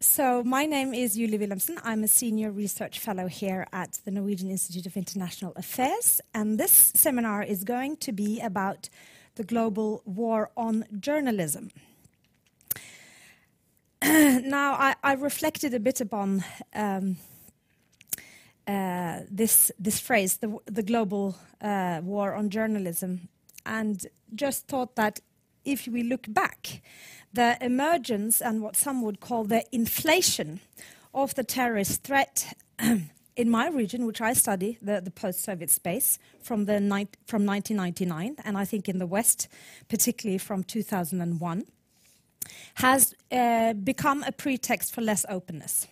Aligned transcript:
So, 0.00 0.44
my 0.44 0.64
name 0.64 0.94
is 0.94 1.16
Julie 1.16 1.38
Wilhelmsen. 1.38 1.76
I'm 1.82 2.04
a 2.04 2.08
senior 2.08 2.52
research 2.52 3.00
fellow 3.00 3.26
here 3.26 3.66
at 3.72 3.98
the 4.04 4.12
Norwegian 4.12 4.48
Institute 4.48 4.86
of 4.86 4.96
International 4.96 5.52
Affairs. 5.56 6.20
And 6.32 6.56
this 6.56 6.92
seminar 6.94 7.42
is 7.42 7.64
going 7.64 7.96
to 7.96 8.12
be 8.12 8.38
about 8.38 8.88
the 9.34 9.42
global 9.42 10.02
war 10.04 10.52
on 10.56 10.84
journalism. 11.00 11.72
now, 14.04 14.74
I, 14.74 14.94
I, 15.02 15.14
reflected 15.14 15.74
a 15.74 15.80
bit 15.80 16.00
upon 16.00 16.44
um, 16.74 17.16
uh, 18.68 19.22
this 19.28 19.72
this 19.80 19.98
phrase, 19.98 20.36
the, 20.36 20.58
the 20.66 20.84
global 20.84 21.34
uh, 21.60 22.02
war 22.04 22.34
on 22.34 22.50
journalism, 22.50 23.28
and 23.66 24.06
just 24.32 24.68
thought 24.68 24.94
that 24.94 25.18
if 25.68 25.86
we 25.86 26.02
look 26.02 26.26
back, 26.28 26.82
the 27.32 27.58
emergence 27.60 28.40
and 28.40 28.62
what 28.62 28.76
some 28.76 29.02
would 29.02 29.20
call 29.20 29.44
the 29.44 29.62
inflation 29.72 30.60
of 31.14 31.34
the 31.34 31.44
terrorist 31.44 32.02
threat 32.02 32.54
in 33.36 33.50
my 33.50 33.68
region, 33.68 34.06
which 34.06 34.20
I 34.20 34.32
study, 34.32 34.78
the, 34.80 35.00
the 35.00 35.10
post-Soviet 35.10 35.70
space, 35.70 36.18
from, 36.42 36.64
the 36.64 36.78
from 37.26 37.44
1999, 37.44 38.36
and 38.44 38.56
I 38.56 38.64
think 38.64 38.88
in 38.88 38.98
the 38.98 39.06
West, 39.06 39.48
particularly 39.88 40.38
from 40.38 40.64
2001, 40.64 41.64
has 42.76 43.14
uh, 43.30 43.74
become 43.74 44.22
a 44.22 44.32
pretext 44.32 44.94
for 44.94 45.02
less 45.02 45.26
openness 45.28 45.86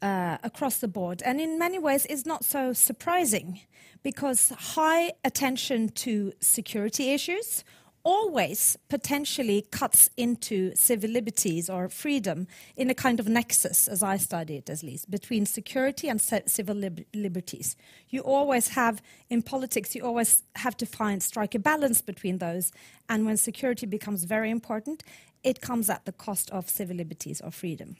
uh, 0.00 0.38
across 0.42 0.78
the 0.78 0.88
board. 0.88 1.22
And 1.24 1.40
in 1.40 1.58
many 1.58 1.78
ways, 1.78 2.06
it's 2.08 2.24
not 2.24 2.44
so 2.44 2.72
surprising 2.72 3.60
because 4.02 4.50
high 4.50 5.12
attention 5.24 5.88
to 5.88 6.32
security 6.40 7.12
issues 7.12 7.64
always 8.04 8.76
potentially 8.90 9.66
cuts 9.70 10.10
into 10.16 10.74
civil 10.76 11.10
liberties 11.10 11.70
or 11.70 11.88
freedom 11.88 12.46
in 12.76 12.90
a 12.90 12.94
kind 12.94 13.18
of 13.18 13.26
nexus, 13.26 13.88
as 13.88 14.02
I 14.02 14.18
study 14.18 14.56
it 14.56 14.68
at 14.68 14.82
least, 14.82 15.10
between 15.10 15.46
security 15.46 16.08
and 16.08 16.20
civil 16.20 16.76
lib- 16.76 17.06
liberties. 17.14 17.76
You 18.10 18.20
always 18.20 18.68
have, 18.68 19.02
in 19.30 19.42
politics, 19.42 19.94
you 19.94 20.02
always 20.04 20.42
have 20.56 20.76
to 20.76 20.86
find, 20.86 21.22
strike 21.22 21.54
a 21.54 21.58
balance 21.58 22.02
between 22.02 22.38
those. 22.38 22.72
And 23.08 23.24
when 23.24 23.38
security 23.38 23.86
becomes 23.86 24.24
very 24.24 24.50
important, 24.50 25.02
it 25.42 25.62
comes 25.62 25.88
at 25.88 26.04
the 26.04 26.12
cost 26.12 26.50
of 26.50 26.68
civil 26.68 26.96
liberties 26.96 27.40
or 27.40 27.50
freedom. 27.50 27.96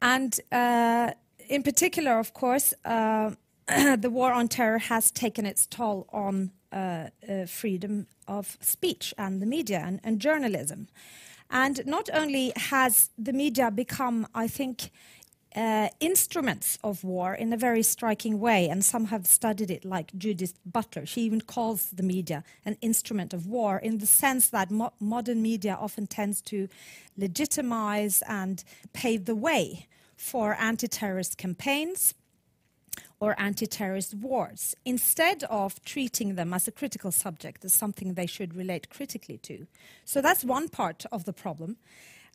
And 0.00 0.38
uh, 0.52 1.10
in 1.48 1.64
particular, 1.64 2.20
of 2.20 2.34
course, 2.34 2.72
uh, 2.84 3.32
the 3.66 4.10
war 4.10 4.32
on 4.32 4.46
terror 4.46 4.78
has 4.78 5.10
taken 5.10 5.44
its 5.44 5.66
toll 5.66 6.06
on 6.12 6.52
freedom 7.46 8.06
of 8.26 8.56
speech 8.60 9.14
and 9.16 9.40
the 9.42 9.46
media 9.46 9.82
and, 9.84 10.00
and, 10.04 10.20
journalism. 10.20 10.88
And 11.50 11.84
not 11.86 12.10
only 12.12 12.52
has 12.56 13.10
the 13.16 13.32
media 13.32 13.70
become, 13.70 14.26
I 14.34 14.48
think, 14.48 14.90
uh, 15.56 15.88
instruments 16.00 16.78
of 16.84 17.02
war 17.02 17.34
in 17.34 17.52
a 17.52 17.56
very 17.56 17.82
striking 17.82 18.38
way, 18.38 18.68
and 18.68 18.84
some 18.84 19.06
have 19.06 19.26
studied 19.26 19.70
it, 19.70 19.84
like 19.84 20.12
Judith 20.16 20.54
Butler. 20.66 21.06
She 21.06 21.22
even 21.22 21.40
calls 21.40 21.90
the 21.90 22.02
media 22.02 22.44
an 22.64 22.76
instrument 22.82 23.32
of 23.32 23.46
war 23.46 23.78
in 23.78 23.98
the 23.98 24.06
sense 24.06 24.50
that 24.50 24.70
mo- 24.70 24.92
modern 25.00 25.40
media 25.40 25.76
often 25.80 26.06
tends 26.06 26.42
to 26.42 26.68
legitimize 27.16 28.22
and 28.28 28.62
pave 28.92 29.24
the 29.24 29.34
way 29.34 29.86
for 30.16 30.54
anti 30.54 30.86
terrorist 30.86 31.38
campaigns 31.38 32.14
or 33.20 33.34
anti 33.38 33.66
terrorist 33.66 34.14
wars, 34.14 34.74
instead 34.84 35.44
of 35.44 35.82
treating 35.84 36.36
them 36.36 36.54
as 36.54 36.68
a 36.68 36.72
critical 36.72 37.10
subject, 37.10 37.64
as 37.64 37.72
something 37.72 38.14
they 38.14 38.26
should 38.26 38.54
relate 38.54 38.90
critically 38.90 39.38
to. 39.38 39.66
So 40.04 40.20
that's 40.20 40.44
one 40.44 40.68
part 40.68 41.04
of 41.10 41.24
the 41.24 41.32
problem. 41.32 41.76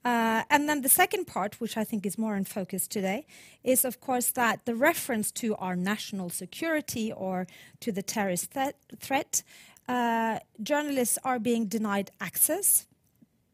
Uh, 0.06 0.44
and 0.50 0.68
then 0.68 0.82
the 0.82 0.90
second 0.90 1.26
part, 1.26 1.62
which 1.62 1.78
I 1.78 1.86
think 1.86 2.06
is 2.06 2.18
more 2.18 2.36
in 2.36 2.44
focus 2.44 2.88
today, 2.88 3.26
is 3.64 3.86
of 3.86 4.02
course 4.02 4.32
that 4.32 4.66
the 4.66 4.76
reference 4.76 5.32
to 5.34 5.56
our 5.56 5.76
national 5.78 6.30
security 6.30 7.12
or 7.12 7.48
to 7.80 7.92
the 7.92 8.04
terrorist 8.04 8.52
th- 8.52 8.76
threat, 9.00 9.44
uh, 9.88 10.40
journalists 10.62 11.18
are 11.24 11.40
being 11.40 11.68
denied 11.68 12.12
access. 12.20 12.86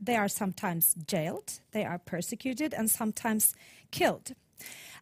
They 0.02 0.16
are 0.16 0.28
sometimes 0.28 0.96
jailed, 1.06 1.60
they 1.72 1.86
are 1.86 2.00
persecuted, 2.00 2.74
and 2.74 2.90
sometimes 2.90 3.54
killed. 3.92 4.34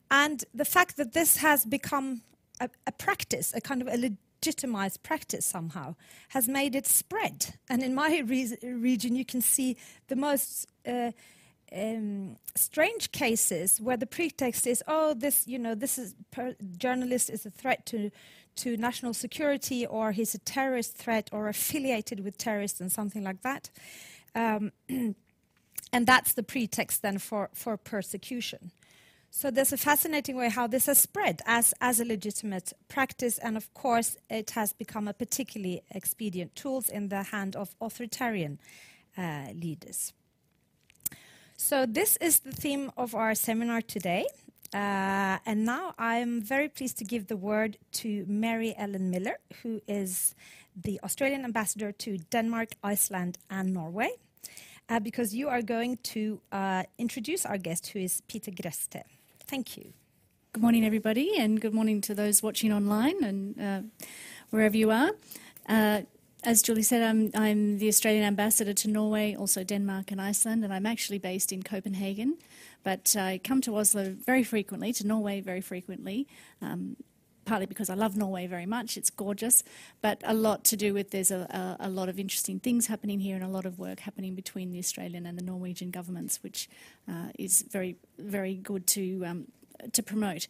And 0.09 0.43
the 0.53 0.65
fact 0.65 0.97
that 0.97 1.13
this 1.13 1.37
has 1.37 1.65
become 1.65 2.21
a, 2.59 2.69
a 2.85 2.91
practice, 2.91 3.53
a 3.53 3.61
kind 3.61 3.81
of 3.81 3.87
a 3.87 3.97
legitimized 3.97 5.03
practice 5.03 5.45
somehow, 5.45 5.95
has 6.29 6.47
made 6.47 6.75
it 6.75 6.87
spread. 6.87 7.55
And 7.69 7.83
in 7.83 7.93
my 7.93 8.23
re- 8.25 8.57
region, 8.63 9.15
you 9.15 9.25
can 9.25 9.41
see 9.41 9.77
the 10.07 10.15
most 10.15 10.67
uh, 10.87 11.11
um, 11.75 12.37
strange 12.55 13.11
cases 13.11 13.81
where 13.81 13.97
the 13.97 14.05
pretext 14.05 14.65
is, 14.65 14.83
oh, 14.87 15.13
this, 15.13 15.47
you 15.47 15.59
know, 15.59 15.75
this 15.75 15.97
is 15.97 16.15
per- 16.31 16.55
journalist 16.77 17.29
is 17.29 17.45
a 17.45 17.49
threat 17.49 17.85
to 17.87 18.11
to 18.57 18.75
national 18.75 19.13
security, 19.13 19.85
or 19.85 20.11
he's 20.11 20.33
a 20.33 20.39
terrorist 20.39 20.97
threat, 20.97 21.29
or 21.31 21.47
affiliated 21.47 22.23
with 22.23 22.39
terrorists, 22.39 22.81
and 22.81 22.91
something 22.91 23.23
like 23.23 23.43
that. 23.43 23.69
Um, 24.33 24.71
and 24.89 26.07
that's 26.07 26.33
the 26.33 26.43
pretext 26.43 27.03
then 27.03 27.19
for 27.19 27.49
for 27.53 27.77
persecution. 27.77 28.71
So 29.39 29.51
there's 29.51 29.71
a 29.71 29.77
fascinating 29.77 30.35
way 30.35 30.49
how 30.49 30.65
this 30.65 30.87
has 30.87 30.97
spread 30.97 31.43
as, 31.45 31.71
as 31.79 31.99
a 31.99 32.05
legitimate 32.05 32.73
practice, 32.87 33.37
and 33.37 33.55
of 33.55 33.71
course, 33.75 34.17
it 34.31 34.49
has 34.49 34.73
become 34.73 35.07
a 35.07 35.13
particularly 35.13 35.83
expedient 35.91 36.55
tool 36.55 36.83
in 36.91 37.09
the 37.09 37.21
hand 37.21 37.55
of 37.55 37.75
authoritarian 37.79 38.57
uh, 39.15 39.49
leaders. 39.53 40.11
So 41.55 41.85
this 41.85 42.17
is 42.17 42.39
the 42.39 42.51
theme 42.51 42.91
of 42.97 43.13
our 43.13 43.35
seminar 43.35 43.83
today. 43.83 44.25
Uh, 44.73 45.37
and 45.45 45.65
now 45.65 45.93
I'm 45.99 46.41
very 46.41 46.67
pleased 46.67 46.97
to 46.97 47.03
give 47.03 47.27
the 47.27 47.37
word 47.37 47.77
to 48.01 48.25
Mary 48.27 48.73
Ellen 48.75 49.11
Miller, 49.11 49.37
who 49.61 49.81
is 49.87 50.33
the 50.75 50.99
Australian 51.03 51.45
ambassador 51.45 51.91
to 51.91 52.17
Denmark, 52.17 52.69
Iceland, 52.83 53.37
and 53.51 53.71
Norway, 53.71 54.09
uh, 54.89 54.99
because 54.99 55.35
you 55.35 55.47
are 55.47 55.61
going 55.61 55.97
to 56.15 56.41
uh, 56.51 56.85
introduce 56.97 57.45
our 57.45 57.59
guest, 57.59 57.89
who 57.89 57.99
is 57.99 58.21
Peter 58.21 58.49
Greste. 58.49 59.03
Thank 59.47 59.77
you. 59.77 59.93
Good 60.51 60.61
morning, 60.61 60.83
everybody, 60.85 61.37
and 61.37 61.61
good 61.61 61.73
morning 61.73 62.01
to 62.01 62.13
those 62.13 62.43
watching 62.43 62.73
online 62.73 63.23
and 63.23 63.61
uh, 63.61 63.81
wherever 64.49 64.75
you 64.75 64.91
are. 64.91 65.11
Uh, 65.69 66.01
as 66.43 66.61
Julie 66.61 66.83
said, 66.83 67.01
I'm, 67.01 67.31
I'm, 67.33 67.77
the 67.77 67.87
Australian 67.87 68.25
ambassador 68.25 68.73
to 68.73 68.89
Norway, 68.89 69.35
also 69.35 69.63
Denmark 69.63 70.11
and 70.11 70.19
Iceland, 70.19 70.65
and 70.65 70.73
I'm 70.73 70.85
actually 70.85 71.17
based 71.17 71.53
in 71.53 71.63
Copenhagen. 71.63 72.37
But 72.83 73.15
I 73.17 73.39
come 73.41 73.61
to 73.61 73.77
Oslo 73.77 74.17
very 74.25 74.43
frequently, 74.43 74.91
to 74.91 75.07
Norway 75.07 75.39
very 75.39 75.61
frequently, 75.61 76.27
um, 76.61 76.97
partly 77.47 77.65
because 77.65 77.89
I 77.89 77.95
love 77.95 78.17
Norway 78.17 78.45
very 78.45 78.65
much. 78.65 78.97
It's 78.97 79.09
gorgeous, 79.09 79.63
but 80.01 80.21
a 80.25 80.33
lot 80.33 80.65
to 80.65 80.75
do 80.75 80.93
with 80.93 81.11
there's 81.11 81.31
a, 81.31 81.77
a, 81.79 81.87
a, 81.87 81.89
lot 81.89 82.09
of 82.09 82.19
interesting 82.19 82.59
things 82.59 82.87
happening 82.87 83.21
here 83.21 83.35
and 83.35 83.43
a 83.43 83.47
lot 83.47 83.65
of 83.65 83.79
work 83.79 84.01
happening 84.01 84.35
between 84.35 84.71
the 84.71 84.79
Australian 84.79 85.25
and 85.25 85.39
the 85.39 85.43
Norwegian 85.43 85.89
governments, 85.89 86.43
which 86.43 86.69
uh, 87.09 87.29
is 87.39 87.63
very, 87.63 87.95
very 88.19 88.55
good 88.55 88.85
to, 88.87 89.23
um, 89.25 89.47
to 89.93 90.03
promote. 90.03 90.47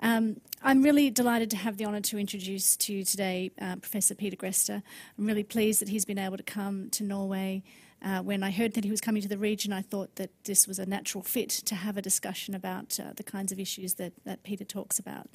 Um, 0.00 0.40
I'm 0.62 0.82
really 0.82 1.10
delighted 1.10 1.50
to 1.50 1.56
have 1.56 1.78
the 1.78 1.86
honour 1.86 2.02
to 2.02 2.18
introduce 2.18 2.76
to 2.76 2.92
you 2.92 3.04
today 3.04 3.50
uh, 3.60 3.76
Professor 3.76 4.14
Peter 4.14 4.36
Greste. 4.36 4.82
I'm 5.18 5.26
really 5.26 5.44
pleased 5.44 5.80
that 5.80 5.88
he's 5.88 6.04
been 6.04 6.18
able 6.18 6.36
to 6.36 6.42
come 6.42 6.90
to 6.90 7.02
Norway. 7.02 7.62
Uh, 8.00 8.22
when 8.22 8.44
I 8.44 8.52
heard 8.52 8.74
that 8.74 8.84
he 8.84 8.90
was 8.90 9.00
coming 9.00 9.22
to 9.22 9.28
the 9.28 9.38
region, 9.38 9.72
I 9.72 9.82
thought 9.82 10.14
that 10.16 10.30
this 10.44 10.68
was 10.68 10.78
a 10.78 10.86
natural 10.86 11.22
fit 11.22 11.50
to 11.50 11.74
have 11.74 11.96
a 11.96 12.02
discussion 12.02 12.54
about 12.54 12.98
uh, 13.00 13.12
the 13.16 13.24
kinds 13.24 13.50
of 13.50 13.58
issues 13.58 13.94
that, 13.94 14.12
that 14.24 14.44
Peter 14.44 14.64
talks 14.64 15.00
about. 15.00 15.28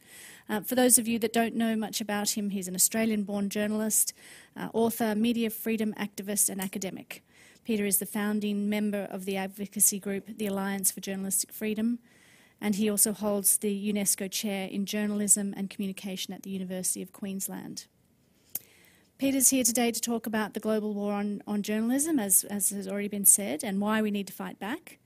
Uh, 0.48 0.62
for 0.62 0.76
those 0.76 0.98
of 0.98 1.08
you 1.08 1.20
that 1.20 1.34
don't 1.34 1.56
know 1.56 1.76
much 1.76 2.00
about 2.00 2.32
him, 2.38 2.52
he's 2.52 2.70
an 2.70 2.76
Australian 2.76 3.24
born 3.24 3.50
journalist, 3.50 4.14
uh, 4.56 4.70
author, 4.74 5.14
media 5.14 5.50
freedom 5.50 5.94
activist, 6.00 6.50
and 6.50 6.62
academic. 6.62 7.22
Peter 7.66 7.86
is 7.86 8.00
the 8.00 8.06
founding 8.06 8.70
member 8.70 9.08
of 9.12 9.26
the 9.26 9.36
advocacy 9.36 10.00
group, 10.00 10.38
the 10.38 10.48
Alliance 10.48 10.90
for 10.92 11.02
Journalistic 11.02 11.52
Freedom, 11.52 12.00
and 12.62 12.76
he 12.76 12.90
also 12.90 13.12
holds 13.12 13.58
the 13.58 13.92
UNESCO 13.94 14.32
Chair 14.32 14.70
in 14.70 14.86
Journalism 14.86 15.54
and 15.58 15.70
Communication 15.70 16.34
at 16.34 16.44
the 16.44 16.50
University 16.50 17.02
of 17.02 17.12
Queensland. 17.12 17.88
Peter's 19.18 19.50
here 19.50 19.64
today 19.64 19.92
to 19.92 20.02
talk 20.02 20.26
about 20.26 20.54
the 20.54 20.60
global 20.60 20.94
war 20.94 21.14
on, 21.14 21.42
on 21.48 21.62
journalism, 21.62 22.20
as, 22.20 22.44
as 22.46 22.72
has 22.72 22.88
already 22.88 23.08
been 23.08 23.26
said, 23.26 23.64
and 23.64 23.80
why 23.80 24.02
we 24.02 24.12
need 24.12 24.28
to 24.28 24.34
fight 24.34 24.60
back. 24.60 24.98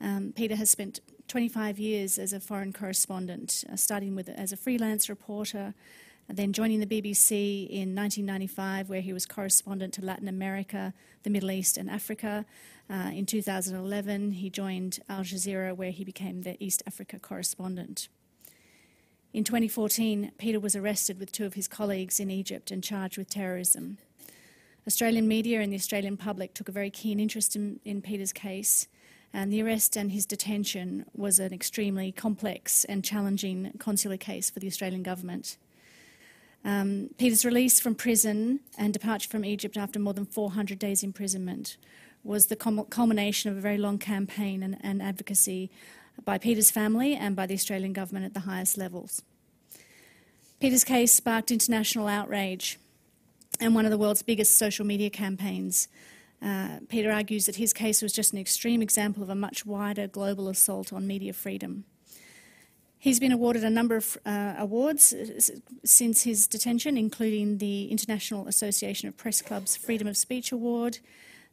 Um, 0.00 0.32
Peter 0.34 0.56
has 0.56 0.70
spent 0.70 1.00
25 1.28 1.78
years 1.78 2.18
as 2.18 2.32
a 2.32 2.40
foreign 2.40 2.72
correspondent, 2.72 3.64
uh, 3.70 3.76
starting 3.76 4.16
with 4.16 4.28
as 4.28 4.52
a 4.52 4.56
freelance 4.56 5.08
reporter, 5.08 5.74
and 6.28 6.38
then 6.38 6.52
joining 6.52 6.80
the 6.80 6.86
BBC 6.86 7.68
in 7.68 7.94
1995, 7.94 8.88
where 8.88 9.00
he 9.00 9.12
was 9.12 9.26
correspondent 9.26 9.92
to 9.94 10.04
Latin 10.04 10.28
America, 10.28 10.94
the 11.22 11.30
Middle 11.30 11.50
East, 11.50 11.76
and 11.76 11.90
Africa. 11.90 12.46
Uh, 12.90 13.10
in 13.12 13.26
2011, 13.26 14.32
he 14.32 14.50
joined 14.50 14.98
Al 15.08 15.20
Jazeera, 15.20 15.76
where 15.76 15.90
he 15.90 16.04
became 16.04 16.42
the 16.42 16.62
East 16.62 16.82
Africa 16.86 17.18
correspondent. 17.18 18.08
In 19.32 19.44
2014, 19.44 20.32
Peter 20.36 20.60
was 20.60 20.76
arrested 20.76 21.18
with 21.18 21.32
two 21.32 21.46
of 21.46 21.54
his 21.54 21.66
colleagues 21.66 22.20
in 22.20 22.30
Egypt 22.30 22.70
and 22.70 22.84
charged 22.84 23.16
with 23.16 23.30
terrorism. 23.30 23.98
Australian 24.86 25.26
media 25.26 25.60
and 25.60 25.72
the 25.72 25.76
Australian 25.76 26.16
public 26.16 26.54
took 26.54 26.68
a 26.68 26.72
very 26.72 26.90
keen 26.90 27.18
interest 27.18 27.56
in, 27.56 27.80
in 27.84 28.02
Peter's 28.02 28.32
case, 28.32 28.88
And 29.32 29.52
the 29.52 29.62
arrest 29.62 29.96
and 29.96 30.12
his 30.12 30.26
detention 30.26 31.06
was 31.14 31.38
an 31.38 31.52
extremely 31.52 32.12
complex 32.12 32.84
and 32.84 33.02
challenging 33.02 33.72
consular 33.78 34.18
case 34.18 34.50
for 34.50 34.60
the 34.60 34.66
Australian 34.66 35.02
government. 35.02 35.56
Um, 36.64 37.10
Peter's 37.18 37.44
release 37.44 37.80
from 37.80 37.94
prison 37.94 38.60
and 38.76 38.92
departure 38.92 39.28
from 39.28 39.44
Egypt 39.44 39.76
after 39.76 39.98
more 39.98 40.12
than 40.12 40.26
400 40.26 40.78
days 40.78 41.02
imprisonment 41.02 41.76
was 42.22 42.46
the 42.46 42.56
culmination 42.56 43.50
of 43.50 43.56
a 43.56 43.60
very 43.60 43.78
long 43.78 43.98
campaign 43.98 44.62
and, 44.62 44.76
and 44.80 45.02
advocacy 45.02 45.70
by 46.24 46.38
Peter's 46.38 46.70
family 46.70 47.14
and 47.14 47.34
by 47.34 47.46
the 47.46 47.54
Australian 47.54 47.92
government 47.92 48.26
at 48.26 48.34
the 48.34 48.40
highest 48.40 48.78
levels. 48.78 49.22
Peter's 50.60 50.84
case 50.84 51.12
sparked 51.12 51.50
international 51.50 52.06
outrage 52.06 52.78
and 53.60 53.74
one 53.74 53.84
of 53.84 53.90
the 53.90 53.98
world's 53.98 54.22
biggest 54.22 54.56
social 54.56 54.86
media 54.86 55.10
campaigns. 55.10 55.88
Uh, 56.40 56.78
Peter 56.88 57.10
argues 57.10 57.46
that 57.46 57.56
his 57.56 57.72
case 57.72 58.02
was 58.02 58.12
just 58.12 58.32
an 58.32 58.38
extreme 58.38 58.82
example 58.82 59.22
of 59.22 59.30
a 59.30 59.34
much 59.34 59.64
wider 59.64 60.06
global 60.06 60.48
assault 60.48 60.92
on 60.92 61.06
media 61.06 61.32
freedom. 61.32 61.84
He's 62.98 63.18
been 63.18 63.32
awarded 63.32 63.64
a 63.64 63.70
number 63.70 63.96
of 63.96 64.16
uh, 64.24 64.54
awards 64.58 65.12
uh, 65.12 65.54
since 65.84 66.22
his 66.22 66.46
detention, 66.46 66.96
including 66.96 67.58
the 67.58 67.86
International 67.86 68.46
Association 68.46 69.08
of 69.08 69.16
Press 69.16 69.42
Clubs 69.42 69.76
Freedom 69.76 70.06
of 70.06 70.16
Speech 70.16 70.52
Award, 70.52 71.00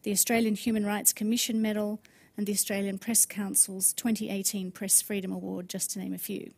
the 0.04 0.12
Australian 0.12 0.54
Human 0.54 0.86
Rights 0.86 1.14
Commission 1.14 1.60
Medal, 1.60 2.00
and 2.40 2.48
the 2.48 2.54
Australian 2.54 2.98
Press 2.98 3.26
Council's 3.26 3.92
2018 3.92 4.72
Press 4.72 5.02
Freedom 5.02 5.34
Award, 5.34 5.68
just 5.68 5.92
to 5.92 6.00
name 6.00 6.14
a 6.14 6.18
few. 6.18 6.54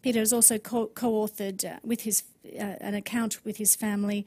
Peter 0.00 0.20
has 0.20 0.32
also 0.32 0.58
co 0.58 0.86
authored 0.94 1.64
uh, 1.64 1.80
with 1.82 2.02
his, 2.02 2.22
uh, 2.46 2.76
an 2.80 2.94
account 2.94 3.44
with 3.44 3.56
his 3.56 3.74
family 3.74 4.24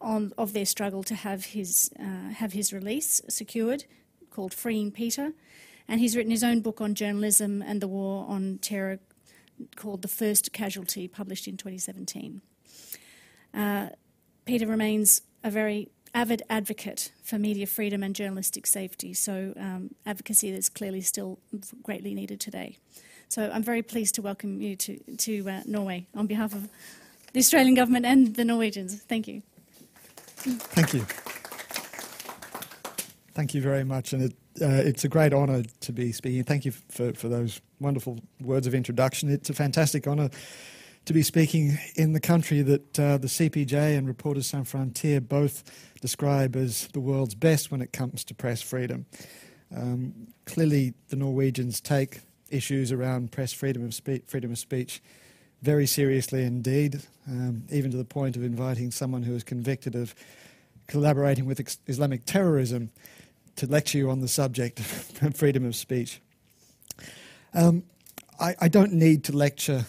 on, 0.00 0.32
of 0.38 0.52
their 0.52 0.66
struggle 0.66 1.02
to 1.02 1.16
have 1.16 1.46
his, 1.46 1.90
uh, 1.98 2.30
have 2.30 2.52
his 2.52 2.72
release 2.72 3.22
secured, 3.28 3.86
called 4.30 4.54
Freeing 4.54 4.92
Peter. 4.92 5.32
And 5.88 5.98
he's 5.98 6.16
written 6.16 6.30
his 6.30 6.44
own 6.44 6.60
book 6.60 6.80
on 6.80 6.94
journalism 6.94 7.60
and 7.60 7.80
the 7.80 7.88
war 7.88 8.24
on 8.28 8.58
terror 8.58 9.00
called 9.74 10.02
The 10.02 10.08
First 10.08 10.52
Casualty, 10.52 11.08
published 11.08 11.48
in 11.48 11.56
2017. 11.56 12.40
Uh, 13.52 13.88
Peter 14.44 14.68
remains 14.68 15.22
a 15.42 15.50
very 15.50 15.88
avid 16.14 16.42
advocate 16.48 17.10
for 17.22 17.38
media 17.38 17.66
freedom 17.66 18.02
and 18.02 18.14
journalistic 18.14 18.66
safety, 18.66 19.12
so 19.12 19.52
um, 19.56 19.94
advocacy 20.06 20.52
that's 20.52 20.68
clearly 20.68 21.00
still 21.00 21.38
greatly 21.82 22.14
needed 22.14 22.40
today. 22.40 22.78
So 23.28 23.50
I'm 23.52 23.64
very 23.64 23.82
pleased 23.82 24.14
to 24.14 24.22
welcome 24.22 24.60
you 24.60 24.76
to, 24.76 24.98
to 25.16 25.50
uh, 25.50 25.60
Norway 25.66 26.06
on 26.14 26.26
behalf 26.26 26.54
of 26.54 26.68
the 27.32 27.40
Australian 27.40 27.74
government 27.74 28.06
and 28.06 28.36
the 28.36 28.44
Norwegians. 28.44 29.02
Thank 29.02 29.26
you. 29.26 29.42
Thank 30.36 30.94
you. 30.94 31.04
Thank 33.34 33.52
you 33.52 33.60
very 33.60 33.82
much, 33.82 34.12
and 34.12 34.22
it, 34.22 34.32
uh, 34.62 34.88
it's 34.88 35.04
a 35.04 35.08
great 35.08 35.34
honour 35.34 35.64
to 35.80 35.92
be 35.92 36.12
speaking. 36.12 36.44
Thank 36.44 36.64
you 36.64 36.70
for, 36.70 37.12
for 37.14 37.28
those 37.28 37.60
wonderful 37.80 38.20
words 38.40 38.68
of 38.68 38.74
introduction. 38.74 39.28
It's 39.28 39.50
a 39.50 39.54
fantastic 39.54 40.06
honour 40.06 40.30
to 41.04 41.12
be 41.12 41.22
speaking 41.22 41.78
in 41.96 42.12
the 42.12 42.20
country 42.20 42.62
that 42.62 42.98
uh, 42.98 43.18
the 43.18 43.26
CPJ 43.26 43.96
and 43.96 44.06
Reporters 44.06 44.46
Sans 44.48 44.70
Frontières 44.70 45.26
both 45.28 45.64
describe 46.00 46.56
as 46.56 46.88
the 46.88 47.00
world's 47.00 47.34
best 47.34 47.70
when 47.70 47.82
it 47.82 47.92
comes 47.92 48.24
to 48.24 48.34
press 48.34 48.62
freedom. 48.62 49.06
Um, 49.74 50.28
clearly, 50.46 50.94
the 51.08 51.16
Norwegians 51.16 51.80
take 51.80 52.20
issues 52.50 52.92
around 52.92 53.32
press 53.32 53.52
freedom 53.52 53.84
of, 53.84 53.94
spe- 53.94 54.26
freedom 54.26 54.52
of 54.52 54.58
speech 54.58 55.02
very 55.64 55.86
seriously 55.86 56.44
indeed, 56.44 57.00
um, 57.26 57.64
even 57.72 57.90
to 57.90 57.96
the 57.96 58.04
point 58.04 58.36
of 58.36 58.44
inviting 58.44 58.90
someone 58.90 59.22
who 59.22 59.34
is 59.34 59.42
convicted 59.42 59.94
of 59.94 60.14
collaborating 60.88 61.46
with 61.46 61.58
ex- 61.58 61.78
Islamic 61.86 62.26
terrorism 62.26 62.90
to 63.56 63.66
lecture 63.66 63.96
you 63.96 64.10
on 64.10 64.20
the 64.20 64.28
subject 64.28 64.78
of 64.78 64.86
freedom 65.34 65.64
of 65.64 65.74
speech. 65.74 66.20
Um, 67.54 67.84
I, 68.38 68.54
I, 68.60 68.68
don't 68.68 68.92
need 68.92 69.24
to 69.24 69.32
lecture 69.32 69.86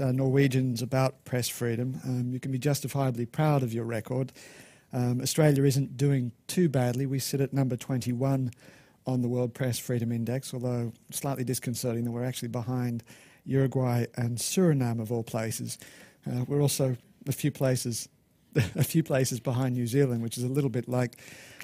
uh, 0.00 0.12
Norwegians 0.12 0.82
about 0.82 1.24
press 1.24 1.48
freedom. 1.48 2.00
Um, 2.04 2.32
you 2.32 2.40
can 2.40 2.52
be 2.52 2.58
justifiably 2.58 3.26
proud 3.26 3.62
of 3.62 3.72
your 3.72 3.84
record. 3.84 4.32
Um, 4.92 5.20
Australia 5.20 5.64
isn't 5.64 5.96
doing 5.96 6.32
too 6.46 6.68
badly. 6.68 7.06
We 7.06 7.18
sit 7.18 7.40
at 7.40 7.52
number 7.52 7.76
21 7.76 8.50
on 9.06 9.22
the 9.22 9.28
World 9.28 9.54
Press 9.54 9.78
Freedom 9.78 10.12
Index, 10.12 10.54
although 10.54 10.92
slightly 11.10 11.44
disconcerting 11.44 12.04
that 12.04 12.10
we're 12.10 12.24
actually 12.24 12.48
behind 12.48 13.02
Uruguay 13.44 14.06
and 14.16 14.38
Suriname 14.38 15.00
of 15.00 15.12
all 15.12 15.22
places. 15.22 15.78
Uh, 16.26 16.44
we're 16.46 16.62
also 16.62 16.96
a 17.26 17.32
few 17.32 17.50
places, 17.50 18.08
a 18.54 18.84
few 18.84 19.02
places 19.02 19.40
behind 19.40 19.74
New 19.74 19.86
Zealand, 19.86 20.22
which 20.22 20.38
is 20.38 20.44
a 20.44 20.48
little 20.48 20.70
bit 20.70 20.88
like, 20.88 21.16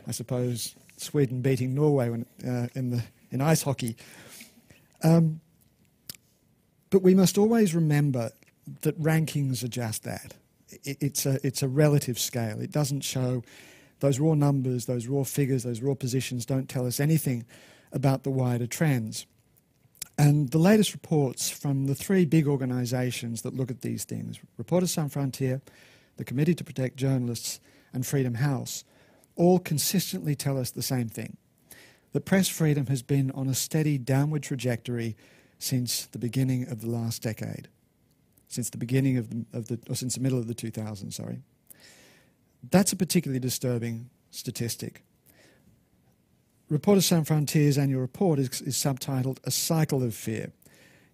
I 0.07 0.11
suppose, 0.11 0.75
Sweden 0.97 1.41
beating 1.41 1.75
Norway 1.75 2.11
when, 2.11 2.27
uh, 2.47 2.69
in 2.75 2.91
the 2.91 3.03
in 3.31 3.41
ice 3.41 3.63
hockey. 3.63 3.97
Um, 5.03 5.41
but 6.91 7.03
we 7.03 7.15
must 7.15 7.39
always 7.39 7.75
remember 7.75 8.31
that 8.83 9.01
rankings 9.01 9.65
are 9.65 9.69
just 9.69 10.05
that. 10.05 10.35
it's, 10.85 11.27
a, 11.27 11.39
it's 11.45 11.63
a 11.63 11.69
relative 11.69 12.19
scale. 12.19 12.61
It 12.61 12.71
doesn't 12.71 13.01
show 13.01 13.43
those 14.01 14.19
raw 14.19 14.35
numbers, 14.35 14.87
those 14.87 15.07
raw 15.07 15.25
figures, 15.25 15.63
those 15.63 15.81
raw 15.81 15.95
positions 15.95 16.47
don't 16.47 16.69
tell 16.69 16.87
us 16.87 17.01
anything 17.01 17.45
about 17.93 18.23
the 18.23 18.31
wider 18.31 18.67
trends. 18.67 19.27
And 20.19 20.51
the 20.51 20.59
latest 20.59 20.93
reports 20.93 21.51
from 21.51 21.87
the 21.87 21.95
three 21.95 22.25
big 22.25 22.47
organisations 22.47 23.43
that 23.43 23.55
look 23.55 23.71
at 23.71 23.81
these 23.81 24.05
things 24.05 24.39
Reporters 24.59 24.93
Sans 24.93 25.13
Frontières, 25.13 25.63
the 26.17 26.25
Committee 26.25 26.55
to 26.55 26.65
Protect 26.65 26.97
Journalists, 26.97 27.61
and 27.93 28.07
Freedom 28.07 28.35
House 28.35 28.85
all 29.37 29.59
consistently 29.59 30.35
tell 30.35 30.59
us 30.59 30.71
the 30.71 30.83
same 30.83 31.09
thing 31.09 31.37
that 32.13 32.25
press 32.25 32.49
freedom 32.49 32.87
has 32.87 33.03
been 33.03 33.31
on 33.33 33.49
a 33.49 33.55
steady 33.55 33.97
downward 33.97 34.43
trajectory 34.43 35.17
since 35.61 36.07
the 36.07 36.19
beginning 36.19 36.67
of 36.69 36.81
the 36.81 36.89
last 36.89 37.23
decade, 37.23 37.69
since 38.49 38.71
the 38.71 38.79
beginning 38.79 39.19
of 39.19 39.31
the, 39.31 39.45
of 39.53 39.69
the 39.69 39.79
or 39.89 39.95
since 39.95 40.15
the 40.15 40.21
middle 40.21 40.39
of 40.39 40.49
the 40.49 40.55
2000s, 40.55 41.13
sorry. 41.13 41.43
That's 42.69 42.93
a 42.93 42.97
particularly 42.97 43.41
disturbing 43.41 44.11
statistic. 44.31 45.05
Reporters 46.69 47.07
Sans 47.07 47.27
Frontier's 47.27 47.79
annual 47.79 48.01
report 48.01 48.39
is, 48.39 48.61
is 48.63 48.77
subtitled 48.77 49.39
A 49.45 49.51
Cycle 49.51 50.03
of 50.03 50.15
Fear. 50.15 50.53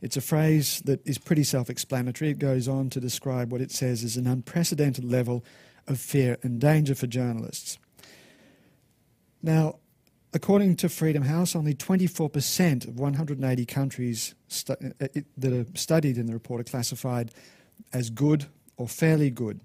It's 0.00 0.16
a 0.16 0.20
phrase 0.20 0.80
that 0.84 1.04
is 1.06 1.18
pretty 1.18 1.44
self 1.44 1.68
explanatory. 1.68 2.30
It 2.30 2.38
goes 2.38 2.68
on 2.68 2.90
to 2.90 3.00
describe 3.00 3.50
what 3.50 3.60
it 3.60 3.72
says 3.72 4.04
is 4.04 4.16
an 4.16 4.26
unprecedented 4.26 5.04
level 5.04 5.44
of 5.88 5.98
fear 5.98 6.36
and 6.42 6.60
danger 6.60 6.94
for 6.94 7.06
journalists. 7.06 7.78
Now, 9.42 9.76
According 10.34 10.76
to 10.76 10.88
Freedom 10.88 11.22
House, 11.22 11.56
only 11.56 11.74
24% 11.74 12.88
of 12.88 12.98
180 12.98 13.66
countries 13.66 14.34
stu- 14.48 14.74
uh, 15.00 15.06
that 15.38 15.52
are 15.52 15.66
studied 15.74 16.18
in 16.18 16.26
the 16.26 16.32
report 16.32 16.60
are 16.60 16.64
classified 16.64 17.30
as 17.92 18.10
good 18.10 18.46
or 18.76 18.88
fairly 18.88 19.30
good. 19.30 19.60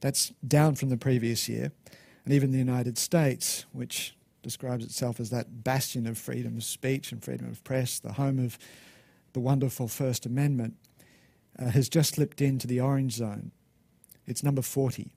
That's 0.00 0.32
down 0.46 0.74
from 0.74 0.88
the 0.90 0.96
previous 0.96 1.48
year. 1.48 1.72
And 2.24 2.34
even 2.34 2.50
the 2.50 2.58
United 2.58 2.98
States, 2.98 3.64
which 3.72 4.14
describes 4.42 4.84
itself 4.84 5.20
as 5.20 5.30
that 5.30 5.64
bastion 5.64 6.06
of 6.06 6.18
freedom 6.18 6.56
of 6.56 6.64
speech 6.64 7.12
and 7.12 7.22
freedom 7.22 7.48
of 7.48 7.62
press, 7.64 7.98
the 7.98 8.14
home 8.14 8.38
of 8.38 8.58
the 9.32 9.40
wonderful 9.40 9.88
First 9.88 10.26
Amendment, 10.26 10.74
uh, 11.58 11.70
has 11.70 11.88
just 11.88 12.16
slipped 12.16 12.40
into 12.40 12.66
the 12.66 12.80
orange 12.80 13.12
zone. 13.12 13.52
It's 14.26 14.42
number 14.42 14.62
40. 14.62 15.12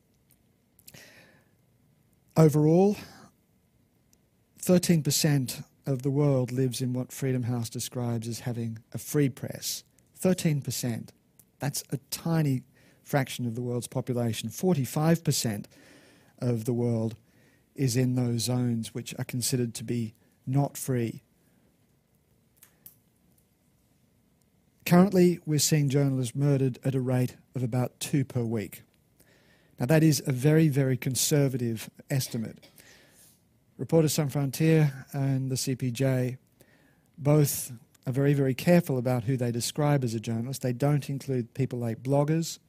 Overall, 2.38 2.98
13% 4.66 5.64
of 5.86 6.02
the 6.02 6.10
world 6.10 6.52
lives 6.52 6.82
in 6.82 6.92
what 6.92 7.12
Freedom 7.12 7.44
House 7.44 7.70
describes 7.70 8.28
as 8.28 8.40
having 8.40 8.80
a 8.94 8.98
free 8.98 9.30
press. 9.30 9.84
13%. 10.20 11.10
That's 11.60 11.84
a 11.92 11.98
tiny 12.10 12.64
fraction 13.04 13.46
of 13.46 13.54
the 13.54 13.62
world's 13.62 13.86
population. 13.86 14.50
45% 14.50 15.66
of 16.40 16.66
the 16.66 16.74
world 16.74 17.16
is 17.76 17.96
in 17.96 18.16
those 18.16 18.42
zones 18.42 18.92
which 18.92 19.14
are 19.20 19.24
considered 19.24 19.76
to 19.76 19.84
be 19.84 20.16
not 20.48 20.78
free. 20.78 21.22
Currently, 24.84 25.40
we're 25.46 25.60
seeing 25.60 25.90
journalists 25.90 26.36
murdered 26.36 26.80
at 26.84 26.96
a 26.96 27.02
rate 27.02 27.36
of 27.56 27.62
about 27.62 28.00
two 28.00 28.26
per 28.26 28.44
week. 28.44 28.82
Now, 29.80 29.86
that 29.86 30.02
is 30.02 30.24
a 30.26 30.32
very, 30.32 30.70
very 30.70 30.98
conservative 30.98 31.90
estimate. 32.10 32.68
Reporters 33.78 34.14
Sans 34.14 34.32
Frontières 34.32 34.92
and 35.14 35.52
the 35.52 35.56
CPJ 35.56 36.38
both 37.18 37.74
are 38.08 38.14
very, 38.14 38.34
very 38.34 38.54
careful 38.54 38.98
about 38.98 39.26
who 39.26 39.36
they 39.36 39.52
describe 39.52 40.04
as 40.04 40.14
a 40.14 40.20
journalist. 40.20 40.62
They 40.62 40.72
don't 40.72 41.10
include 41.10 41.54
people 41.54 41.80
like 41.80 42.02
bloggers 42.02 42.60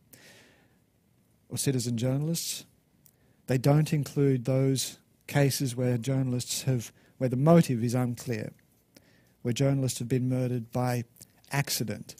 or 1.49 1.59
citizen 1.59 1.97
journalists. 1.97 2.65
They 3.47 3.59
don't 3.59 3.93
include 3.93 4.47
those 4.47 4.99
cases 5.29 5.77
where 5.77 5.97
journalists 5.97 6.63
have, 6.63 6.93
where 7.19 7.29
the 7.29 7.37
motive 7.37 7.85
is 7.85 7.95
unclear, 7.95 8.53
where 9.43 9.53
journalists 9.53 10.01
have 10.01 10.09
been 10.09 10.29
murdered 10.29 10.73
by 10.73 11.05
accident, 11.53 12.17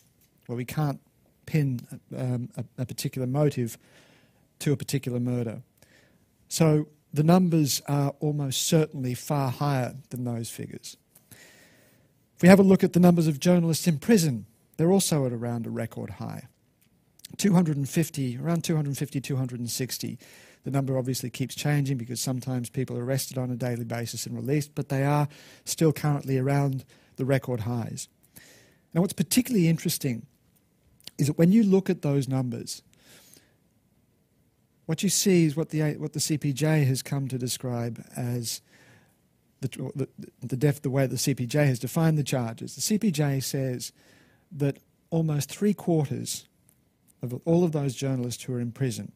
where 0.47 0.57
we 0.57 0.65
can't 0.65 1.01
pin 1.47 1.81
um, 2.17 2.51
a, 2.57 2.65
a 2.79 2.87
particular 2.87 3.27
motive 3.27 3.79
to 4.61 4.73
a 4.73 4.77
particular 4.77 5.19
murder. 5.19 5.63
So 6.49 6.87
the 7.13 7.23
numbers 7.23 7.81
are 7.89 8.15
almost 8.21 8.67
certainly 8.67 9.15
far 9.15 9.51
higher 9.51 9.95
than 10.11 10.25
those 10.25 10.51
figures. 10.51 10.97
If 11.31 12.43
we 12.43 12.49
have 12.49 12.61
a 12.61 12.65
look 12.65 12.85
at 12.85 12.93
the 12.93 13.01
numbers 13.01 13.27
of 13.27 13.41
journalists 13.41 13.87
in 13.87 13.99
prison, 13.99 14.47
they're 14.77 14.93
also 14.93 15.25
at 15.25 15.33
around 15.33 15.67
a 15.67 15.71
record 15.71 16.11
high. 16.11 16.49
250, 17.39 18.39
around 18.39 18.63
250, 18.63 19.21
260. 19.21 20.19
The 20.65 20.71
number 20.71 20.99
obviously 20.99 21.31
keeps 21.31 21.55
changing 21.55 21.97
because 21.97 22.21
sometimes 22.21 22.71
people 22.71 22.99
are 22.99 23.05
arrested 23.05 23.39
on 23.39 23.51
a 23.51 23.57
daily 23.57 23.85
basis 23.85 24.27
and 24.27 24.37
released, 24.37 24.75
but 24.75 24.89
they 24.89 25.05
are 25.05 25.29
still 25.65 25.93
currently 25.93 26.39
around 26.39 26.85
the 27.17 27.25
record 27.25 27.61
highs. 27.61 28.09
Now, 28.93 29.01
what's 29.01 29.13
particularly 29.13 29.69
interesting 29.69 30.27
is 31.19 31.29
that 31.29 31.39
when 31.39 31.53
you 31.53 31.63
look 31.63 31.89
at 31.89 32.03
those 32.03 32.29
numbers, 32.29 32.83
what 34.87 35.03
you 35.03 35.09
see 35.09 35.45
is 35.45 35.57
what 35.57 35.71
the, 35.71 35.95
what 35.95 36.13
the 36.13 36.21
CPJ 36.21 36.87
has 36.87 37.03
come 37.03 37.29
to 37.29 37.39
describe 37.39 38.05
as 38.17 38.63
the, 39.61 39.69
the, 39.95 40.09
the, 40.41 40.57
def, 40.57 40.81
the 40.83 40.91
way 40.91 41.07
the 41.07 41.17
CPJ 41.17 41.67
has 41.67 41.79
defined 41.79 42.17
the 42.17 42.25
charges. 42.25 42.75
The 42.77 42.99
CPJ 42.99 43.43
says 43.43 43.93
that 44.53 44.79
almost 45.11 45.51
three 45.51 45.75
quarters 45.75 46.49
of 47.23 47.41
all 47.45 47.65
of 47.65 47.73
those 47.73 47.95
journalists 47.95 48.45
who 48.45 48.55
are 48.55 48.61
in 48.61 48.73
prison 48.73 49.13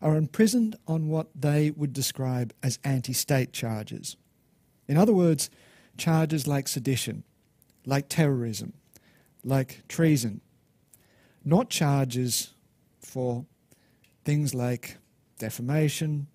are 0.00 0.16
imprisoned 0.16 0.76
on 0.86 1.08
what 1.08 1.28
they 1.34 1.70
would 1.70 1.92
describe 1.92 2.52
as 2.62 2.78
anti 2.84 3.12
state 3.12 3.52
charges. 3.52 4.16
In 4.86 4.96
other 4.96 5.14
words, 5.14 5.50
charges 5.96 6.46
like 6.46 6.68
sedition, 6.68 7.24
like 7.86 8.08
terrorism, 8.08 8.74
like 9.42 9.82
treason, 9.88 10.40
not 11.44 11.70
charges 11.70 12.52
for 13.00 13.46
things 14.24 14.54
like 14.54 14.96
defamation 15.38 16.26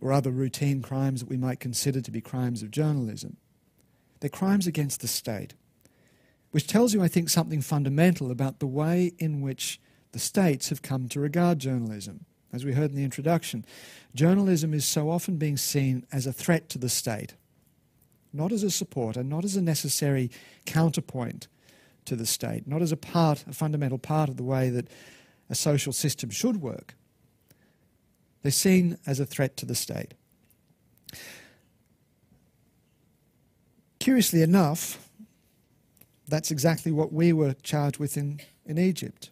or 0.00 0.12
other 0.12 0.30
routine 0.30 0.82
crimes 0.82 1.20
that 1.20 1.28
we 1.28 1.36
might 1.36 1.60
consider 1.60 2.00
to 2.00 2.10
be 2.10 2.20
crimes 2.20 2.62
of 2.62 2.70
journalism. 2.70 3.36
They're 4.20 4.30
crimes 4.30 4.66
against 4.66 5.00
the 5.00 5.08
state 5.08 5.54
which 6.54 6.68
tells 6.68 6.94
you, 6.94 7.02
I 7.02 7.08
think, 7.08 7.30
something 7.30 7.60
fundamental 7.60 8.30
about 8.30 8.60
the 8.60 8.68
way 8.68 9.10
in 9.18 9.40
which 9.40 9.80
the 10.12 10.20
states 10.20 10.68
have 10.68 10.82
come 10.82 11.08
to 11.08 11.18
regard 11.18 11.58
journalism. 11.58 12.26
As 12.52 12.64
we 12.64 12.74
heard 12.74 12.90
in 12.90 12.96
the 12.96 13.02
introduction, 13.02 13.64
journalism 14.14 14.72
is 14.72 14.84
so 14.84 15.10
often 15.10 15.36
being 15.36 15.56
seen 15.56 16.06
as 16.12 16.28
a 16.28 16.32
threat 16.32 16.68
to 16.68 16.78
the 16.78 16.88
state, 16.88 17.34
not 18.32 18.52
as 18.52 18.62
a 18.62 18.70
supporter, 18.70 19.24
not 19.24 19.44
as 19.44 19.56
a 19.56 19.62
necessary 19.62 20.30
counterpoint 20.64 21.48
to 22.04 22.14
the 22.14 22.24
state, 22.24 22.68
not 22.68 22.82
as 22.82 22.92
a 22.92 22.96
part, 22.96 23.44
a 23.50 23.52
fundamental 23.52 23.98
part 23.98 24.28
of 24.28 24.36
the 24.36 24.44
way 24.44 24.70
that 24.70 24.86
a 25.48 25.54
social 25.54 25.92
system 25.92 26.30
should 26.30 26.60
work. 26.60 26.94
They're 28.42 28.52
seen 28.52 28.98
as 29.06 29.20
a 29.20 29.26
threat 29.26 29.56
to 29.58 29.66
the 29.66 29.74
state. 29.74 30.14
Curiously 33.98 34.42
enough, 34.42 35.08
that's 36.28 36.50
exactly 36.50 36.92
what 36.92 37.12
we 37.12 37.32
were 37.32 37.54
charged 37.62 37.98
with 37.98 38.16
in, 38.16 38.40
in 38.66 38.78
Egypt. 38.78 39.30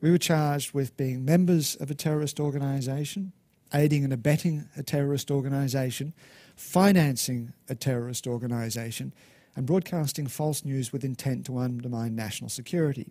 We 0.00 0.10
were 0.10 0.18
charged 0.18 0.72
with 0.72 0.96
being 0.96 1.24
members 1.24 1.74
of 1.76 1.90
a 1.90 1.94
terrorist 1.94 2.38
organization, 2.38 3.32
aiding 3.74 4.04
and 4.04 4.12
abetting 4.12 4.68
a 4.76 4.82
terrorist 4.82 5.30
organization, 5.30 6.14
financing 6.54 7.52
a 7.68 7.74
terrorist 7.74 8.26
organization, 8.26 9.12
and 9.56 9.66
broadcasting 9.66 10.26
false 10.26 10.64
news 10.64 10.92
with 10.92 11.02
intent 11.02 11.46
to 11.46 11.58
undermine 11.58 12.14
national 12.14 12.50
security. 12.50 13.10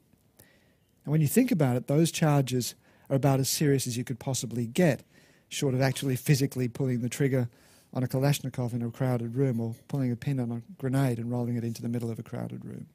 And 1.05 1.11
when 1.11 1.21
you 1.21 1.27
think 1.27 1.51
about 1.51 1.77
it, 1.77 1.87
those 1.87 2.11
charges 2.11 2.75
are 3.09 3.15
about 3.15 3.39
as 3.39 3.49
serious 3.49 3.87
as 3.87 3.95
you 3.95 4.03
could 4.03 4.19
possibly 4.19 4.65
get, 4.65 5.03
short 5.49 5.73
of 5.73 5.81
actually 5.81 6.15
physically 6.15 6.67
pulling 6.67 7.01
the 7.01 7.09
trigger 7.09 7.47
on 7.93 8.03
a 8.03 8.07
Kalashnikov 8.07 8.73
in 8.73 8.81
a 8.81 8.91
crowded 8.91 9.35
room 9.35 9.61
or 9.61 9.75
pulling 9.87 10.11
a 10.11 10.15
pin 10.15 10.39
on 10.39 10.51
a 10.51 10.61
grenade 10.77 11.17
and 11.17 11.31
rolling 11.31 11.55
it 11.55 11.63
into 11.63 11.81
the 11.81 11.87
middle 11.87 12.11
of 12.11 12.19
a 12.19 12.23
crowded 12.23 12.65
room. 12.65 12.87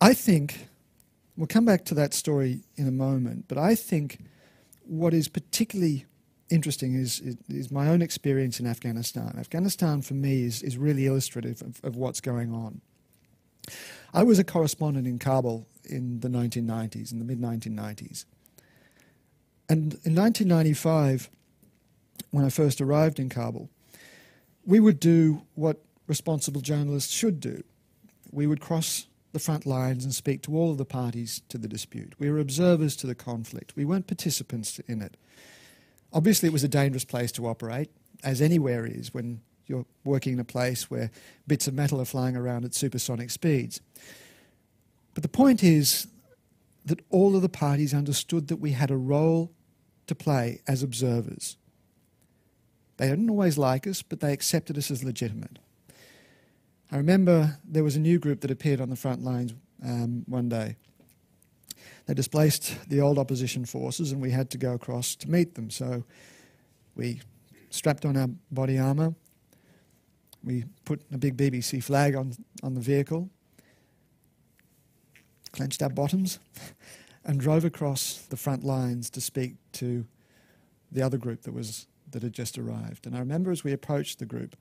I 0.00 0.14
think, 0.14 0.68
we'll 1.36 1.46
come 1.46 1.64
back 1.64 1.84
to 1.86 1.94
that 1.94 2.14
story 2.14 2.60
in 2.76 2.88
a 2.88 2.92
moment, 2.92 3.44
but 3.46 3.58
I 3.58 3.74
think 3.74 4.24
what 4.84 5.12
is 5.12 5.28
particularly 5.28 6.06
interesting 6.50 6.94
is, 6.94 7.20
is, 7.20 7.36
is 7.48 7.70
my 7.70 7.88
own 7.88 8.00
experience 8.00 8.58
in 8.58 8.66
Afghanistan. 8.66 9.36
Afghanistan, 9.38 10.02
for 10.02 10.14
me, 10.14 10.44
is, 10.44 10.62
is 10.62 10.78
really 10.78 11.06
illustrative 11.06 11.60
of, 11.62 11.80
of 11.84 11.96
what's 11.96 12.20
going 12.20 12.52
on. 12.52 12.80
I 14.12 14.22
was 14.22 14.38
a 14.38 14.44
correspondent 14.44 15.06
in 15.06 15.18
Kabul 15.18 15.66
in 15.84 16.20
the 16.20 16.28
1990s, 16.28 17.12
in 17.12 17.18
the 17.18 17.24
mid 17.24 17.40
1990s. 17.40 18.24
And 19.68 19.94
in 20.04 20.14
1995, 20.14 21.28
when 22.30 22.44
I 22.44 22.48
first 22.48 22.80
arrived 22.80 23.18
in 23.18 23.28
Kabul, 23.28 23.68
we 24.64 24.80
would 24.80 24.98
do 25.00 25.42
what 25.54 25.82
responsible 26.06 26.60
journalists 26.60 27.12
should 27.12 27.40
do. 27.40 27.62
We 28.32 28.46
would 28.46 28.60
cross 28.60 29.06
the 29.32 29.38
front 29.38 29.66
lines 29.66 30.04
and 30.04 30.14
speak 30.14 30.42
to 30.42 30.56
all 30.56 30.70
of 30.70 30.78
the 30.78 30.84
parties 30.84 31.42
to 31.50 31.58
the 31.58 31.68
dispute. 31.68 32.14
We 32.18 32.30
were 32.30 32.38
observers 32.38 32.96
to 32.96 33.06
the 33.06 33.14
conflict. 33.14 33.76
We 33.76 33.84
weren't 33.84 34.06
participants 34.06 34.78
in 34.86 35.02
it. 35.02 35.16
Obviously, 36.12 36.48
it 36.48 36.52
was 36.52 36.64
a 36.64 36.68
dangerous 36.68 37.04
place 37.04 37.30
to 37.32 37.46
operate, 37.46 37.90
as 38.24 38.40
anywhere 38.40 38.86
is 38.86 39.12
when 39.12 39.42
you're 39.68 39.86
working 40.04 40.32
in 40.32 40.40
a 40.40 40.44
place 40.44 40.90
where 40.90 41.10
bits 41.46 41.68
of 41.68 41.74
metal 41.74 42.00
are 42.00 42.06
flying 42.06 42.36
around 42.36 42.64
at 42.64 42.74
supersonic 42.74 43.30
speeds. 43.30 43.80
But 45.14 45.22
the 45.22 45.28
point 45.28 45.62
is 45.62 46.06
that 46.84 47.00
all 47.10 47.36
of 47.36 47.42
the 47.42 47.48
parties 47.48 47.92
understood 47.92 48.48
that 48.48 48.56
we 48.56 48.72
had 48.72 48.90
a 48.90 48.96
role 48.96 49.52
to 50.06 50.14
play 50.14 50.60
as 50.66 50.82
observers. 50.82 51.56
They 52.96 53.08
didn't 53.08 53.30
always 53.30 53.58
like 53.58 53.86
us, 53.86 54.02
but 54.02 54.20
they 54.20 54.32
accepted 54.32 54.76
us 54.78 54.90
as 54.90 55.04
legitimate. 55.04 55.58
I 56.90 56.96
remember 56.96 57.58
there 57.62 57.84
was 57.84 57.96
a 57.96 58.00
new 58.00 58.18
group 58.18 58.40
that 58.40 58.50
appeared 58.50 58.80
on 58.80 58.88
the 58.88 58.96
front 58.96 59.22
lines 59.22 59.54
um, 59.84 60.24
one 60.26 60.48
day. 60.48 60.76
They 62.06 62.14
displaced 62.14 62.88
the 62.88 63.02
old 63.02 63.18
opposition 63.18 63.66
forces, 63.66 64.12
and 64.12 64.22
we 64.22 64.30
had 64.30 64.50
to 64.50 64.58
go 64.58 64.72
across 64.72 65.14
to 65.16 65.30
meet 65.30 65.54
them. 65.54 65.70
So 65.70 66.04
we 66.96 67.20
strapped 67.70 68.06
on 68.06 68.16
our 68.16 68.28
body 68.50 68.78
armour, 68.78 69.14
we 70.48 70.64
put 70.86 71.02
a 71.12 71.18
big 71.18 71.36
BBC 71.36 71.84
flag 71.84 72.16
on, 72.16 72.32
on 72.62 72.72
the 72.72 72.80
vehicle, 72.80 73.28
clenched 75.52 75.82
our 75.82 75.90
bottoms, 75.90 76.38
and 77.26 77.38
drove 77.38 77.66
across 77.66 78.22
the 78.30 78.36
front 78.36 78.64
lines 78.64 79.10
to 79.10 79.20
speak 79.20 79.56
to 79.72 80.06
the 80.90 81.02
other 81.02 81.18
group 81.18 81.42
that 81.42 81.52
was 81.52 81.86
that 82.10 82.22
had 82.22 82.32
just 82.32 82.56
arrived. 82.56 83.06
And 83.06 83.14
I 83.14 83.18
remember 83.18 83.50
as 83.50 83.62
we 83.62 83.74
approached 83.74 84.18
the 84.20 84.24
group, 84.24 84.56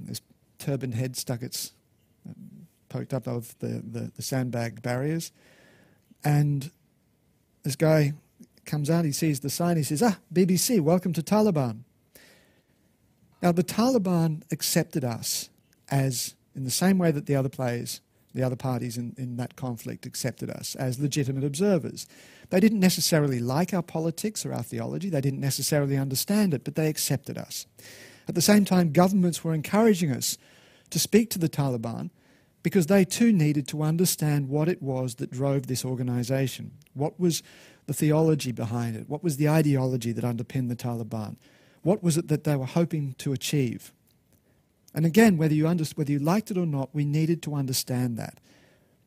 this 0.00 0.20
turban 0.58 0.90
head 0.90 1.16
stuck 1.16 1.42
its 1.42 1.72
uh, 2.28 2.32
poked 2.88 3.14
up 3.14 3.28
of 3.28 3.56
the, 3.60 3.80
the, 3.88 4.10
the 4.16 4.22
sandbag 4.22 4.82
barriers, 4.82 5.30
and 6.24 6.72
this 7.62 7.76
guy 7.76 8.14
comes 8.64 8.90
out, 8.90 9.04
he 9.04 9.12
sees 9.12 9.38
the 9.38 9.50
sign, 9.50 9.76
he 9.76 9.84
says, 9.84 10.02
Ah, 10.02 10.18
BBC, 10.34 10.80
welcome 10.80 11.12
to 11.12 11.22
Taliban. 11.22 11.84
Now, 13.42 13.52
the 13.52 13.64
Taliban 13.64 14.42
accepted 14.50 15.04
us 15.04 15.48
as, 15.90 16.34
in 16.54 16.64
the 16.64 16.70
same 16.70 16.98
way 16.98 17.10
that 17.10 17.26
the 17.26 17.36
other 17.36 17.48
players, 17.48 18.00
the 18.34 18.42
other 18.42 18.56
parties 18.56 18.98
in, 18.98 19.14
in 19.16 19.36
that 19.36 19.56
conflict 19.56 20.06
accepted 20.06 20.50
us, 20.50 20.74
as 20.74 20.98
legitimate 20.98 21.44
observers. 21.44 22.06
They 22.50 22.60
didn't 22.60 22.80
necessarily 22.80 23.40
like 23.40 23.72
our 23.72 23.82
politics 23.82 24.44
or 24.44 24.52
our 24.52 24.62
theology, 24.62 25.08
they 25.08 25.20
didn't 25.20 25.40
necessarily 25.40 25.96
understand 25.96 26.52
it, 26.52 26.64
but 26.64 26.74
they 26.74 26.88
accepted 26.88 27.38
us. 27.38 27.66
At 28.26 28.34
the 28.34 28.42
same 28.42 28.64
time, 28.64 28.92
governments 28.92 29.42
were 29.42 29.54
encouraging 29.54 30.10
us 30.10 30.36
to 30.90 30.98
speak 30.98 31.30
to 31.30 31.38
the 31.38 31.48
Taliban 31.48 32.10
because 32.62 32.86
they 32.86 33.04
too 33.04 33.32
needed 33.32 33.68
to 33.68 33.82
understand 33.82 34.48
what 34.48 34.68
it 34.68 34.82
was 34.82 35.14
that 35.16 35.30
drove 35.30 35.66
this 35.66 35.84
organization. 35.84 36.72
What 36.92 37.18
was 37.18 37.42
the 37.86 37.94
theology 37.94 38.52
behind 38.52 38.96
it? 38.96 39.08
What 39.08 39.22
was 39.22 39.36
the 39.36 39.48
ideology 39.48 40.12
that 40.12 40.24
underpinned 40.24 40.70
the 40.70 40.76
Taliban? 40.76 41.36
What 41.88 42.02
was 42.02 42.18
it 42.18 42.28
that 42.28 42.44
they 42.44 42.54
were 42.54 42.66
hoping 42.66 43.14
to 43.16 43.32
achieve? 43.32 43.92
And 44.92 45.06
again, 45.06 45.38
whether 45.38 45.54
you, 45.54 45.66
under, 45.66 45.84
whether 45.94 46.12
you 46.12 46.18
liked 46.18 46.50
it 46.50 46.58
or 46.58 46.66
not, 46.66 46.90
we 46.94 47.06
needed 47.06 47.42
to 47.44 47.54
understand 47.54 48.18
that. 48.18 48.40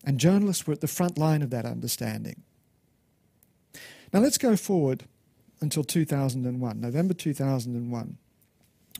And 0.04 0.20
journalists 0.20 0.66
were 0.66 0.74
at 0.74 0.82
the 0.82 0.88
front 0.88 1.16
line 1.16 1.44
of 1.44 1.52
that 1.52 1.64
understanding. 1.64 2.42
Now 4.12 4.22
let's 4.22 4.40
go 4.40 4.56
forward 4.56 5.04
until 5.60 5.84
2001, 5.84 6.82
November 6.82 7.14
2001, 7.14 8.18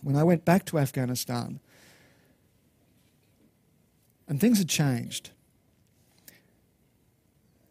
when 0.04 0.16
I 0.16 0.24
went 0.24 0.46
back 0.46 0.64
to 0.66 0.78
Afghanistan 0.78 1.60
and 4.28 4.40
things 4.40 4.60
had 4.60 4.70
changed. 4.70 5.32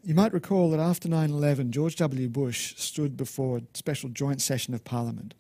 You 0.03 0.15
might 0.15 0.33
recall 0.33 0.73
that 0.73 0.81
after 0.81 1.09
9 1.09 1.31
11, 1.31 1.71
George 1.71 1.95
W. 1.95 2.29
Bush 2.29 2.75
stood 2.79 3.17
before 3.17 3.59
a 3.59 3.63
special 3.75 4.09
joint 4.09 4.43
session 4.43 4.75
of 4.75 4.83
Parliament, 4.83 5.35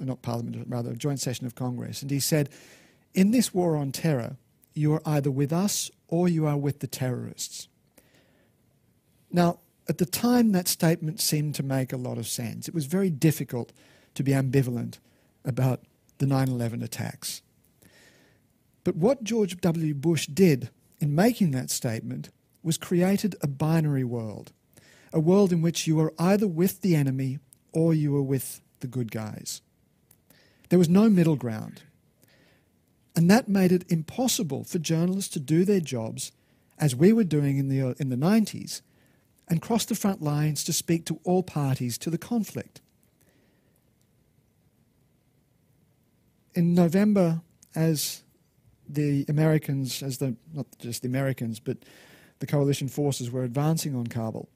not 0.00 0.22
Parliament, 0.22 0.66
rather, 0.68 0.92
a 0.92 0.96
joint 0.96 1.20
session 1.20 1.46
of 1.46 1.54
Congress, 1.54 2.02
and 2.02 2.10
he 2.10 2.20
said, 2.20 2.48
In 3.14 3.30
this 3.30 3.52
war 3.52 3.76
on 3.76 3.92
terror, 3.92 4.36
you 4.74 4.92
are 4.92 5.02
either 5.04 5.30
with 5.30 5.52
us 5.52 5.90
or 6.08 6.28
you 6.28 6.46
are 6.46 6.56
with 6.56 6.80
the 6.80 6.86
terrorists. 6.86 7.68
Now, 9.30 9.60
at 9.88 9.98
the 9.98 10.06
time, 10.06 10.52
that 10.52 10.68
statement 10.68 11.20
seemed 11.20 11.54
to 11.56 11.62
make 11.62 11.92
a 11.92 11.96
lot 11.96 12.18
of 12.18 12.28
sense. 12.28 12.68
It 12.68 12.74
was 12.74 12.86
very 12.86 13.10
difficult 13.10 13.72
to 14.14 14.22
be 14.22 14.32
ambivalent 14.32 14.98
about 15.44 15.80
the 16.18 16.26
9 16.26 16.48
11 16.48 16.82
attacks. 16.82 17.42
But 18.84 18.96
what 18.96 19.24
George 19.24 19.60
W. 19.60 19.94
Bush 19.94 20.26
did 20.26 20.70
in 21.00 21.14
making 21.14 21.50
that 21.52 21.70
statement 21.70 22.30
was 22.62 22.78
created 22.78 23.34
a 23.40 23.48
binary 23.48 24.04
world, 24.04 24.52
a 25.12 25.20
world 25.20 25.52
in 25.52 25.62
which 25.62 25.86
you 25.86 26.00
are 26.00 26.12
either 26.18 26.46
with 26.46 26.80
the 26.80 26.94
enemy 26.94 27.38
or 27.72 27.94
you 27.94 28.16
are 28.16 28.22
with 28.22 28.60
the 28.80 28.86
good 28.86 29.10
guys. 29.10 29.62
There 30.72 30.78
was 30.78 30.88
no 30.88 31.10
middle 31.10 31.36
ground. 31.36 31.82
And 33.14 33.30
that 33.30 33.46
made 33.46 33.72
it 33.72 33.84
impossible 33.92 34.64
for 34.64 34.78
journalists 34.78 35.30
to 35.34 35.38
do 35.38 35.66
their 35.66 35.80
jobs 35.80 36.32
as 36.78 36.96
we 36.96 37.12
were 37.12 37.24
doing 37.24 37.58
in 37.58 37.68
the, 37.68 37.94
in 38.00 38.08
the 38.08 38.16
90s 38.16 38.80
and 39.48 39.60
cross 39.60 39.84
the 39.84 39.94
front 39.94 40.22
lines 40.22 40.64
to 40.64 40.72
speak 40.72 41.04
to 41.04 41.20
all 41.24 41.42
parties 41.42 41.98
to 41.98 42.08
the 42.08 42.16
conflict. 42.16 42.80
In 46.54 46.72
November, 46.72 47.42
as 47.74 48.22
the 48.88 49.26
Americans, 49.28 50.02
as 50.02 50.16
the 50.16 50.36
not 50.54 50.64
just 50.78 51.02
the 51.02 51.08
Americans, 51.08 51.60
but 51.60 51.76
the 52.38 52.46
coalition 52.46 52.88
forces 52.88 53.30
were 53.30 53.44
advancing 53.44 53.94
on 53.94 54.06
Kabul, 54.06 54.48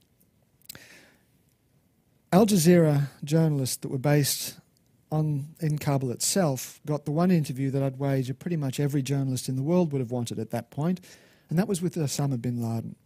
Al 2.32 2.46
Jazeera 2.46 3.08
journalists 3.22 3.76
that 3.76 3.90
were 3.90 3.98
based 3.98 4.54
on 5.10 5.54
in 5.60 5.78
Kabul 5.78 6.10
itself 6.10 6.80
got 6.84 7.04
the 7.04 7.12
one 7.12 7.30
interview 7.30 7.70
that 7.70 7.82
I'd 7.82 7.98
wager 7.98 8.34
pretty 8.34 8.56
much 8.56 8.80
every 8.80 9.02
journalist 9.02 9.48
in 9.48 9.56
the 9.56 9.62
world 9.62 9.92
would 9.92 10.00
have 10.00 10.10
wanted 10.10 10.38
at 10.38 10.50
that 10.50 10.70
point, 10.70 11.00
and 11.48 11.58
that 11.58 11.68
was 11.68 11.80
with 11.80 11.94
Osama 11.94 12.40
bin 12.40 12.60
Laden. 12.60 12.96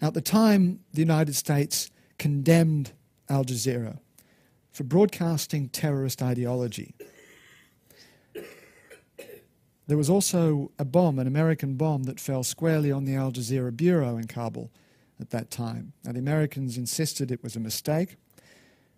Now, 0.00 0.08
at 0.08 0.14
the 0.14 0.20
time, 0.20 0.80
the 0.92 1.00
United 1.00 1.34
States 1.34 1.90
condemned 2.18 2.92
Al 3.28 3.44
Jazeera 3.44 3.98
for 4.72 4.84
broadcasting 4.84 5.68
terrorist 5.68 6.22
ideology. 6.22 6.94
There 9.86 9.96
was 9.96 10.08
also 10.08 10.70
a 10.78 10.84
bomb, 10.84 11.18
an 11.18 11.26
American 11.26 11.74
bomb, 11.74 12.04
that 12.04 12.20
fell 12.20 12.44
squarely 12.44 12.92
on 12.92 13.04
the 13.04 13.16
Al 13.16 13.32
Jazeera 13.32 13.76
bureau 13.76 14.16
in 14.16 14.28
Kabul 14.28 14.70
at 15.20 15.30
that 15.30 15.50
time. 15.50 15.92
Now, 16.04 16.12
the 16.12 16.20
Americans 16.20 16.78
insisted 16.78 17.30
it 17.30 17.42
was 17.42 17.56
a 17.56 17.60
mistake, 17.60 18.16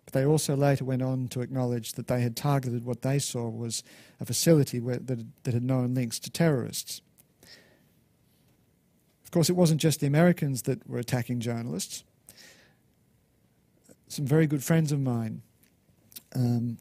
but 0.05 0.13
they 0.13 0.25
also 0.25 0.55
later 0.55 0.85
went 0.85 1.01
on 1.01 1.27
to 1.29 1.41
acknowledge 1.41 1.93
that 1.93 2.07
they 2.07 2.21
had 2.21 2.35
targeted 2.35 2.85
what 2.85 3.01
they 3.01 3.19
saw 3.19 3.49
was 3.49 3.83
a 4.19 4.25
facility 4.25 4.79
where, 4.79 4.97
that, 4.97 5.25
that 5.43 5.53
had 5.53 5.63
known 5.63 5.93
links 5.93 6.19
to 6.19 6.29
terrorists. 6.29 7.01
Of 9.23 9.31
course, 9.31 9.49
it 9.49 9.55
wasn't 9.55 9.81
just 9.81 9.99
the 9.99 10.07
Americans 10.07 10.63
that 10.63 10.87
were 10.87 10.99
attacking 10.99 11.39
journalists. 11.39 12.03
Some 14.07 14.27
very 14.27 14.45
good 14.45 14.63
friends 14.63 14.91
of 14.91 14.99
mine 14.99 15.41
um, 16.35 16.77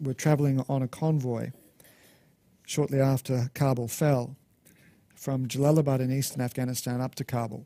were 0.00 0.14
travelling 0.14 0.64
on 0.68 0.82
a 0.82 0.88
convoy 0.88 1.50
shortly 2.66 3.00
after 3.00 3.50
Kabul 3.54 3.88
fell 3.88 4.36
from 5.14 5.46
Jalalabad 5.46 6.00
in 6.00 6.10
eastern 6.10 6.42
Afghanistan 6.42 7.00
up 7.00 7.14
to 7.16 7.24
Kabul. 7.24 7.64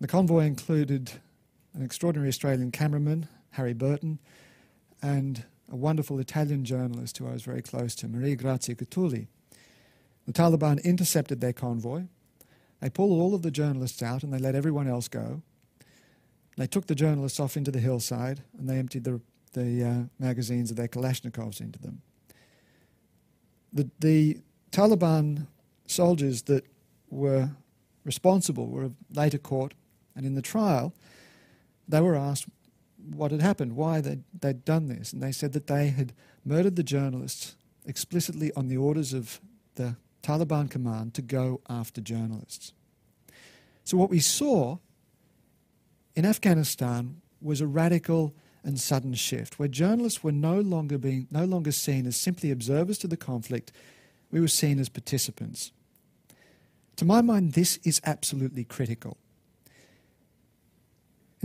The 0.00 0.08
convoy 0.08 0.44
included 0.44 1.12
an 1.74 1.82
extraordinary 1.82 2.28
Australian 2.28 2.70
cameraman, 2.70 3.28
Harry 3.56 3.74
Burton, 3.74 4.18
and 5.02 5.44
a 5.70 5.76
wonderful 5.76 6.18
Italian 6.18 6.64
journalist 6.64 7.18
who 7.18 7.26
I 7.26 7.32
was 7.32 7.42
very 7.42 7.62
close 7.62 7.94
to, 7.96 8.08
Maria 8.08 8.36
Grazia 8.36 8.74
Cutuli. 8.74 9.26
The 10.26 10.32
Taliban 10.32 10.82
intercepted 10.84 11.40
their 11.40 11.52
convoy. 11.52 12.04
They 12.80 12.90
pulled 12.90 13.20
all 13.20 13.34
of 13.34 13.42
the 13.42 13.50
journalists 13.50 14.02
out 14.02 14.22
and 14.22 14.32
they 14.32 14.38
let 14.38 14.54
everyone 14.54 14.88
else 14.88 15.08
go. 15.08 15.42
They 16.56 16.66
took 16.66 16.86
the 16.86 16.94
journalists 16.94 17.38
off 17.38 17.56
into 17.56 17.70
the 17.70 17.80
hillside 17.80 18.42
and 18.58 18.68
they 18.68 18.78
emptied 18.78 19.04
the, 19.04 19.20
the 19.52 19.84
uh, 19.84 20.02
magazines 20.18 20.70
of 20.70 20.76
their 20.76 20.88
Kalashnikovs 20.88 21.60
into 21.60 21.78
them 21.78 22.02
the, 23.76 23.90
the 24.00 24.38
Taliban 24.72 25.46
soldiers 25.86 26.42
that 26.42 26.64
were 27.10 27.50
responsible 28.04 28.68
were 28.68 28.90
later 29.12 29.38
caught, 29.38 29.74
and 30.14 30.24
in 30.24 30.34
the 30.34 30.42
trial, 30.42 30.94
they 31.86 32.00
were 32.00 32.16
asked 32.16 32.46
what 33.14 33.30
had 33.30 33.42
happened, 33.42 33.76
why 33.76 34.00
they'd, 34.00 34.24
they'd 34.38 34.64
done 34.64 34.88
this, 34.88 35.12
and 35.12 35.22
they 35.22 35.32
said 35.32 35.52
that 35.52 35.66
they 35.66 35.88
had 35.88 36.12
murdered 36.44 36.76
the 36.76 36.82
journalists 36.82 37.56
explicitly 37.84 38.52
on 38.56 38.68
the 38.68 38.76
orders 38.76 39.12
of 39.12 39.40
the 39.76 39.96
Taliban 40.22 40.70
command 40.70 41.14
to 41.14 41.22
go 41.22 41.60
after 41.68 42.00
journalists. 42.00 42.72
So, 43.84 43.96
what 43.96 44.10
we 44.10 44.18
saw 44.18 44.78
in 46.14 46.26
Afghanistan 46.26 47.20
was 47.40 47.60
a 47.60 47.66
radical 47.66 48.34
and 48.64 48.80
sudden 48.80 49.14
shift, 49.14 49.58
where 49.58 49.68
journalists 49.68 50.24
were 50.24 50.32
no 50.32 50.60
longer, 50.60 50.98
being, 50.98 51.28
no 51.30 51.44
longer 51.44 51.70
seen 51.70 52.06
as 52.06 52.16
simply 52.16 52.50
observers 52.50 52.98
to 52.98 53.06
the 53.06 53.16
conflict, 53.16 53.70
we 54.32 54.40
were 54.40 54.48
seen 54.48 54.80
as 54.80 54.88
participants. 54.88 55.70
To 56.96 57.04
my 57.04 57.20
mind, 57.20 57.52
this 57.52 57.78
is 57.84 58.00
absolutely 58.04 58.64
critical. 58.64 59.18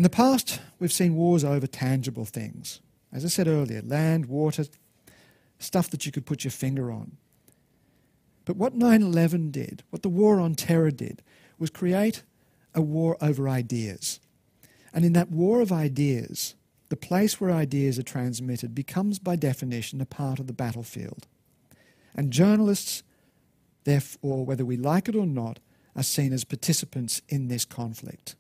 In 0.02 0.04
the 0.04 0.10
past, 0.10 0.60
we've 0.80 0.92
seen 0.92 1.14
wars 1.14 1.44
over 1.44 1.68
tangible 1.68 2.26
things. 2.26 2.80
As 3.14 3.24
I 3.24 3.28
said 3.28 3.48
earlier, 3.48 3.84
land, 3.84 4.26
water, 4.26 4.66
stuff 5.60 5.92
that 5.92 6.08
you 6.08 6.12
could 6.12 6.26
put 6.26 6.44
your 6.44 6.50
finger 6.50 6.92
on. 6.92 7.18
But 8.44 8.58
what 8.58 8.74
9 8.74 9.04
11 9.04 9.52
did, 9.52 9.84
what 9.92 10.02
the 10.02 10.10
war 10.10 10.40
on 10.40 10.56
terror 10.56 10.90
did, 10.90 11.22
was 11.60 11.70
create 11.70 12.24
a 12.74 12.82
war 12.82 13.16
over 13.22 13.48
ideas. 13.48 14.20
And 14.92 15.06
in 15.06 15.14
that 15.14 15.30
war 15.30 15.62
of 15.62 15.72
ideas, 15.72 16.56
the 16.90 16.98
place 16.98 17.40
where 17.40 17.52
ideas 17.52 18.00
are 18.00 18.02
transmitted 18.02 18.74
becomes 18.74 19.20
by 19.20 19.36
definition 19.36 20.02
a 20.02 20.06
part 20.08 20.40
of 20.40 20.48
the 20.48 20.52
battlefield. 20.52 21.28
And 22.16 22.34
journalists, 22.34 23.04
therefore, 23.84 24.48
whether 24.48 24.66
we 24.66 24.78
like 24.78 25.08
it 25.08 25.16
or 25.16 25.28
not, 25.28 25.60
are 25.96 26.02
seen 26.02 26.34
as 26.34 26.44
participants 26.44 27.22
in 27.30 27.50
this 27.50 27.66
conflict. 27.66 28.36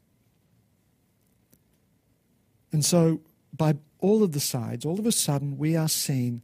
And 2.72 2.84
so, 2.86 3.22
by 3.56 3.76
all 4.00 4.24
of 4.24 4.32
the 4.32 4.40
sides, 4.40 4.86
all 4.86 5.00
of 5.00 5.06
a 5.06 5.12
sudden, 5.12 5.58
we 5.58 5.76
are 5.76 5.90
seen 5.90 6.42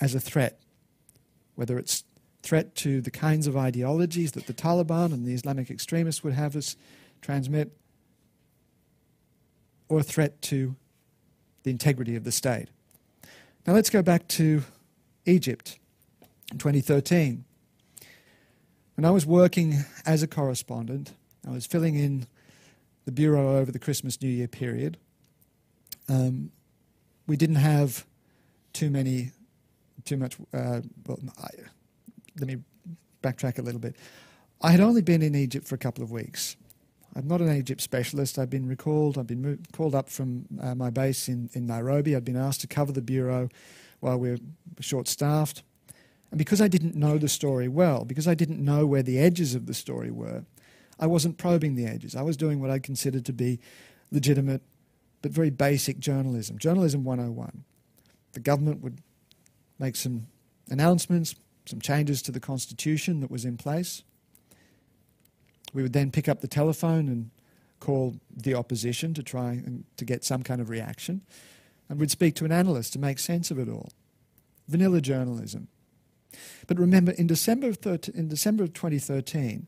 as 0.00 0.14
a 0.14 0.20
threat, 0.20 0.60
whether 1.54 1.78
it's 1.78 2.04
threat 2.42 2.74
to 2.76 3.00
the 3.00 3.10
kinds 3.10 3.46
of 3.46 3.56
ideologies 3.56 4.32
that 4.32 4.46
the 4.46 4.54
Taliban 4.54 5.12
and 5.12 5.26
the 5.26 5.34
Islamic 5.34 5.70
extremists 5.70 6.22
would 6.22 6.32
have 6.32 6.56
us 6.56 6.76
transmit, 7.20 7.76
or 9.88 10.00
a 10.00 10.02
threat 10.02 10.40
to 10.42 10.76
the 11.62 11.70
integrity 11.70 12.16
of 12.16 12.24
the 12.24 12.32
state. 12.32 12.68
Now 13.66 13.72
let's 13.72 13.90
go 13.90 14.02
back 14.02 14.28
to 14.28 14.62
Egypt 15.24 15.78
in 16.52 16.58
2013. 16.58 17.44
When 18.94 19.04
I 19.04 19.10
was 19.10 19.26
working 19.26 19.84
as 20.06 20.22
a 20.22 20.28
correspondent, 20.28 21.12
I 21.46 21.50
was 21.50 21.66
filling 21.66 21.96
in 21.96 22.26
the 23.04 23.12
bureau 23.12 23.56
over 23.56 23.70
the 23.70 23.78
Christmas 23.78 24.20
New 24.22 24.28
Year 24.28 24.48
period. 24.48 24.96
Um, 26.08 26.50
we 27.26 27.36
didn't 27.36 27.56
have 27.56 28.06
too 28.72 28.90
many, 28.90 29.32
too 30.04 30.16
much. 30.16 30.36
Uh, 30.52 30.80
well, 31.06 31.18
I, 31.42 31.48
let 32.38 32.46
me 32.46 32.58
backtrack 33.22 33.58
a 33.58 33.62
little 33.62 33.80
bit. 33.80 33.96
I 34.60 34.70
had 34.70 34.80
only 34.80 35.02
been 35.02 35.22
in 35.22 35.34
Egypt 35.34 35.66
for 35.66 35.74
a 35.74 35.78
couple 35.78 36.02
of 36.02 36.10
weeks. 36.10 36.56
I'm 37.14 37.26
not 37.26 37.40
an 37.40 37.54
Egypt 37.56 37.80
specialist. 37.80 38.38
I've 38.38 38.50
been 38.50 38.68
recalled, 38.68 39.16
I've 39.16 39.26
been 39.26 39.64
called 39.72 39.94
up 39.94 40.10
from 40.10 40.46
uh, 40.60 40.74
my 40.74 40.90
base 40.90 41.28
in, 41.28 41.48
in 41.54 41.66
Nairobi. 41.66 42.14
I've 42.14 42.24
been 42.24 42.36
asked 42.36 42.60
to 42.60 42.66
cover 42.66 42.92
the 42.92 43.02
bureau 43.02 43.48
while 44.00 44.18
we're 44.18 44.38
short 44.80 45.08
staffed. 45.08 45.62
And 46.30 46.38
because 46.38 46.60
I 46.60 46.68
didn't 46.68 46.94
know 46.94 47.16
the 47.16 47.28
story 47.28 47.68
well, 47.68 48.04
because 48.04 48.28
I 48.28 48.34
didn't 48.34 48.62
know 48.62 48.84
where 48.84 49.02
the 49.02 49.18
edges 49.18 49.54
of 49.54 49.66
the 49.66 49.74
story 49.74 50.10
were, 50.10 50.44
I 50.98 51.06
wasn't 51.06 51.38
probing 51.38 51.74
the 51.74 51.86
edges. 51.86 52.14
I 52.14 52.22
was 52.22 52.36
doing 52.36 52.60
what 52.60 52.70
I 52.70 52.78
considered 52.78 53.24
to 53.26 53.32
be 53.32 53.60
legitimate 54.10 54.62
but 55.22 55.32
very 55.32 55.50
basic 55.50 55.98
journalism, 55.98 56.58
journalism 56.58 57.04
101. 57.04 57.64
The 58.32 58.40
government 58.40 58.82
would 58.82 58.98
make 59.78 59.96
some 59.96 60.26
announcements, 60.70 61.34
some 61.64 61.80
changes 61.80 62.22
to 62.22 62.32
the 62.32 62.40
constitution 62.40 63.20
that 63.20 63.30
was 63.30 63.44
in 63.44 63.56
place. 63.56 64.02
We 65.72 65.82
would 65.82 65.92
then 65.92 66.10
pick 66.10 66.28
up 66.28 66.40
the 66.40 66.48
telephone 66.48 67.08
and 67.08 67.30
call 67.80 68.16
the 68.34 68.54
opposition 68.54 69.14
to 69.14 69.22
try 69.22 69.52
and 69.52 69.84
to 69.96 70.04
get 70.04 70.24
some 70.24 70.42
kind 70.42 70.60
of 70.60 70.70
reaction. 70.70 71.22
And 71.88 72.00
we'd 72.00 72.10
speak 72.10 72.34
to 72.36 72.44
an 72.44 72.52
analyst 72.52 72.92
to 72.94 72.98
make 72.98 73.18
sense 73.18 73.50
of 73.50 73.58
it 73.58 73.68
all. 73.68 73.90
Vanilla 74.68 75.00
journalism. 75.00 75.68
But 76.66 76.78
remember, 76.78 77.12
in 77.12 77.26
December 77.26 77.68
of, 77.68 77.76
thir- 77.78 77.98
in 78.14 78.28
December 78.28 78.64
of 78.64 78.72
2013, 78.72 79.66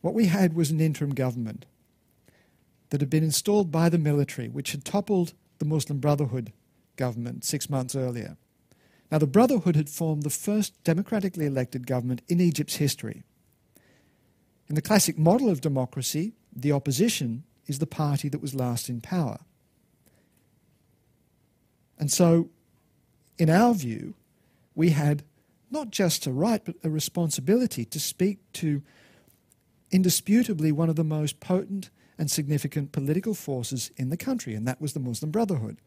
what 0.00 0.14
we 0.14 0.26
had 0.26 0.54
was 0.54 0.70
an 0.70 0.80
interim 0.80 1.14
government 1.14 1.66
that 2.90 3.00
had 3.00 3.10
been 3.10 3.24
installed 3.24 3.70
by 3.70 3.88
the 3.88 3.98
military, 3.98 4.48
which 4.48 4.72
had 4.72 4.84
toppled 4.84 5.34
the 5.58 5.64
Muslim 5.64 5.98
Brotherhood 5.98 6.52
government 6.96 7.44
six 7.44 7.68
months 7.68 7.94
earlier. 7.94 8.36
Now, 9.10 9.18
the 9.18 9.26
Brotherhood 9.26 9.76
had 9.76 9.88
formed 9.88 10.22
the 10.22 10.30
first 10.30 10.82
democratically 10.84 11.46
elected 11.46 11.86
government 11.86 12.22
in 12.28 12.40
Egypt's 12.40 12.76
history. 12.76 13.22
In 14.68 14.74
the 14.74 14.82
classic 14.82 15.18
model 15.18 15.48
of 15.48 15.60
democracy, 15.60 16.34
the 16.54 16.72
opposition 16.72 17.44
is 17.66 17.78
the 17.78 17.86
party 17.86 18.28
that 18.28 18.42
was 18.42 18.54
last 18.54 18.88
in 18.88 19.00
power. 19.00 19.38
And 21.98 22.12
so, 22.12 22.50
in 23.38 23.48
our 23.48 23.74
view, 23.74 24.14
we 24.74 24.90
had 24.90 25.24
not 25.70 25.90
just 25.90 26.26
a 26.26 26.32
right, 26.32 26.64
but 26.64 26.76
a 26.84 26.90
responsibility 26.90 27.84
to 27.86 28.00
speak 28.00 28.38
to 28.54 28.82
indisputably 29.90 30.70
one 30.70 30.88
of 30.88 30.96
the 30.96 31.04
most 31.04 31.40
potent 31.40 31.90
and 32.18 32.30
significant 32.30 32.92
political 32.92 33.32
forces 33.32 33.90
in 33.96 34.10
the 34.10 34.16
country, 34.16 34.54
and 34.54 34.66
that 34.66 34.80
was 34.80 34.92
the 34.92 35.00
Muslim 35.00 35.30
Brotherhood. 35.30 35.78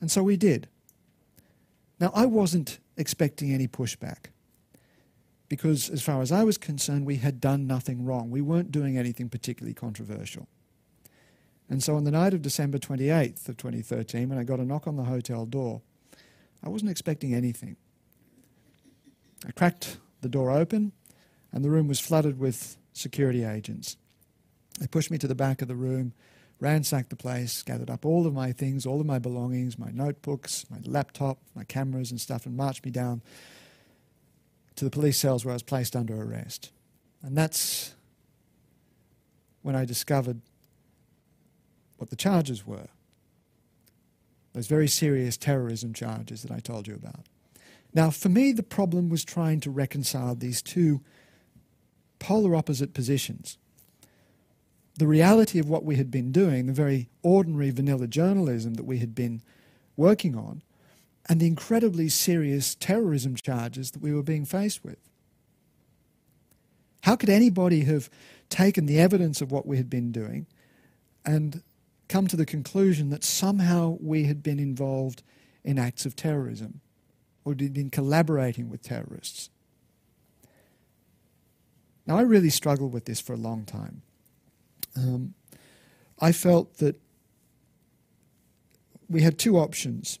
And 0.00 0.10
so 0.10 0.22
we 0.22 0.36
did. 0.36 0.68
Now, 1.98 2.12
I 2.14 2.24
wasn't 2.24 2.78
expecting 2.96 3.52
any 3.52 3.68
pushback 3.68 4.30
because, 5.48 5.90
as 5.90 6.00
far 6.00 6.22
as 6.22 6.32
I 6.32 6.44
was 6.44 6.56
concerned, 6.56 7.04
we 7.04 7.16
had 7.16 7.40
done 7.40 7.66
nothing 7.66 8.04
wrong. 8.04 8.30
We 8.30 8.40
weren't 8.40 8.72
doing 8.72 8.96
anything 8.96 9.28
particularly 9.28 9.74
controversial. 9.74 10.46
And 11.68 11.82
so 11.82 11.96
on 11.96 12.04
the 12.04 12.10
night 12.10 12.32
of 12.32 12.42
December 12.42 12.78
28th 12.78 13.48
of 13.48 13.56
2013, 13.56 14.28
when 14.28 14.38
I 14.38 14.44
got 14.44 14.60
a 14.60 14.64
knock 14.64 14.86
on 14.86 14.96
the 14.96 15.04
hotel 15.04 15.44
door, 15.44 15.82
I 16.62 16.68
wasn't 16.68 16.90
expecting 16.90 17.34
anything. 17.34 17.76
I 19.46 19.52
cracked 19.52 19.98
the 20.20 20.28
door 20.28 20.50
open, 20.50 20.92
and 21.52 21.64
the 21.64 21.70
room 21.70 21.88
was 21.88 22.00
flooded 22.00 22.38
with 22.38 22.76
security 22.92 23.44
agents. 23.44 23.96
They 24.78 24.86
pushed 24.86 25.10
me 25.10 25.18
to 25.18 25.28
the 25.28 25.34
back 25.34 25.62
of 25.62 25.68
the 25.68 25.76
room, 25.76 26.12
ransacked 26.58 27.10
the 27.10 27.16
place, 27.16 27.62
gathered 27.62 27.90
up 27.90 28.04
all 28.04 28.26
of 28.26 28.34
my 28.34 28.52
things, 28.52 28.86
all 28.86 29.00
of 29.00 29.06
my 29.06 29.18
belongings, 29.18 29.78
my 29.78 29.90
notebooks, 29.92 30.66
my 30.70 30.78
laptop, 30.84 31.38
my 31.54 31.64
cameras, 31.64 32.10
and 32.10 32.20
stuff, 32.20 32.46
and 32.46 32.56
marched 32.56 32.84
me 32.84 32.90
down 32.90 33.22
to 34.76 34.84
the 34.84 34.90
police 34.90 35.18
cells 35.18 35.44
where 35.44 35.52
I 35.52 35.54
was 35.54 35.62
placed 35.62 35.94
under 35.94 36.20
arrest. 36.20 36.70
And 37.22 37.36
that's 37.36 37.94
when 39.62 39.76
I 39.76 39.84
discovered 39.84 40.40
what 41.98 42.10
the 42.10 42.16
charges 42.16 42.66
were 42.66 42.88
those 44.52 44.66
very 44.66 44.88
serious 44.88 45.36
terrorism 45.36 45.92
charges 45.92 46.42
that 46.42 46.50
I 46.50 46.58
told 46.58 46.88
you 46.88 46.94
about. 46.94 47.26
Now, 47.94 48.10
for 48.10 48.28
me, 48.28 48.52
the 48.52 48.62
problem 48.62 49.08
was 49.08 49.24
trying 49.24 49.60
to 49.60 49.70
reconcile 49.70 50.34
these 50.34 50.62
two 50.62 51.00
polar 52.20 52.54
opposite 52.54 52.94
positions. 52.94 53.58
The 54.96 55.08
reality 55.08 55.58
of 55.58 55.68
what 55.68 55.84
we 55.84 55.96
had 55.96 56.10
been 56.10 56.30
doing, 56.30 56.66
the 56.66 56.72
very 56.72 57.08
ordinary 57.22 57.70
vanilla 57.70 58.06
journalism 58.06 58.74
that 58.74 58.84
we 58.84 58.98
had 58.98 59.14
been 59.14 59.42
working 59.96 60.36
on, 60.36 60.62
and 61.28 61.40
the 61.40 61.46
incredibly 61.46 62.08
serious 62.08 62.74
terrorism 62.76 63.34
charges 63.34 63.90
that 63.90 64.02
we 64.02 64.12
were 64.12 64.22
being 64.22 64.44
faced 64.44 64.84
with. 64.84 64.98
How 67.02 67.16
could 67.16 67.28
anybody 67.28 67.84
have 67.84 68.10
taken 68.50 68.86
the 68.86 69.00
evidence 69.00 69.40
of 69.40 69.50
what 69.50 69.66
we 69.66 69.76
had 69.76 69.88
been 69.88 70.12
doing 70.12 70.46
and 71.24 71.62
come 72.08 72.26
to 72.26 72.36
the 72.36 72.46
conclusion 72.46 73.10
that 73.10 73.24
somehow 73.24 73.96
we 74.00 74.24
had 74.24 74.42
been 74.42 74.58
involved 74.58 75.22
in 75.64 75.78
acts 75.78 76.04
of 76.04 76.16
terrorism 76.16 76.80
or 77.44 77.52
had 77.52 77.72
been 77.72 77.90
collaborating 77.90 78.68
with 78.68 78.82
terrorists? 78.82 79.48
Now, 82.10 82.18
I 82.18 82.22
really 82.22 82.50
struggled 82.50 82.92
with 82.92 83.04
this 83.04 83.20
for 83.20 83.34
a 83.34 83.36
long 83.36 83.64
time. 83.64 84.02
Um, 84.96 85.34
I 86.18 86.32
felt 86.32 86.78
that 86.78 87.00
we 89.08 89.22
had 89.22 89.38
two 89.38 89.56
options. 89.56 90.18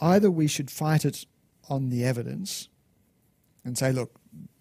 Either 0.00 0.30
we 0.30 0.46
should 0.46 0.70
fight 0.70 1.04
it 1.04 1.26
on 1.68 1.88
the 1.88 2.04
evidence 2.04 2.68
and 3.64 3.76
say, 3.76 3.90
look, 3.90 4.12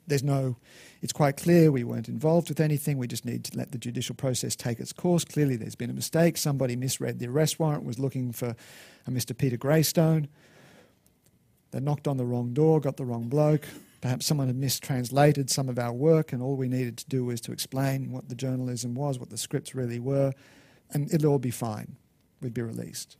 there's 0.08 0.24
no, 0.24 0.58
it's 1.04 1.14
quite 1.14 1.38
clear 1.38 1.72
we 1.72 1.84
weren't 1.84 2.10
involved 2.10 2.50
with 2.50 2.60
anything, 2.60 2.98
we 2.98 3.06
just 3.06 3.24
need 3.24 3.44
to 3.44 3.56
let 3.56 3.72
the 3.72 3.78
judicial 3.78 4.16
process 4.16 4.56
take 4.56 4.80
its 4.80 4.94
course. 4.94 5.24
Clearly, 5.24 5.58
there's 5.58 5.76
been 5.76 5.92
a 5.92 5.94
mistake. 5.94 6.38
Somebody 6.38 6.76
misread 6.76 7.20
the 7.20 7.28
arrest 7.28 7.60
warrant, 7.60 7.84
was 7.84 8.00
looking 8.00 8.32
for 8.32 8.56
a 9.06 9.12
Mr. 9.12 9.38
Peter 9.38 9.58
Greystone. 9.58 10.28
They 11.70 11.80
knocked 11.82 12.08
on 12.08 12.18
the 12.18 12.26
wrong 12.26 12.52
door, 12.56 12.80
got 12.80 12.98
the 12.98 13.06
wrong 13.06 13.28
bloke. 13.28 13.68
Perhaps 14.02 14.26
someone 14.26 14.48
had 14.48 14.56
mistranslated 14.56 15.50
some 15.50 15.70
of 15.70 15.78
our 15.78 15.94
work, 15.94 16.34
and 16.34 16.42
all 16.42 16.56
we 16.56 16.68
needed 16.68 16.98
to 16.98 17.06
do 17.08 17.24
was 17.24 17.40
to 17.42 17.52
explain 17.52 18.12
what 18.12 18.30
the 18.30 18.36
journalism 18.36 18.96
was, 18.96 19.20
what 19.20 19.30
the 19.30 19.38
scripts 19.38 19.76
really 19.76 20.00
were, 20.00 20.34
and 20.92 21.14
it'll 21.14 21.32
all 21.32 21.40
be 21.40 21.52
fine. 21.52 21.96
We'd 22.42 22.54
be 22.54 22.64
released. 22.64 23.18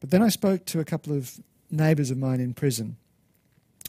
But 0.00 0.10
then 0.10 0.22
I 0.22 0.28
spoke 0.28 0.66
to 0.66 0.80
a 0.80 0.84
couple 0.84 1.16
of 1.16 1.40
neighbours 1.70 2.10
of 2.10 2.18
mine 2.18 2.40
in 2.40 2.52
prison, 2.52 2.96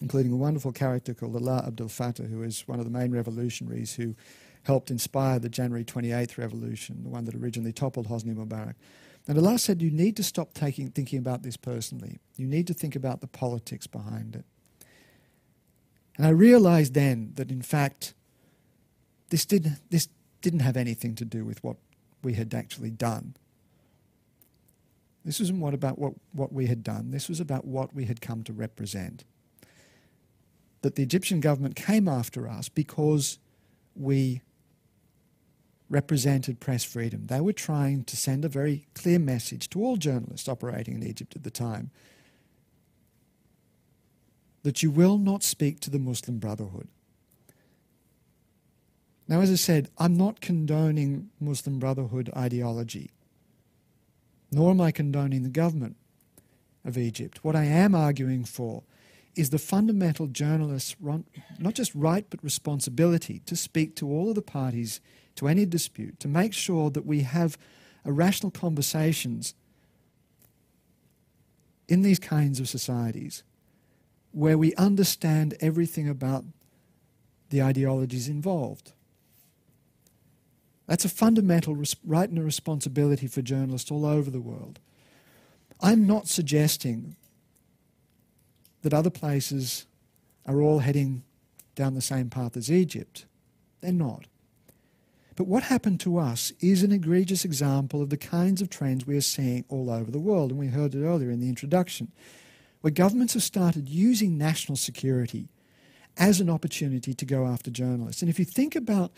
including 0.02 0.32
a 0.32 0.38
wonderful 0.38 0.72
character 0.72 1.14
called 1.14 1.34
Alaa 1.34 1.68
Abdel 1.68 1.88
Fattah, 1.88 2.30
who 2.30 2.42
is 2.44 2.68
one 2.68 2.80
of 2.80 2.86
the 2.86 2.92
main 2.92 3.12
revolutionaries 3.12 3.96
who 3.96 4.16
helped 4.64 4.92
inspire 4.92 5.40
the 5.40 5.50
January 5.50 5.84
28th 5.84 6.38
revolution, 6.38 7.04
the 7.04 7.10
one 7.10 7.26
that 7.26 7.36
originally 7.36 7.74
toppled 7.74 8.08
Hosni 8.08 8.34
Mubarak. 8.34 8.76
And 9.28 9.38
Alaa 9.38 9.60
said, 9.60 9.82
You 9.82 9.92
need 9.92 10.16
to 10.18 10.24
stop 10.24 10.54
taking, 10.54 10.90
thinking 10.90 11.20
about 11.20 11.44
this 11.44 11.58
personally. 11.58 12.20
You 12.36 12.48
need 12.48 12.68
to 12.68 12.74
think 12.74 12.96
about 12.96 13.22
the 13.22 13.28
politics 13.28 13.88
behind 13.88 14.36
it. 14.36 14.46
And 16.18 16.28
I 16.28 16.30
realized 16.30 16.94
then 16.94 17.32
that, 17.36 17.50
in 17.50 17.62
fact, 17.62 18.14
this, 19.30 19.46
did, 19.46 19.78
this 19.90 20.10
didn't 20.42 20.60
have 20.60 20.78
anything 20.78 21.16
to 21.16 21.26
do 21.26 21.44
with 21.44 21.64
what 21.64 21.78
we 22.22 22.34
had 22.34 22.54
actually 22.54 22.92
done. 22.92 23.36
This 25.26 25.40
wasn't 25.40 25.60
what 25.60 25.74
about 25.74 25.98
what, 25.98 26.14
what 26.34 26.52
we 26.52 26.68
had 26.68 26.84
done. 26.84 27.12
This 27.12 27.30
was 27.30 27.40
about 27.40 27.66
what 27.66 27.96
we 27.96 28.06
had 28.06 28.22
come 28.22 28.44
to 28.44 28.54
represent. 28.54 29.24
That 30.82 30.96
the 30.96 31.04
Egyptian 31.04 31.40
government 31.40 31.76
came 31.76 32.10
after 32.10 32.48
us 32.48 32.68
because 32.68 33.40
we 33.96 34.42
represented 35.90 36.60
press 36.60 36.84
freedom. 36.84 37.28
They 37.28 37.42
were 37.42 37.54
trying 37.54 38.04
to 38.06 38.18
send 38.18 38.46
a 38.46 38.50
very 38.50 38.88
clear 38.96 39.20
message 39.20 39.70
to 39.70 39.84
all 39.84 39.98
journalists 39.98 40.50
operating 40.50 40.96
in 40.96 41.04
Egypt 41.04 41.36
at 41.36 41.44
the 41.44 41.52
time 41.52 41.92
that 44.64 44.82
you 44.82 44.90
will 44.90 45.18
not 45.18 45.44
speak 45.44 45.80
to 45.82 45.90
the 45.90 46.00
Muslim 46.00 46.40
Brotherhood. 46.40 46.88
Now, 49.28 49.42
as 49.42 49.52
I 49.52 49.56
said, 49.56 49.90
I'm 49.98 50.18
not 50.18 50.42
condoning 50.42 51.30
Muslim 51.40 51.80
Brotherhood 51.80 52.30
ideology, 52.36 53.12
nor 54.52 54.72
am 54.72 54.82
I 54.82 54.92
condoning 54.92 55.44
the 55.44 55.50
government 55.50 55.98
of 56.86 56.98
Egypt. 56.98 57.44
What 57.44 57.56
I 57.56 57.66
am 57.66 57.96
arguing 57.96 58.46
for 58.46 58.84
is 59.36 59.50
the 59.50 59.60
fundamental 59.60 60.28
journalist's 60.28 60.96
not 61.60 61.74
just 61.74 61.94
right 61.96 62.26
but 62.30 62.44
responsibility 62.44 63.40
to 63.46 63.56
speak 63.56 63.96
to 63.96 64.10
all 64.10 64.30
of 64.30 64.36
the 64.36 64.42
parties 64.42 65.02
to 65.36 65.48
any 65.48 65.66
dispute, 65.66 66.20
to 66.20 66.28
make 66.28 66.54
sure 66.54 66.90
that 66.90 67.06
we 67.06 67.22
have 67.22 67.58
rational 68.06 68.52
conversations 68.52 69.56
in 71.88 72.02
these 72.02 72.20
kinds 72.20 72.60
of 72.60 72.70
societies 72.70 73.44
where 74.32 74.58
we 74.58 74.74
understand 74.76 75.56
everything 75.60 76.10
about 76.10 76.44
the 77.50 77.62
ideologies 77.62 78.28
involved. 78.28 78.94
That's 80.88 81.06
a 81.06 81.10
fundamental 81.10 81.78
right 82.06 82.30
and 82.30 82.40
a 82.40 82.44
responsibility 82.44 83.28
for 83.28 83.42
journalists 83.42 83.92
all 83.92 84.06
over 84.06 84.30
the 84.30 84.42
world. 84.42 84.80
I'm 85.80 86.08
not 86.08 86.28
suggesting 86.28 87.16
that 88.82 88.94
other 88.94 89.10
places 89.10 89.86
are 90.46 90.62
all 90.62 90.80
heading 90.80 91.24
down 91.76 91.94
the 91.94 92.02
same 92.02 92.30
path 92.30 92.58
as 92.58 92.72
Egypt. 92.72 93.26
They're 93.82 93.92
not. 93.92 94.26
But 95.36 95.48
what 95.48 95.64
happened 95.64 96.00
to 96.02 96.18
us 96.18 96.52
is 96.60 96.84
an 96.84 96.92
egregious 96.92 97.44
example 97.44 98.02
of 98.02 98.10
the 98.10 98.18
kinds 98.18 98.62
of 98.62 98.70
trends 98.70 99.08
we 99.08 99.18
are 99.18 99.22
seeing 99.22 99.66
all 99.68 99.90
over 99.90 100.12
the 100.12 100.20
world. 100.20 100.52
And 100.52 100.60
we 100.60 100.68
heard 100.68 100.94
it 100.94 101.04
earlier 101.04 101.32
in 101.32 101.40
the 101.40 101.50
introduction, 101.50 102.12
where 102.82 102.92
governments 102.92 103.34
have 103.34 103.44
started 103.44 103.90
using 103.90 104.38
national 104.38 104.76
security 104.76 105.50
as 106.18 106.40
an 106.40 106.50
opportunity 106.50 107.14
to 107.14 107.26
go 107.26 107.48
after 107.48 107.72
journalists. 107.72 108.22
And 108.22 108.30
if 108.30 108.38
you 108.38 108.46
think 108.46 108.76
about 108.76 109.12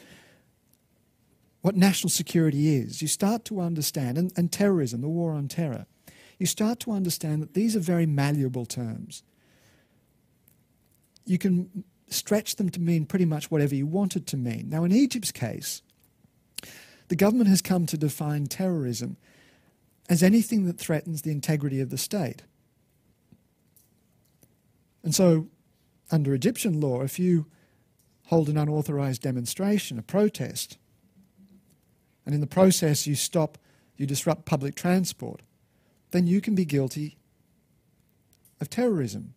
what 1.61 1.75
national 1.75 2.09
security 2.09 2.75
is, 2.75 3.01
you 3.01 3.07
start 3.07 3.43
to 3.45 3.59
understand, 3.59 4.17
and, 4.17 4.31
and 4.37 4.51
terrorism, 4.51 5.01
the 5.01 5.09
war 5.09 5.33
on 5.33 5.47
terror, 5.47 5.87
you 6.37 6.45
start 6.45 6.79
to 6.81 6.91
understand 6.91 7.41
that 7.41 7.53
these 7.53 7.75
are 7.75 7.79
very 7.79 8.05
malleable 8.05 8.65
terms. 8.65 9.23
You 11.25 11.37
can 11.37 11.83
stretch 12.07 12.57
them 12.57 12.69
to 12.69 12.79
mean 12.79 13.05
pretty 13.05 13.25
much 13.25 13.49
whatever 13.49 13.73
you 13.73 13.87
want 13.87 14.15
it 14.15 14.27
to 14.27 14.37
mean. 14.37 14.69
Now, 14.69 14.83
in 14.83 14.91
Egypt's 14.91 15.31
case, 15.31 15.81
the 17.07 17.15
government 17.15 17.49
has 17.49 17.61
come 17.61 17.85
to 17.85 17.97
define 17.97 18.47
terrorism 18.47 19.17
as 20.09 20.23
anything 20.23 20.65
that 20.65 20.77
threatens 20.77 21.21
the 21.21 21.31
integrity 21.31 21.81
of 21.81 21.89
the 21.89 21.97
state. 21.97 22.43
And 25.03 25.13
so, 25.13 25.47
under 26.11 26.33
Egyptian 26.33 26.79
law, 26.79 27.01
if 27.01 27.19
you 27.19 27.45
hold 28.25 28.49
an 28.49 28.57
unauthorized 28.57 29.21
demonstration, 29.21 29.99
a 29.99 30.03
protest, 30.03 30.77
and 32.25 32.33
in 32.33 32.41
the 32.41 32.47
process 32.47 33.05
you 33.05 33.15
stop, 33.15 33.57
you 33.97 34.05
disrupt 34.05 34.45
public 34.45 34.75
transport, 34.75 35.41
then 36.11 36.25
you 36.25 36.41
can 36.41 36.55
be 36.55 36.65
guilty 36.65 37.17
of 38.59 38.69
terrorism. 38.69 39.33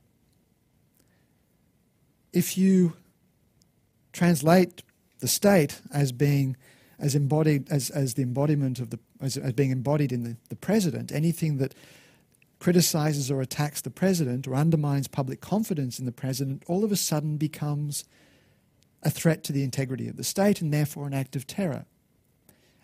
If 2.33 2.57
you 2.57 2.95
translate 4.13 4.83
the 5.21 5.29
state 5.29 5.81
as 5.93 6.13
being 6.13 6.57
as 6.99 7.15
embodied 7.15 7.71
as, 7.71 7.91
as 7.91 8.15
the 8.15 8.23
embodiment 8.23 8.81
of 8.81 8.91
the 8.91 8.99
as, 9.21 9.37
as 9.37 9.53
being 9.53 9.71
embodied 9.71 10.13
in 10.13 10.25
the, 10.25 10.37
the 10.49 10.57
president, 10.57 11.13
anything 11.13 11.59
that 11.59 11.75
criticizes 12.59 13.31
or 13.31 13.41
attacks 13.41 13.81
the 13.81 13.91
president 13.91 14.47
or 14.47 14.55
undermines 14.55 15.07
public 15.07 15.41
confidence 15.41 15.99
in 15.99 16.07
the 16.07 16.13
president 16.13 16.63
all 16.67 16.85
of 16.85 16.91
a 16.91 16.97
sudden 16.97 17.37
becomes 17.37 18.05
a 19.03 19.11
threat 19.11 19.45
to 19.45 19.53
the 19.53 19.63
integrity 19.63 20.09
of 20.09 20.17
the 20.17 20.25
state 20.25 20.61
and 20.61 20.73
therefore 20.73 21.07
an 21.07 21.15
act 21.15 21.37
of 21.37 21.47
terror. 21.47 21.85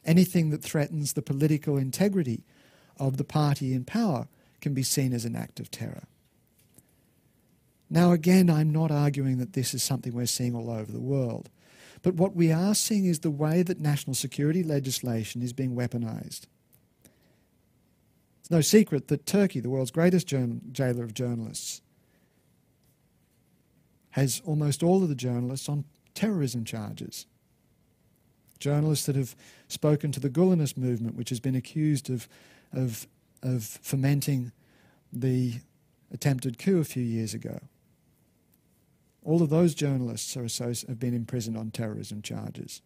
Anything 0.04 0.50
that 0.50 0.62
threatens 0.62 1.12
the 1.12 1.22
political 1.22 1.76
integrity 1.76 2.44
of 2.98 3.16
the 3.16 3.24
party 3.24 3.72
in 3.72 3.84
power 3.84 4.28
can 4.60 4.74
be 4.74 4.82
seen 4.82 5.12
as 5.12 5.24
an 5.24 5.34
act 5.34 5.58
of 5.58 5.70
terror. 5.70 6.04
Now, 7.90 8.12
again, 8.12 8.48
I'm 8.48 8.72
not 8.72 8.90
arguing 8.90 9.38
that 9.38 9.52
this 9.54 9.74
is 9.74 9.82
something 9.82 10.12
we're 10.12 10.26
seeing 10.26 10.54
all 10.54 10.70
over 10.70 10.90
the 10.90 11.00
world. 11.00 11.50
But 12.04 12.16
what 12.16 12.36
we 12.36 12.52
are 12.52 12.74
seeing 12.74 13.06
is 13.06 13.20
the 13.20 13.30
way 13.30 13.62
that 13.62 13.80
national 13.80 14.12
security 14.12 14.62
legislation 14.62 15.40
is 15.40 15.54
being 15.54 15.74
weaponized. 15.74 16.42
It's 18.40 18.50
no 18.50 18.60
secret 18.60 19.08
that 19.08 19.24
Turkey, 19.24 19.58
the 19.58 19.70
world's 19.70 19.90
greatest 19.90 20.26
jailer 20.26 21.02
of 21.02 21.14
journalists, 21.14 21.80
has 24.10 24.42
almost 24.44 24.82
all 24.82 25.02
of 25.02 25.08
the 25.08 25.14
journalists 25.14 25.66
on 25.66 25.86
terrorism 26.12 26.66
charges. 26.66 27.24
Journalists 28.60 29.06
that 29.06 29.16
have 29.16 29.34
spoken 29.68 30.12
to 30.12 30.20
the 30.20 30.28
Gulenist 30.28 30.76
movement, 30.76 31.16
which 31.16 31.30
has 31.30 31.40
been 31.40 31.54
accused 31.54 32.10
of, 32.10 32.28
of, 32.70 33.06
of 33.42 33.64
fomenting 33.64 34.52
the 35.10 35.54
attempted 36.12 36.58
coup 36.58 36.80
a 36.80 36.84
few 36.84 37.02
years 37.02 37.32
ago. 37.32 37.60
All 39.24 39.42
of 39.42 39.50
those 39.50 39.74
journalists 39.74 40.34
have 40.34 40.98
been 40.98 41.14
imprisoned 41.14 41.56
on 41.56 41.70
terrorism 41.70 42.22
charges. 42.22 42.82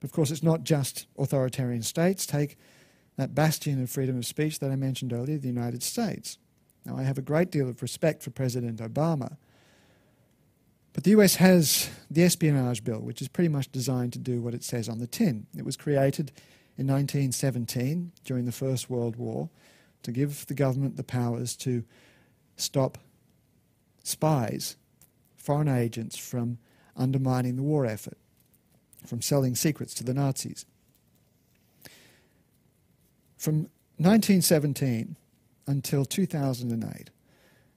But 0.00 0.08
of 0.08 0.12
course, 0.12 0.30
it's 0.30 0.42
not 0.42 0.64
just 0.64 1.06
authoritarian 1.18 1.82
states. 1.82 2.26
Take 2.26 2.58
that 3.16 3.34
bastion 3.34 3.82
of 3.82 3.90
freedom 3.90 4.18
of 4.18 4.26
speech 4.26 4.58
that 4.58 4.70
I 4.70 4.76
mentioned 4.76 5.12
earlier, 5.12 5.38
the 5.38 5.46
United 5.46 5.82
States. 5.82 6.38
Now, 6.84 6.96
I 6.96 7.02
have 7.02 7.18
a 7.18 7.22
great 7.22 7.50
deal 7.50 7.68
of 7.68 7.82
respect 7.82 8.22
for 8.22 8.30
President 8.30 8.80
Obama, 8.80 9.36
but 10.92 11.04
the 11.04 11.10
US 11.10 11.36
has 11.36 11.90
the 12.10 12.24
espionage 12.24 12.82
bill, 12.82 13.00
which 13.00 13.22
is 13.22 13.28
pretty 13.28 13.48
much 13.48 13.70
designed 13.70 14.12
to 14.14 14.18
do 14.18 14.40
what 14.40 14.54
it 14.54 14.64
says 14.64 14.88
on 14.88 14.98
the 14.98 15.06
tin. 15.06 15.46
It 15.56 15.64
was 15.64 15.76
created 15.76 16.32
in 16.76 16.86
1917 16.86 18.12
during 18.24 18.46
the 18.46 18.52
First 18.52 18.90
World 18.90 19.16
War 19.16 19.50
to 20.02 20.10
give 20.10 20.46
the 20.46 20.54
government 20.54 20.96
the 20.96 21.04
powers 21.04 21.54
to 21.58 21.84
stop 22.56 22.98
spies, 24.02 24.76
foreign 25.40 25.68
agents, 25.68 26.16
from 26.16 26.58
undermining 26.96 27.56
the 27.56 27.62
war 27.62 27.86
effort, 27.86 28.18
from 29.06 29.22
selling 29.22 29.54
secrets 29.54 29.94
to 29.94 30.04
the 30.04 30.14
Nazis. 30.14 30.66
From 33.38 33.68
1917 33.96 35.16
until 35.66 36.04
2008, 36.04 37.10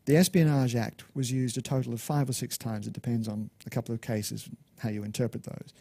the 0.06 0.18
Espionage 0.18 0.76
Act 0.76 1.04
was 1.16 1.32
used 1.32 1.58
a 1.58 1.62
total 1.62 1.94
of 1.94 2.02
five 2.02 2.30
or 2.30 2.34
six 2.34 2.58
times. 2.58 2.86
It 2.86 2.94
depends 2.94 3.28
on 3.28 3.50
a 3.66 3.70
couple 3.70 3.96
of 3.96 4.02
cases, 4.02 4.50
how 4.80 4.90
you 4.90 5.04
interpret 5.04 5.44
those. 5.44 5.74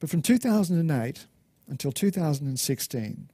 But 0.00 0.08
from 0.08 0.22
2008 0.22 1.26
until 1.68 1.92
2016, 1.92 3.28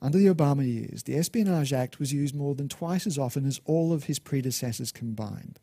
under 0.00 0.18
the 0.18 0.26
Obama 0.26 0.66
years, 0.66 1.04
the 1.04 1.16
Espionage 1.16 1.72
Act 1.72 1.98
was 1.98 2.12
used 2.12 2.34
more 2.34 2.54
than 2.54 2.68
twice 2.68 3.06
as 3.06 3.18
often 3.18 3.46
as 3.46 3.60
all 3.64 3.92
of 3.92 4.04
his 4.04 4.18
predecessors 4.18 4.92
combined. 4.92 5.58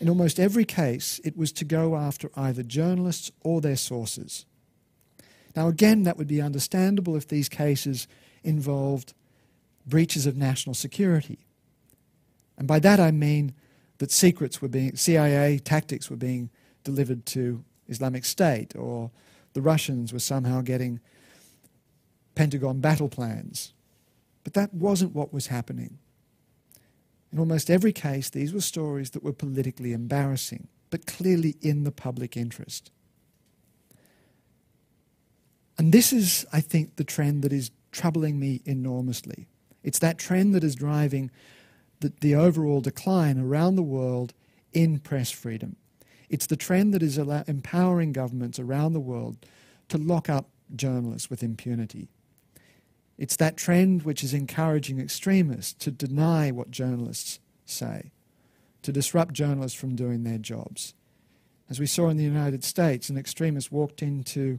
In 0.00 0.08
almost 0.08 0.38
every 0.38 0.64
case, 0.64 1.20
it 1.24 1.36
was 1.36 1.52
to 1.52 1.64
go 1.64 1.96
after 1.96 2.30
either 2.36 2.62
journalists 2.62 3.30
or 3.40 3.60
their 3.60 3.76
sources. 3.76 4.44
Now, 5.54 5.68
again, 5.68 6.02
that 6.02 6.18
would 6.18 6.26
be 6.26 6.42
understandable 6.42 7.16
if 7.16 7.28
these 7.28 7.48
cases 7.48 8.06
involved 8.44 9.14
breaches 9.86 10.26
of 10.26 10.36
national 10.36 10.74
security. 10.74 11.38
And 12.58 12.68
by 12.68 12.78
that 12.80 13.00
I 13.00 13.10
mean 13.10 13.54
that 13.98 14.10
secrets 14.10 14.60
were 14.60 14.68
being, 14.68 14.96
CIA 14.96 15.58
tactics 15.58 16.10
were 16.10 16.16
being 16.16 16.50
delivered 16.84 17.24
to 17.26 17.64
Islamic 17.88 18.24
State, 18.24 18.76
or 18.76 19.10
the 19.54 19.62
Russians 19.62 20.12
were 20.12 20.18
somehow 20.18 20.60
getting 20.60 21.00
Pentagon 22.34 22.80
battle 22.80 23.08
plans. 23.08 23.72
But 24.44 24.54
that 24.54 24.74
wasn't 24.74 25.14
what 25.14 25.32
was 25.32 25.46
happening. 25.46 25.98
In 27.36 27.40
almost 27.40 27.68
every 27.68 27.92
case, 27.92 28.30
these 28.30 28.54
were 28.54 28.62
stories 28.62 29.10
that 29.10 29.22
were 29.22 29.30
politically 29.34 29.92
embarrassing, 29.92 30.68
but 30.88 31.04
clearly 31.04 31.56
in 31.60 31.84
the 31.84 31.92
public 31.92 32.34
interest. 32.34 32.90
And 35.76 35.92
this 35.92 36.14
is, 36.14 36.46
I 36.50 36.62
think, 36.62 36.96
the 36.96 37.04
trend 37.04 37.42
that 37.42 37.52
is 37.52 37.72
troubling 37.92 38.40
me 38.40 38.62
enormously. 38.64 39.48
It's 39.84 39.98
that 39.98 40.16
trend 40.16 40.54
that 40.54 40.64
is 40.64 40.74
driving 40.74 41.30
the, 42.00 42.10
the 42.22 42.34
overall 42.34 42.80
decline 42.80 43.38
around 43.38 43.76
the 43.76 43.82
world 43.82 44.32
in 44.72 44.98
press 44.98 45.30
freedom. 45.30 45.76
It's 46.30 46.46
the 46.46 46.56
trend 46.56 46.94
that 46.94 47.02
is 47.02 47.18
empowering 47.18 48.14
governments 48.14 48.58
around 48.58 48.94
the 48.94 48.98
world 48.98 49.36
to 49.90 49.98
lock 49.98 50.30
up 50.30 50.48
journalists 50.74 51.28
with 51.28 51.42
impunity. 51.42 52.08
It's 53.18 53.36
that 53.36 53.56
trend 53.56 54.02
which 54.02 54.22
is 54.22 54.34
encouraging 54.34 55.00
extremists 55.00 55.72
to 55.84 55.90
deny 55.90 56.50
what 56.50 56.70
journalists 56.70 57.40
say, 57.64 58.12
to 58.82 58.92
disrupt 58.92 59.34
journalists 59.34 59.78
from 59.78 59.96
doing 59.96 60.24
their 60.24 60.38
jobs. 60.38 60.94
As 61.68 61.80
we 61.80 61.86
saw 61.86 62.08
in 62.08 62.16
the 62.16 62.24
United 62.24 62.62
States, 62.62 63.08
an 63.08 63.18
extremist 63.18 63.72
walked 63.72 64.02
into 64.02 64.58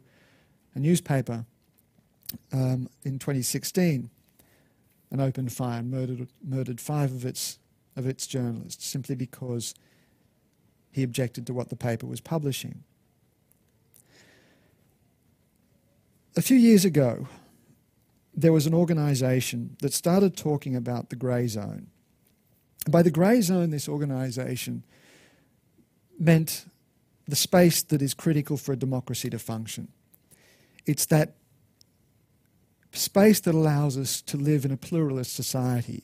a 0.75 0.79
newspaper 0.79 1.45
um, 2.51 2.89
in 3.03 3.19
2016 3.19 4.09
and 5.11 5.21
opened 5.21 5.53
fire 5.53 5.79
and 5.79 5.91
murdered, 5.91 6.27
murdered 6.43 6.81
five 6.81 7.11
of 7.11 7.25
its, 7.25 7.59
of 7.95 8.05
its 8.05 8.27
journalists 8.27 8.85
simply 8.85 9.15
because 9.15 9.73
he 10.91 11.03
objected 11.03 11.45
to 11.47 11.53
what 11.53 11.69
the 11.69 11.75
paper 11.75 12.05
was 12.05 12.19
publishing. 12.19 12.83
A 16.35 16.41
few 16.41 16.57
years 16.57 16.83
ago, 16.85 17.27
there 18.37 18.53
was 18.53 18.67
an 18.67 18.73
organization 18.75 19.75
that 19.81 19.91
started 19.91 20.37
talking 20.37 20.75
about 20.75 21.09
the 21.09 21.15
grey 21.15 21.47
zone. 21.47 21.87
By 22.87 23.01
the 23.01 23.09
grey 23.09 23.41
zone, 23.41 23.71
this 23.71 23.89
organization 23.89 24.83
meant 26.19 26.65
the 27.27 27.35
space 27.35 27.81
that 27.81 28.01
is 28.01 28.13
critical 28.13 28.55
for 28.55 28.73
a 28.73 28.77
democracy 28.77 29.29
to 29.31 29.39
function. 29.39 29.87
It's 30.85 31.07
that 31.07 31.33
space 32.93 33.39
that 33.41 33.55
allows 33.55 33.97
us 33.97 34.21
to 34.21 34.37
live 34.37 34.63
in 34.63 34.71
a 34.71 34.77
pluralist 34.77 35.35
society 35.35 36.03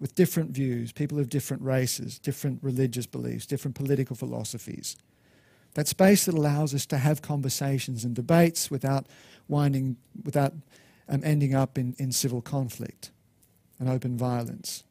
with 0.00 0.16
different 0.16 0.50
views, 0.50 0.90
people 0.90 1.20
of 1.20 1.28
different 1.28 1.62
races, 1.62 2.18
different 2.18 2.58
religious 2.62 3.06
beliefs, 3.06 3.46
different 3.46 3.76
political 3.76 4.16
philosophies. 4.16 4.96
That 5.74 5.88
space 5.88 6.26
that 6.26 6.34
allows 6.34 6.74
us 6.74 6.86
to 6.86 6.98
have 6.98 7.22
conversations 7.22 8.04
and 8.04 8.14
debates 8.14 8.70
without 8.70 9.06
winding, 9.48 9.96
without 10.24 10.52
um, 11.08 11.22
ending 11.24 11.54
up 11.54 11.78
in, 11.78 11.94
in 11.98 12.12
civil 12.12 12.40
conflict 12.40 13.10
and 13.78 13.88
open 13.88 14.16
violence. 14.16 14.84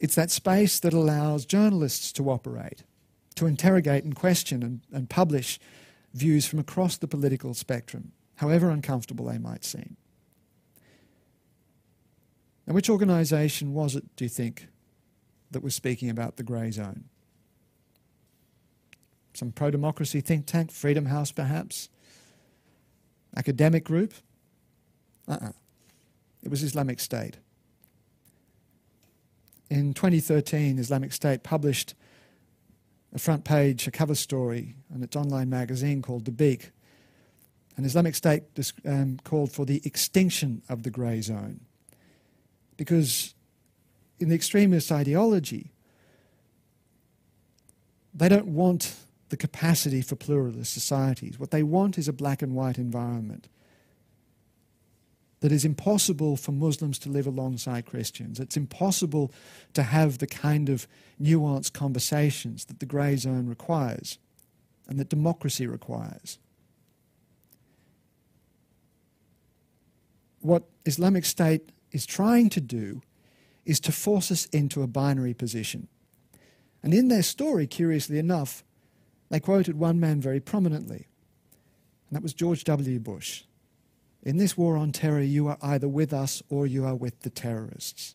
It's 0.00 0.16
that 0.16 0.30
space 0.30 0.80
that 0.80 0.92
allows 0.92 1.46
journalists 1.46 2.12
to 2.14 2.28
operate, 2.28 2.82
to 3.36 3.46
interrogate 3.46 4.04
and 4.04 4.16
question 4.16 4.62
and, 4.62 4.80
and 4.92 5.08
publish 5.08 5.60
views 6.12 6.44
from 6.44 6.58
across 6.58 6.96
the 6.96 7.08
political 7.08 7.54
spectrum, 7.54 8.12
however 8.36 8.68
uncomfortable 8.68 9.26
they 9.26 9.38
might 9.38 9.64
seem. 9.64 9.96
Now, 12.66 12.74
which 12.74 12.90
organisation 12.90 13.72
was 13.72 13.96
it, 13.96 14.04
do 14.16 14.24
you 14.24 14.28
think, 14.28 14.66
that 15.50 15.62
was 15.62 15.74
speaking 15.74 16.10
about 16.10 16.36
the 16.36 16.42
grey 16.42 16.70
zone? 16.70 17.04
Some 19.34 19.52
pro 19.52 19.70
democracy 19.70 20.20
think 20.20 20.46
tank, 20.46 20.70
Freedom 20.70 21.06
House 21.06 21.32
perhaps? 21.32 21.88
Academic 23.36 23.84
group? 23.84 24.14
Uh 25.32 25.36
uh-uh. 25.36 25.48
uh 25.48 25.52
It 26.42 26.50
was 26.50 26.62
Islamic 26.62 27.00
State. 27.00 27.38
In 29.70 29.94
2013, 29.94 30.78
Islamic 30.78 31.12
State 31.12 31.42
published 31.42 31.94
a 33.14 33.18
front 33.18 33.44
page, 33.44 33.86
a 33.86 33.90
cover 33.90 34.14
story 34.14 34.74
on 34.94 35.02
its 35.02 35.16
online 35.16 35.48
magazine 35.48 36.02
called 36.02 36.24
Dabiq. 36.24 36.70
And 37.76 37.86
Islamic 37.86 38.14
State 38.14 38.42
um, 38.84 39.18
called 39.24 39.52
for 39.52 39.64
the 39.64 39.80
extinction 39.84 40.62
of 40.68 40.82
the 40.82 40.90
grey 40.90 41.22
zone. 41.22 41.60
Because 42.76 43.34
in 44.18 44.28
the 44.28 44.34
extremist 44.34 44.92
ideology, 44.92 45.72
they 48.14 48.28
don't 48.28 48.48
want 48.48 48.94
the 49.30 49.36
capacity 49.38 50.02
for 50.02 50.16
pluralist 50.16 50.74
societies. 50.74 51.38
What 51.38 51.50
they 51.50 51.62
want 51.62 51.96
is 51.96 52.08
a 52.08 52.12
black 52.12 52.42
and 52.42 52.54
white 52.54 52.76
environment 52.76 53.48
that 55.42 55.50
is 55.50 55.64
impossible 55.64 56.36
for 56.36 56.52
Muslims 56.52 57.00
to 57.00 57.10
live 57.10 57.26
alongside 57.26 57.84
Christians. 57.84 58.38
It's 58.38 58.56
impossible 58.56 59.32
to 59.74 59.82
have 59.82 60.18
the 60.18 60.26
kind 60.28 60.68
of 60.68 60.86
nuanced 61.20 61.72
conversations 61.72 62.64
that 62.66 62.78
the 62.78 62.86
grey 62.86 63.16
zone 63.16 63.48
requires 63.48 64.18
and 64.88 65.00
that 65.00 65.08
democracy 65.08 65.66
requires. 65.66 66.38
What 70.38 70.62
Islamic 70.86 71.24
State 71.24 71.72
is 71.90 72.06
trying 72.06 72.48
to 72.50 72.60
do 72.60 73.02
is 73.64 73.80
to 73.80 73.90
force 73.90 74.30
us 74.30 74.46
into 74.46 74.80
a 74.80 74.86
binary 74.86 75.34
position. 75.34 75.88
And 76.84 76.94
in 76.94 77.08
their 77.08 77.22
story, 77.22 77.66
curiously 77.66 78.18
enough, 78.18 78.62
they 79.28 79.40
quoted 79.40 79.76
one 79.76 79.98
man 79.98 80.20
very 80.20 80.40
prominently, 80.40 81.08
and 82.08 82.16
that 82.16 82.22
was 82.22 82.32
George 82.32 82.62
W. 82.62 83.00
Bush. 83.00 83.42
In 84.22 84.36
this 84.36 84.56
war 84.56 84.76
on 84.76 84.92
terror, 84.92 85.20
you 85.20 85.48
are 85.48 85.58
either 85.60 85.88
with 85.88 86.12
us 86.12 86.42
or 86.48 86.66
you 86.66 86.84
are 86.84 86.94
with 86.94 87.20
the 87.22 87.30
terrorists. 87.30 88.14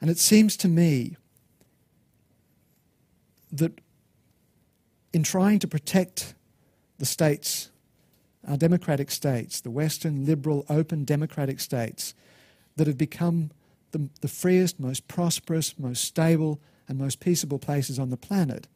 And 0.00 0.10
it 0.10 0.18
seems 0.18 0.56
to 0.58 0.68
me 0.68 1.16
that 3.50 3.80
in 5.12 5.22
trying 5.22 5.58
to 5.58 5.66
protect 5.66 6.34
the 6.98 7.06
states, 7.06 7.70
our 8.46 8.56
democratic 8.56 9.10
states, 9.10 9.60
the 9.60 9.70
Western, 9.70 10.24
liberal, 10.24 10.64
open 10.68 11.04
democratic 11.04 11.58
states 11.58 12.14
that 12.76 12.86
have 12.86 12.98
become 12.98 13.50
the, 13.90 14.08
the 14.20 14.28
freest, 14.28 14.78
most 14.78 15.08
prosperous, 15.08 15.76
most 15.78 16.04
stable, 16.04 16.60
and 16.86 16.98
most 16.98 17.20
peaceable 17.20 17.58
places 17.58 17.98
on 17.98 18.10
the 18.10 18.16
planet, 18.16 18.66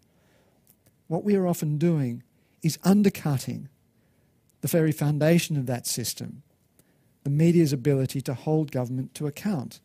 what 1.06 1.24
we 1.24 1.36
are 1.36 1.46
often 1.46 1.78
doing 1.78 2.22
is 2.62 2.78
undercutting 2.84 3.68
the 4.62 4.68
very 4.68 4.92
foundation 4.92 5.56
of 5.56 5.66
that 5.66 5.86
system, 5.86 6.42
the 7.24 7.30
media's 7.30 7.72
ability 7.72 8.20
to 8.22 8.34
hold 8.34 8.72
government 8.72 9.14
to 9.14 9.26
account. 9.26 9.80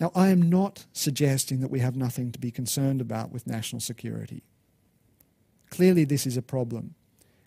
Now, 0.00 0.10
I 0.14 0.28
am 0.28 0.48
not 0.48 0.86
suggesting 0.92 1.60
that 1.60 1.70
we 1.70 1.80
have 1.80 1.96
nothing 1.96 2.32
to 2.32 2.38
be 2.38 2.50
concerned 2.50 3.00
about 3.00 3.30
with 3.30 3.46
national 3.46 3.80
security. 3.80 4.42
Clearly, 5.70 6.04
this 6.04 6.26
is 6.26 6.36
a 6.36 6.42
problem. 6.42 6.94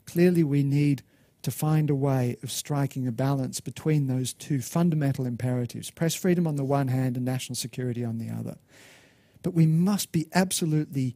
Clearly, 0.06 0.44
we 0.44 0.64
need 0.64 1.04
to 1.42 1.52
find 1.52 1.90
a 1.90 1.96
way 1.96 2.38
of 2.44 2.52
striking 2.52 3.08
a 3.08 3.12
balance 3.12 3.60
between 3.60 4.08
those 4.08 4.34
two 4.34 4.60
fundamental 4.60 5.26
imperatives 5.26 5.92
press 5.92 6.16
freedom 6.16 6.48
on 6.48 6.56
the 6.56 6.64
one 6.64 6.90
hand 6.90 7.16
and 7.16 7.26
national 7.26 7.56
security 7.56 8.04
on 8.04 8.18
the 8.18 8.30
other. 8.30 8.58
But 9.44 9.54
we 9.54 9.66
must 9.66 10.12
be 10.12 10.28
absolutely 10.34 11.16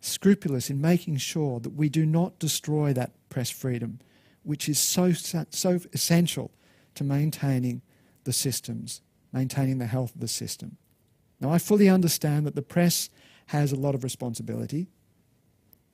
scrupulous 0.00 0.68
in 0.68 0.80
making 0.80 1.18
sure 1.18 1.60
that 1.60 1.74
we 1.74 1.88
do 1.88 2.04
not 2.04 2.38
destroy 2.38 2.92
that 2.92 3.12
press 3.38 3.50
freedom, 3.50 4.00
which 4.42 4.68
is 4.68 4.80
so, 4.80 5.12
so 5.12 5.78
essential 5.92 6.50
to 6.96 7.04
maintaining 7.04 7.80
the 8.24 8.32
systems, 8.32 9.00
maintaining 9.32 9.78
the 9.78 9.86
health 9.86 10.12
of 10.12 10.20
the 10.20 10.26
system. 10.26 10.76
Now, 11.40 11.52
I 11.52 11.58
fully 11.58 11.88
understand 11.88 12.48
that 12.48 12.56
the 12.56 12.62
press 12.62 13.10
has 13.46 13.70
a 13.70 13.76
lot 13.76 13.94
of 13.94 14.02
responsibility 14.02 14.88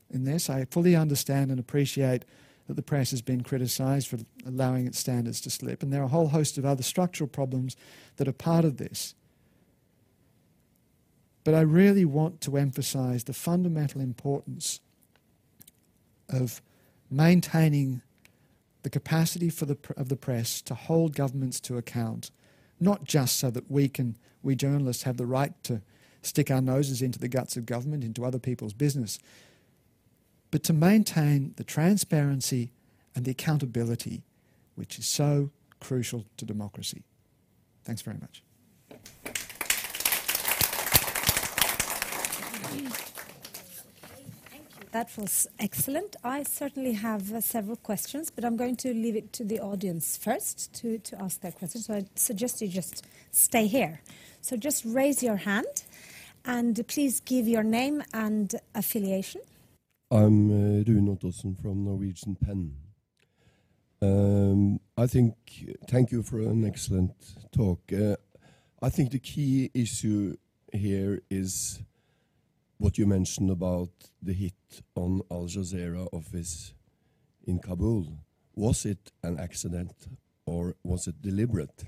in 0.08 0.24
this. 0.24 0.48
I 0.48 0.64
fully 0.70 0.96
understand 0.96 1.50
and 1.50 1.60
appreciate 1.60 2.24
that 2.66 2.76
the 2.76 2.82
press 2.82 3.10
has 3.10 3.20
been 3.20 3.42
criticised 3.42 4.08
for 4.08 4.20
allowing 4.46 4.86
its 4.86 4.98
standards 4.98 5.42
to 5.42 5.50
slip, 5.50 5.82
and 5.82 5.92
there 5.92 6.00
are 6.00 6.06
a 6.06 6.16
whole 6.16 6.28
host 6.28 6.56
of 6.56 6.64
other 6.64 6.82
structural 6.82 7.28
problems 7.28 7.76
that 8.16 8.26
are 8.26 8.32
part 8.32 8.64
of 8.64 8.78
this. 8.78 9.14
But 11.44 11.52
I 11.52 11.60
really 11.60 12.06
want 12.06 12.40
to 12.40 12.56
emphasise 12.56 13.24
the 13.24 13.34
fundamental 13.34 14.00
importance 14.00 14.80
of 16.30 16.62
maintaining 17.16 18.02
the 18.82 18.90
capacity 18.90 19.48
for 19.48 19.66
the, 19.66 19.78
of 19.96 20.08
the 20.08 20.16
press 20.16 20.60
to 20.62 20.74
hold 20.74 21.14
governments 21.14 21.60
to 21.60 21.78
account, 21.78 22.30
not 22.80 23.04
just 23.04 23.36
so 23.38 23.50
that 23.50 23.70
we 23.70 23.88
can, 23.88 24.16
we 24.42 24.54
journalists 24.54 25.04
have 25.04 25.16
the 25.16 25.26
right 25.26 25.52
to 25.64 25.80
stick 26.22 26.50
our 26.50 26.60
noses 26.60 27.02
into 27.02 27.18
the 27.18 27.28
guts 27.28 27.56
of 27.56 27.66
government, 27.66 28.04
into 28.04 28.24
other 28.24 28.38
people's 28.38 28.72
business, 28.72 29.18
but 30.50 30.62
to 30.62 30.72
maintain 30.72 31.54
the 31.56 31.64
transparency 31.64 32.72
and 33.14 33.24
the 33.24 33.30
accountability 33.30 34.22
which 34.74 34.98
is 34.98 35.06
so 35.06 35.50
crucial 35.80 36.24
to 36.36 36.44
democracy. 36.44 37.02
Thanks 37.84 38.02
very 38.02 38.18
much. 38.18 38.42
That 44.94 45.10
was 45.18 45.48
excellent. 45.58 46.14
I 46.22 46.44
certainly 46.44 46.92
have 46.92 47.32
uh, 47.32 47.40
several 47.40 47.74
questions, 47.74 48.30
but 48.30 48.44
I'm 48.44 48.56
going 48.56 48.76
to 48.76 48.94
leave 48.94 49.16
it 49.16 49.32
to 49.32 49.44
the 49.44 49.58
audience 49.58 50.16
first 50.16 50.72
to, 50.74 50.98
to 50.98 51.20
ask 51.20 51.40
their 51.40 51.50
questions. 51.50 51.86
So 51.86 51.94
I 51.94 52.04
suggest 52.14 52.62
you 52.62 52.68
just 52.68 53.04
stay 53.32 53.66
here. 53.66 54.02
So 54.40 54.56
just 54.56 54.84
raise 54.84 55.20
your 55.20 55.34
hand 55.34 55.82
and 56.44 56.80
please 56.86 57.18
give 57.18 57.48
your 57.48 57.64
name 57.64 58.04
and 58.12 58.54
affiliation. 58.76 59.40
I'm 60.12 60.50
uh, 60.52 60.84
Rune 60.86 61.08
Ottosen 61.08 61.60
from 61.60 61.84
Norwegian 61.84 62.36
PEN. 62.36 62.76
Um, 64.00 64.78
I 64.96 65.08
think, 65.08 65.34
thank 65.88 66.12
you 66.12 66.22
for 66.22 66.38
an 66.38 66.64
excellent 66.64 67.14
talk. 67.50 67.80
Uh, 67.92 68.14
I 68.80 68.90
think 68.90 69.10
the 69.10 69.18
key 69.18 69.72
issue 69.74 70.36
here 70.72 71.20
is 71.30 71.82
what 72.78 72.98
you 72.98 73.06
mentioned 73.06 73.50
about 73.50 73.90
the 74.22 74.32
hit 74.32 74.82
on 74.94 75.22
Al 75.30 75.46
Jazeera 75.46 76.08
office 76.12 76.74
in 77.46 77.58
Kabul. 77.58 78.18
Was 78.54 78.84
it 78.84 79.12
an 79.22 79.38
accident 79.38 79.92
or 80.46 80.74
was 80.82 81.06
it 81.06 81.20
deliberate? 81.22 81.84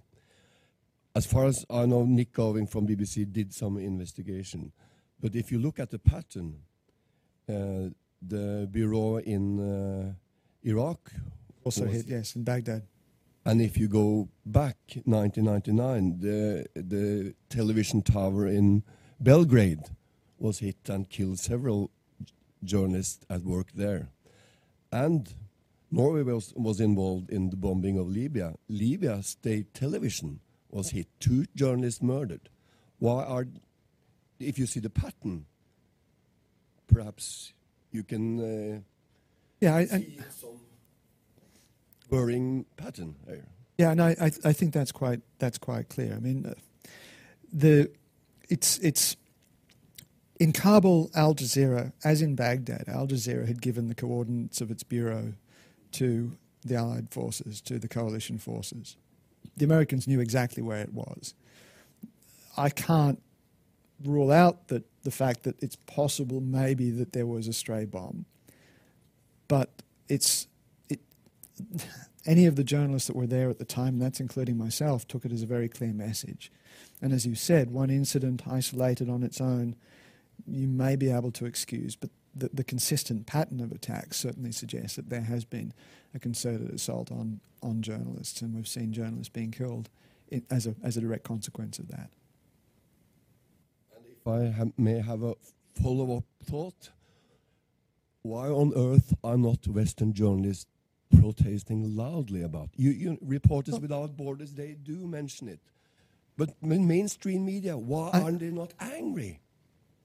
As 1.15 1.27
far 1.27 1.47
as 1.47 1.65
I 1.71 1.87
know, 1.87 2.05
Nik 2.05 2.33
Gowing 2.33 2.67
from 2.67 2.87
BBC 2.87 3.33
did 3.33 3.55
some 3.55 3.79
investigation. 3.79 4.73
But 5.19 5.35
if 5.35 5.51
you 5.51 5.59
look 5.59 5.79
at 5.79 5.91
the 5.91 5.99
pattern, 5.99 6.59
uh, 7.49 7.91
the 8.21 8.69
bureau 8.71 9.17
in 9.19 9.61
uh, 9.61 10.13
Iraq. 10.63 11.13
Also 11.65 11.87
hit, 11.87 12.07
yes, 12.07 12.37
in 12.37 12.45
Baghdad. 12.45 12.83
And 13.45 13.63
if 13.63 13.79
you 13.79 13.89
go 13.89 14.29
back 14.45 14.77
1999, 15.05 16.19
the 16.19 16.67
the 16.75 17.35
television 17.49 18.03
tower 18.03 18.49
in 18.49 18.83
Belgrade 19.21 19.85
was 20.39 20.59
hit 20.59 20.77
and 20.89 21.09
killed 21.09 21.39
several 21.39 21.91
journalists 22.63 23.25
at 23.31 23.43
work 23.43 23.73
there. 23.75 24.09
And 24.93 25.33
Norway 25.91 26.23
was, 26.23 26.53
was 26.57 26.81
involved 26.81 27.31
in 27.31 27.51
the 27.51 27.57
bombing 27.57 27.99
of 27.99 28.09
Libya. 28.09 28.55
Libya 28.69 29.23
state 29.23 29.73
television 29.75 30.41
was 30.71 30.91
hit, 30.91 31.07
two 31.21 31.47
journalists 31.55 32.03
murdered. 32.03 32.49
Why 32.99 33.25
are, 33.25 33.47
if 34.39 34.59
you 34.59 34.67
see 34.67 34.81
the 34.81 34.91
pattern, 34.91 35.47
perhaps 36.87 37.53
you 37.93 38.03
can 38.03 38.41
uh, 38.41 38.81
yeah, 39.61 39.77
I, 39.77 39.85
see 39.87 40.19
some 40.31 40.61
worrying 42.11 42.67
pattern 42.77 43.17
there. 43.27 43.47
Yeah, 43.79 43.91
and 43.91 44.03
I, 44.03 44.17
I, 44.21 44.31
I 44.45 44.53
think 44.53 44.73
that's 44.73 44.93
quite 44.93 45.21
that's 45.39 45.59
quite 45.59 45.89
clear. 45.89 46.15
I 46.15 46.19
mean, 46.19 46.47
uh, 46.47 46.55
the 47.53 47.91
it's 48.49 48.79
it's 48.79 49.17
in 50.39 50.53
Kabul, 50.53 51.11
Al 51.15 51.35
Jazeera, 51.35 51.93
as 52.05 52.23
in 52.23 52.35
Baghdad, 52.35 52.85
Al 52.89 53.07
Jazeera 53.07 53.47
had 53.47 53.63
given 53.63 53.89
the 53.89 53.95
coordinates 53.95 54.61
of 54.61 54.71
its 54.71 54.83
bureau 54.83 55.33
to 55.93 56.37
the 56.65 56.77
Allied 56.77 57.11
forces, 57.11 57.61
to 57.63 57.79
the 57.79 57.89
coalition 57.89 58.39
forces. 58.39 58.97
The 59.57 59.65
Americans 59.65 60.07
knew 60.07 60.21
exactly 60.21 60.63
where 60.63 60.81
it 60.81 60.93
was. 60.93 61.35
I 62.57 62.71
can't 62.71 63.23
rule 64.05 64.31
out 64.31 64.69
that 64.69 64.85
the 65.05 65.11
fact 65.11 65.45
that 65.45 65.63
it's 65.63 65.77
possible 65.77 66.41
maybe 66.41 66.91
that 66.91 67.13
there 67.13 67.27
was 67.27 67.49
a 67.49 67.53
stray 67.53 67.85
bomb. 67.85 68.27
But 69.49 69.71
it's 70.09 70.49
it 70.89 71.01
any 72.27 72.47
of 72.47 72.57
the 72.57 72.65
journalists 72.65 73.07
that 73.07 73.17
were 73.17 73.27
there 73.27 73.49
at 73.49 73.59
the 73.59 73.65
time, 73.65 73.99
that's 73.99 74.21
including 74.21 74.59
myself, 74.59 75.07
took 75.07 75.25
it 75.25 75.33
as 75.33 75.43
a 75.43 75.47
very 75.47 75.69
clear 75.69 75.93
message. 75.93 76.51
And 77.01 77.13
as 77.13 77.25
you 77.25 77.35
said, 77.35 77.71
one 77.71 77.91
incident 77.91 78.43
isolated 78.49 79.09
on 79.09 79.23
its 79.23 79.41
own, 79.41 79.77
you 80.47 80.69
may 80.69 80.97
be 80.97 81.11
able 81.11 81.33
to 81.33 81.47
excuse, 81.47 81.97
but 81.97 82.11
the, 82.35 82.51
the 82.53 82.65
consistent 82.65 83.27
pattern 83.27 83.61
of 83.61 83.73
attacks 83.73 84.19
certainly 84.19 84.53
suggests 84.53 84.97
that 84.97 85.09
there 85.09 85.23
has 85.23 85.45
been 85.45 85.73
a 86.15 86.19
concerted 86.19 86.71
assault 86.71 87.11
on, 87.11 87.41
on 87.63 87.83
journalists, 87.83 88.43
and 88.43 88.55
we've 88.55 88.69
seen 88.69 88.93
journalists 88.93 89.31
being 89.31 89.51
killed 89.51 89.89
in, 90.29 90.45
as, 90.51 90.67
a, 90.67 90.75
as 90.83 90.97
a 90.97 91.01
direct 91.01 91.25
consequence 91.25 91.79
of 91.79 91.89
that. 91.89 92.11
if 94.11 94.27
I 94.27 94.51
have, 94.57 94.73
may 94.77 95.01
have 95.01 95.23
a 95.23 95.35
follow-up 95.83 96.25
thought. 96.45 96.91
Why 98.23 98.49
on 98.49 98.73
earth 98.77 99.15
are 99.23 99.39
not 99.39 99.67
Western 99.69 100.13
journalists 100.13 100.67
protesting 101.21 101.97
loudly 101.97 102.43
about? 102.43 102.71
You, 102.77 102.91
you 102.91 103.19
Reporters 103.23 103.75
well, 103.75 103.83
Without 103.83 104.17
Borders, 104.17 104.53
they 104.53 104.75
do 104.75 105.07
mention 105.07 105.49
it, 105.49 105.61
but 106.37 106.51
mainstream 106.61 107.47
media, 107.47 107.79
why 107.79 108.11
I, 108.13 108.21
aren't 108.21 108.41
they 108.41 108.51
not 108.51 108.75
angry? 108.81 109.41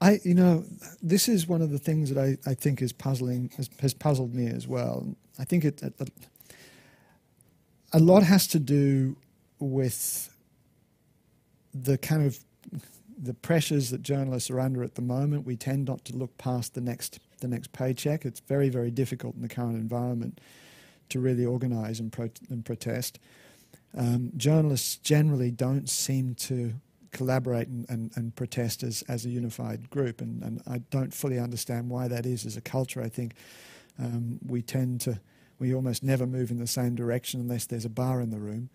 I, 0.01 0.19
you 0.23 0.33
know, 0.33 0.65
this 1.01 1.29
is 1.29 1.47
one 1.47 1.61
of 1.61 1.69
the 1.69 1.77
things 1.77 2.11
that 2.11 2.19
I, 2.19 2.37
I 2.49 2.55
think 2.55 2.81
is 2.81 2.91
puzzling, 2.91 3.51
has, 3.55 3.69
has 3.79 3.93
puzzled 3.93 4.33
me 4.33 4.47
as 4.47 4.67
well. 4.67 5.15
I 5.37 5.45
think 5.45 5.63
it, 5.63 5.81
it, 5.83 5.93
a 7.93 7.99
lot 7.99 8.23
has 8.23 8.47
to 8.47 8.59
do 8.59 9.15
with 9.59 10.35
the 11.73 11.97
kind 11.99 12.25
of 12.25 12.39
the 13.21 13.33
pressures 13.35 13.91
that 13.91 14.01
journalists 14.01 14.49
are 14.49 14.59
under 14.59 14.83
at 14.83 14.95
the 14.95 15.01
moment, 15.01 15.45
we 15.45 15.55
tend 15.55 15.85
not 15.85 16.03
to 16.05 16.15
look 16.15 16.35
past 16.37 16.73
the 16.73 16.81
next 16.81 17.19
the 17.39 17.47
next 17.47 17.71
paycheck. 17.71 18.25
It's 18.25 18.39
very 18.39 18.69
very 18.69 18.91
difficult 18.91 19.35
in 19.35 19.41
the 19.41 19.47
current 19.47 19.75
environment 19.75 20.41
to 21.09 21.19
really 21.19 21.45
organise 21.45 21.99
and, 21.99 22.11
pro- 22.11 22.29
and 22.49 22.65
protest. 22.65 23.19
Um, 23.95 24.31
journalists 24.37 24.95
generally 24.97 25.51
don't 25.51 25.89
seem 25.89 26.35
to 26.35 26.73
collaborate 27.11 27.67
and, 27.67 27.85
and, 27.89 28.11
and, 28.15 28.35
protest 28.35 28.83
as, 28.83 29.03
as 29.07 29.25
a 29.25 29.29
unified 29.29 29.89
group, 29.89 30.21
and, 30.21 30.41
and 30.43 30.61
I 30.67 30.79
don't 30.89 31.13
fully 31.13 31.37
understand 31.37 31.89
why 31.89 32.07
that 32.07 32.25
is 32.25 32.45
as 32.45 32.55
a 32.55 32.61
culture. 32.61 33.01
I 33.01 33.09
think 33.09 33.33
um, 33.99 34.39
we 34.45 34.61
tend 34.61 35.01
to, 35.01 35.19
we 35.59 35.73
almost 35.73 36.03
never 36.03 36.25
move 36.25 36.51
in 36.51 36.59
the 36.59 36.67
same 36.67 36.95
direction 36.95 37.41
unless 37.41 37.65
there's 37.65 37.85
a 37.85 37.89
bar 37.89 38.21
in 38.21 38.29
the 38.29 38.39
room. 38.39 38.69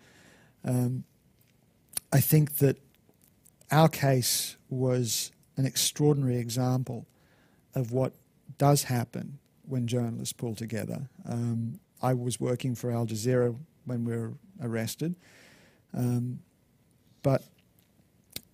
Um, 0.63 1.03
I 2.13 2.19
think 2.21 2.57
that 2.57 2.77
our 3.71 3.89
case 3.89 4.55
was 4.69 5.31
an 5.57 5.65
extraordinary 5.65 6.37
example 6.37 7.05
of 7.75 7.91
what 7.91 8.13
does 8.57 8.83
happen 8.83 9.39
when 9.67 9.87
journalists 9.87 10.33
pull 10.33 10.55
together. 10.55 11.09
Um, 11.27 11.79
I 12.01 12.13
was 12.13 12.39
working 12.39 12.75
for 12.75 12.91
Al 12.91 13.05
Jazeera 13.05 13.55
when 13.85 14.05
we 14.05 14.15
were 14.15 14.33
arrested, 14.61 15.15
um, 15.93 16.39
but 17.23 17.43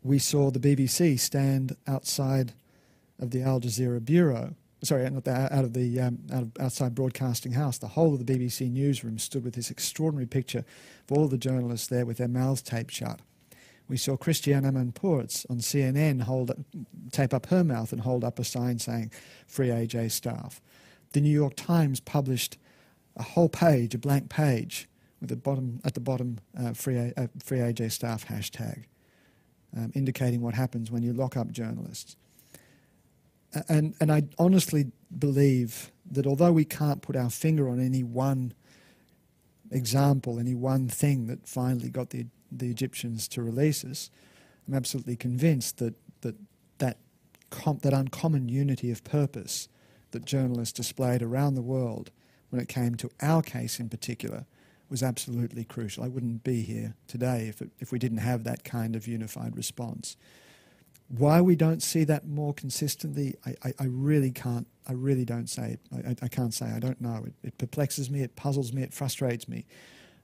we 0.04 0.20
saw 0.20 0.51
the 0.51 0.60
BBC 0.60 1.20
stand 1.20 1.76
outside 1.88 2.54
of 3.20 3.32
the 3.32 3.41
Al 3.41 3.62
Jazeera 3.62 4.04
bureau. 4.04 4.54
Sorry, 4.84 5.10
not 5.10 5.24
the, 5.24 5.32
out 5.32 5.64
of 5.64 5.74
the 5.74 5.99
um, 6.01 6.20
out 6.32 6.43
of 6.43 6.51
outside 6.60 6.93
Broadcasting 6.93 7.54
House. 7.54 7.78
The 7.78 7.88
whole 7.88 8.14
of 8.14 8.26
the 8.26 8.38
BBC 8.38 8.70
newsroom 8.70 9.18
stood 9.18 9.45
with 9.45 9.56
this 9.56 9.72
extraordinary 9.72 10.28
picture 10.28 10.66
of 11.10 11.18
all 11.18 11.28
the 11.28 11.38
journalists 11.38 11.88
there 11.88 12.06
with 12.06 12.18
their 12.18 12.28
mouths 12.28 12.62
taped 12.62 12.91
shut. 12.91 13.22
We 13.88 13.95
saw 13.95 14.18
Christiane 14.18 14.64
Amanpour 14.64 15.49
on 15.49 15.58
CNN 15.58 16.24
hold 16.24 16.51
tape 17.12 17.34
up 17.34 17.45
her 17.47 17.64
mouth 17.64 17.93
and 17.93 18.01
hold 18.01 18.26
up 18.26 18.39
a 18.39 18.43
sign 18.43 18.80
saying 18.80 19.12
"Free 19.47 19.70
AJ 19.70 20.12
staff." 20.12 20.62
The 21.14 21.22
New 21.22 21.32
York 21.32 21.56
Times 21.56 22.01
published 22.01 22.58
a 23.16 23.24
whole 23.24 23.49
page, 23.49 23.95
a 23.95 23.97
blank 23.97 24.30
page, 24.30 24.89
with 25.22 25.30
the 25.30 25.38
bottom 25.38 25.80
at 25.86 25.93
the 25.93 26.01
bottom 26.01 26.39
uh, 26.60 26.74
"Free, 26.74 27.14
uh, 27.16 27.28
Free 27.41 27.60
AJ 27.60 27.93
staff" 27.93 28.28
hashtag, 28.28 28.84
um, 29.76 29.91
indicating 29.95 30.41
what 30.41 30.53
happens 30.53 30.91
when 30.91 31.03
you 31.03 31.13
lock 31.13 31.36
up 31.38 31.51
journalists. 31.51 32.15
And 33.69 33.93
and 33.99 34.11
I 34.11 34.24
honestly 34.39 34.91
believe 35.17 35.91
that 36.09 36.26
although 36.26 36.51
we 36.51 36.65
can't 36.65 37.01
put 37.01 37.15
our 37.15 37.30
finger 37.30 37.69
on 37.69 37.80
any 37.80 38.03
one 38.03 38.53
example, 39.71 40.39
any 40.39 40.55
one 40.55 40.88
thing 40.88 41.28
that 41.28 41.47
finally 41.47 41.89
got 41.89 42.09
the 42.09 42.26
the 42.51 42.69
Egyptians 42.69 43.28
to 43.30 43.43
release 43.43 43.84
us, 43.84 44.09
I'm 44.67 44.74
absolutely 44.74 45.15
convinced 45.15 45.78
that 45.78 45.95
that 46.21 46.36
that, 46.80 46.97
com- 47.49 47.80
that 47.84 47.93
uncommon 47.93 48.49
unity 48.49 48.91
of 48.91 49.03
purpose 49.03 49.67
that 50.11 50.26
journalists 50.26 50.74
displayed 50.74 51.21
around 51.21 51.55
the 51.55 51.61
world 51.61 52.11
when 52.49 52.61
it 52.61 52.67
came 52.67 52.95
to 52.95 53.09
our 53.21 53.41
case 53.41 53.80
in 53.80 53.89
particular 53.89 54.45
was 54.93 55.01
absolutely 55.01 55.63
crucial. 55.63 56.03
I 56.03 56.07
wouldn't 56.07 56.43
be 56.43 56.61
here 56.61 56.93
today 57.07 57.47
if, 57.47 57.63
it, 57.63 57.71
if 57.79 57.91
we 57.91 57.97
didn't 57.97 58.19
have 58.19 58.43
that 58.43 58.63
kind 58.63 58.95
of 58.95 59.07
unified 59.07 59.57
response. 59.57 60.15
Why 61.07 61.41
we 61.41 61.55
don't 61.55 61.81
see 61.81 62.03
that 62.03 62.27
more 62.27 62.53
consistently, 62.53 63.33
I, 63.43 63.55
I, 63.63 63.73
I 63.79 63.85
really 63.85 64.29
can't. 64.29 64.67
I 64.87 64.91
really 64.91 65.25
don't 65.25 65.49
say. 65.49 65.77
I, 65.91 66.15
I 66.21 66.27
can't 66.27 66.53
say. 66.53 66.67
I 66.67 66.77
don't 66.77 67.01
know. 67.01 67.23
It, 67.25 67.33
it, 67.41 67.57
perplexes 67.57 68.11
me. 68.11 68.21
It 68.21 68.35
puzzles 68.35 68.71
me. 68.71 68.83
It 68.83 68.93
frustrates 68.93 69.49
me. 69.49 69.65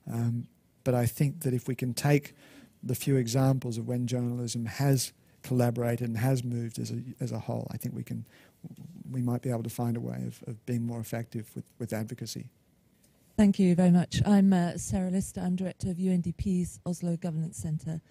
Um, 0.08 0.46
but 0.84 0.94
I 0.94 1.08
think 1.08 1.42
that 1.42 1.54
if 1.56 1.68
we 1.68 1.74
can 1.74 1.96
take 1.96 2.36
the 2.84 2.94
few 2.94 3.16
examples 3.16 3.80
of 3.80 3.88
when 3.88 4.06
journalism 4.06 4.68
has 4.68 5.14
collaborated 5.42 6.08
and 6.08 6.18
has 6.20 6.44
moved 6.44 6.78
as 6.78 6.92
a, 6.92 7.02
as 7.20 7.32
a 7.32 7.40
whole, 7.40 7.68
I 7.72 7.78
think 7.78 7.96
we 7.96 8.04
can 8.04 8.28
we 9.10 9.24
might 9.24 9.42
be 9.42 9.50
able 9.50 9.64
to 9.64 9.70
find 9.70 9.98
a 9.98 10.00
way 10.00 10.22
of, 10.28 10.44
of 10.46 10.64
being 10.68 10.86
more 10.86 11.00
effective 11.00 11.50
with, 11.56 11.66
with 11.80 11.92
advocacy. 11.92 12.50
Thank 13.40 13.58
you 13.58 13.74
very 13.74 13.90
much. 13.90 14.22
I'm 14.26 14.52
uh, 14.52 14.76
Sarah 14.76 15.12
Lister. 15.12 15.40
I'm 15.40 15.56
director 15.56 15.90
of 15.90 15.96
UNDP's 15.96 16.82
Oslo 16.86 17.16
Governance 17.16 17.56
Centre. 17.56 18.02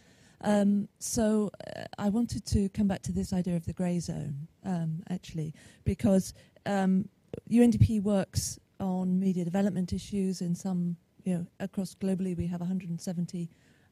Um, 0.41 0.89
so 1.01 1.51
uh, 1.77 1.83
I 1.99 2.09
wanted 2.09 2.47
to 2.47 2.71
come 2.71 2.89
back 2.89 3.03
to 3.03 3.13
this 3.13 3.35
idea 3.35 3.55
of 3.55 3.67
the 3.67 3.75
grey 3.75 4.01
zone, 4.01 4.49
um, 4.65 5.03
actually, 5.11 5.53
because 5.85 6.33
um, 6.65 7.11
UNDP 7.51 8.03
works 8.03 8.59
on 8.81 9.21
media 9.21 9.45
development 9.45 9.93
issues 9.93 10.41
in 10.41 10.55
some 10.55 10.97
you 11.25 11.35
know, 11.35 11.47
across 11.61 11.95
globally, 11.95 12.35
we 12.35 12.47
have 12.47 12.61
170 12.61 13.51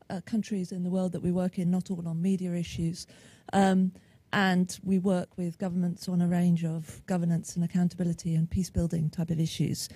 uh, 0.09 0.23
countries 0.25 0.73
in 0.73 0.85
the 0.85 0.91
world 0.91 1.13
that 1.13 1.21
we 1.21 1.33
work 1.33 1.59
in, 1.59 1.71
not 1.71 1.91
all 1.91 2.09
on 2.09 2.23
media 2.23 2.55
issues. 2.55 3.07
Um, 3.53 3.93
and 4.33 4.79
we 4.83 4.99
work 4.99 5.29
with 5.37 5.59
governments 5.59 6.09
on 6.09 6.21
a 6.21 6.27
range 6.27 6.65
of 6.65 7.05
governance 7.07 7.57
and 7.57 7.65
accountability 7.65 8.35
and 8.35 8.51
peace 8.51 8.71
building 8.71 9.11
type 9.11 9.31
of 9.31 9.41
issues. 9.41 9.89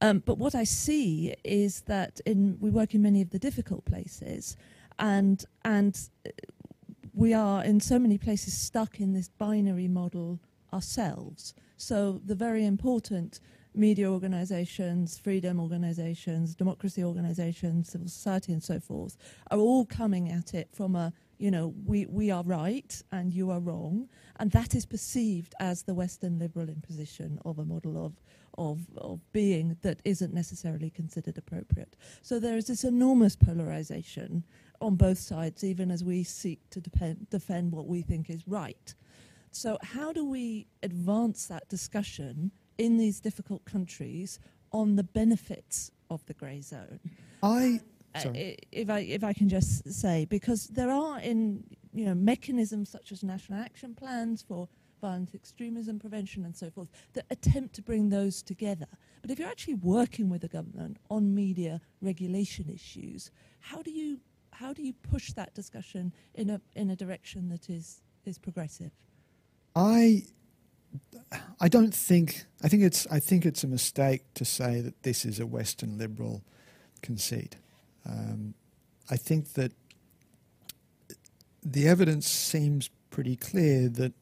Um, 0.00 0.22
but 0.24 0.38
what 0.38 0.54
I 0.54 0.64
see 0.64 1.34
is 1.44 1.82
that 1.82 2.20
in, 2.26 2.58
we 2.60 2.70
work 2.70 2.94
in 2.94 3.02
many 3.02 3.22
of 3.22 3.30
the 3.30 3.38
difficult 3.38 3.84
places, 3.84 4.56
and 4.98 5.44
and 5.64 5.98
uh, 6.26 6.30
we 7.14 7.32
are 7.32 7.64
in 7.64 7.80
so 7.80 7.98
many 7.98 8.18
places 8.18 8.52
stuck 8.56 9.00
in 9.00 9.12
this 9.12 9.28
binary 9.28 9.88
model 9.88 10.40
ourselves. 10.72 11.54
So 11.76 12.20
the 12.24 12.34
very 12.34 12.64
important 12.64 13.40
media 13.74 14.10
organizations, 14.10 15.18
freedom 15.18 15.60
organizations, 15.60 16.54
democracy 16.54 17.04
organizations, 17.04 17.90
civil 17.90 18.08
society, 18.08 18.52
and 18.52 18.62
so 18.62 18.80
forth, 18.80 19.16
are 19.50 19.58
all 19.58 19.84
coming 19.84 20.30
at 20.30 20.54
it 20.54 20.68
from 20.72 20.96
a, 20.96 21.12
you 21.38 21.50
know, 21.50 21.74
we, 21.84 22.06
we 22.06 22.30
are 22.30 22.42
right 22.42 23.02
and 23.12 23.32
you 23.32 23.50
are 23.50 23.60
wrong. 23.60 24.08
And 24.38 24.50
that 24.52 24.74
is 24.74 24.86
perceived 24.86 25.54
as 25.60 25.82
the 25.82 25.94
Western 25.94 26.38
liberal 26.38 26.68
imposition 26.68 27.38
of 27.44 27.58
a 27.58 27.64
model 27.64 28.04
of, 28.04 28.14
of, 28.58 28.80
of 28.96 29.20
being 29.32 29.76
that 29.82 30.00
isn't 30.04 30.32
necessarily 30.32 30.90
considered 30.90 31.38
appropriate. 31.38 31.96
So 32.22 32.38
there 32.38 32.56
is 32.56 32.66
this 32.66 32.84
enormous 32.84 33.36
polarization 33.36 34.44
on 34.80 34.96
both 34.96 35.18
sides, 35.18 35.64
even 35.64 35.90
as 35.90 36.04
we 36.04 36.22
seek 36.22 36.68
to 36.70 36.80
depend, 36.80 37.28
defend 37.30 37.72
what 37.72 37.86
we 37.86 38.02
think 38.02 38.30
is 38.30 38.46
right. 38.46 38.94
So, 39.52 39.78
how 39.82 40.12
do 40.12 40.22
we 40.22 40.66
advance 40.82 41.46
that 41.46 41.66
discussion 41.70 42.50
in 42.76 42.98
these 42.98 43.20
difficult 43.20 43.64
countries 43.64 44.38
on 44.72 44.96
the 44.96 45.02
benefits 45.02 45.90
of 46.10 46.24
the 46.26 46.34
grey 46.34 46.60
zone. 46.60 47.00
I 47.42 47.80
uh, 48.24 48.30
if 48.72 48.90
I 48.90 49.00
if 49.00 49.24
I 49.24 49.32
can 49.32 49.48
just 49.48 49.92
say 49.92 50.26
because 50.26 50.68
there 50.68 50.90
are 50.90 51.20
in 51.20 51.64
you 51.92 52.04
know 52.04 52.14
mechanisms 52.14 52.90
such 52.90 53.12
as 53.12 53.22
national 53.22 53.60
action 53.60 53.94
plans 53.94 54.42
for 54.42 54.68
violent 55.00 55.34
extremism 55.34 55.98
prevention 55.98 56.44
and 56.44 56.56
so 56.56 56.70
forth 56.70 56.88
that 57.12 57.26
attempt 57.30 57.74
to 57.74 57.82
bring 57.82 58.08
those 58.08 58.42
together. 58.42 58.86
But 59.22 59.30
if 59.30 59.38
you're 59.38 59.48
actually 59.48 59.74
working 59.74 60.28
with 60.28 60.40
the 60.40 60.48
government 60.48 60.98
on 61.10 61.34
media 61.34 61.80
regulation 62.00 62.70
issues, 62.70 63.30
how 63.60 63.82
do 63.82 63.90
you 63.90 64.20
how 64.52 64.72
do 64.72 64.82
you 64.82 64.94
push 64.94 65.32
that 65.32 65.54
discussion 65.54 66.12
in 66.34 66.50
a 66.50 66.60
in 66.74 66.90
a 66.90 66.96
direction 66.96 67.48
that 67.50 67.68
is 67.68 68.02
is 68.24 68.38
progressive? 68.38 68.92
I 69.74 70.24
I 71.60 71.68
don't 71.68 71.94
think 71.94 72.44
I 72.62 72.68
think 72.68 72.82
it's 72.82 73.06
I 73.10 73.20
think 73.20 73.44
it's 73.44 73.64
a 73.64 73.68
mistake 73.68 74.22
to 74.34 74.44
say 74.44 74.80
that 74.80 75.02
this 75.02 75.24
is 75.24 75.40
a 75.40 75.46
Western 75.46 75.98
liberal 75.98 76.42
conceit. 77.02 77.56
Um, 78.08 78.54
I 79.10 79.16
think 79.16 79.54
that 79.54 79.72
the 81.62 81.88
evidence 81.88 82.28
seems 82.28 82.90
pretty 83.10 83.36
clear 83.36 83.88
that 83.88 84.12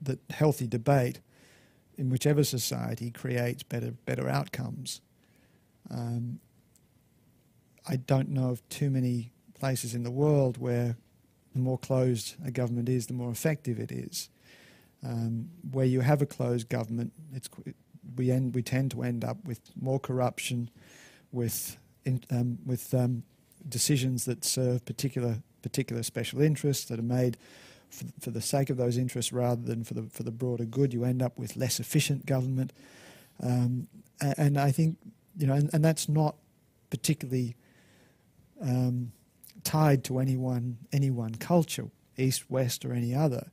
that 0.00 0.20
healthy 0.30 0.66
debate 0.66 1.20
in 1.96 2.08
whichever 2.08 2.44
society 2.44 3.10
creates 3.10 3.62
better 3.62 3.92
better 4.06 4.28
outcomes. 4.28 5.00
Um, 5.90 6.40
I 7.86 7.96
don't 7.96 8.28
know 8.28 8.50
of 8.50 8.68
too 8.68 8.90
many 8.90 9.32
places 9.54 9.94
in 9.94 10.02
the 10.02 10.10
world 10.10 10.58
where 10.58 10.96
the 11.52 11.58
more 11.58 11.78
closed 11.78 12.36
a 12.44 12.50
government 12.50 12.88
is, 12.88 13.06
the 13.06 13.14
more 13.14 13.30
effective 13.30 13.78
it 13.78 13.90
is. 13.90 14.28
Um, 15.04 15.50
where 15.70 15.86
you 15.86 16.00
have 16.00 16.22
a 16.22 16.26
closed 16.26 16.68
government, 16.68 17.12
it's, 17.32 17.48
we, 18.16 18.30
end, 18.30 18.54
we 18.54 18.62
tend 18.62 18.90
to 18.92 19.02
end 19.02 19.24
up 19.24 19.44
with 19.44 19.60
more 19.80 19.98
corruption, 19.98 20.70
with, 21.32 21.78
in, 22.08 22.24
um, 22.30 22.58
with 22.66 22.92
um, 22.94 23.22
decisions 23.68 24.24
that 24.24 24.44
serve 24.44 24.84
particular, 24.84 25.42
particular 25.62 26.02
special 26.02 26.40
interests 26.40 26.86
that 26.86 26.98
are 26.98 27.02
made 27.02 27.36
for, 27.90 28.04
for, 28.20 28.30
the 28.30 28.40
sake 28.40 28.70
of 28.70 28.76
those 28.76 28.98
interests 28.98 29.32
rather 29.32 29.62
than 29.62 29.84
for 29.84 29.94
the, 29.94 30.02
for 30.10 30.22
the 30.22 30.30
broader 30.30 30.64
good. 30.64 30.92
You 30.92 31.04
end 31.04 31.22
up 31.22 31.38
with 31.38 31.56
less 31.56 31.80
efficient 31.80 32.26
government. 32.26 32.72
Um, 33.42 33.88
and, 34.20 34.34
and, 34.38 34.58
I 34.58 34.72
think, 34.72 34.98
you 35.36 35.46
know, 35.46 35.54
and, 35.54 35.70
and 35.72 35.84
that's 35.84 36.08
not 36.08 36.36
particularly 36.90 37.56
um, 38.60 39.12
tied 39.62 40.04
to 40.04 40.18
any 40.18 40.36
one, 40.36 40.78
any 40.92 41.10
one 41.10 41.36
culture, 41.36 41.88
east, 42.16 42.50
west, 42.50 42.84
or 42.84 42.92
any 42.92 43.14
other 43.14 43.50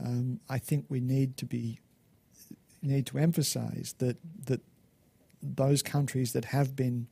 um, 0.00 0.40
I 0.48 0.58
think 0.58 0.86
we 0.88 1.00
need 1.00 1.36
to 1.38 1.46
be 1.46 1.80
need 2.82 3.06
to 3.06 3.18
emphasise 3.18 3.94
that 3.98 4.16
that 4.46 4.60
those 5.42 5.82
countries 5.82 6.32
that 6.32 6.46
have 6.46 6.74
been 6.74 7.06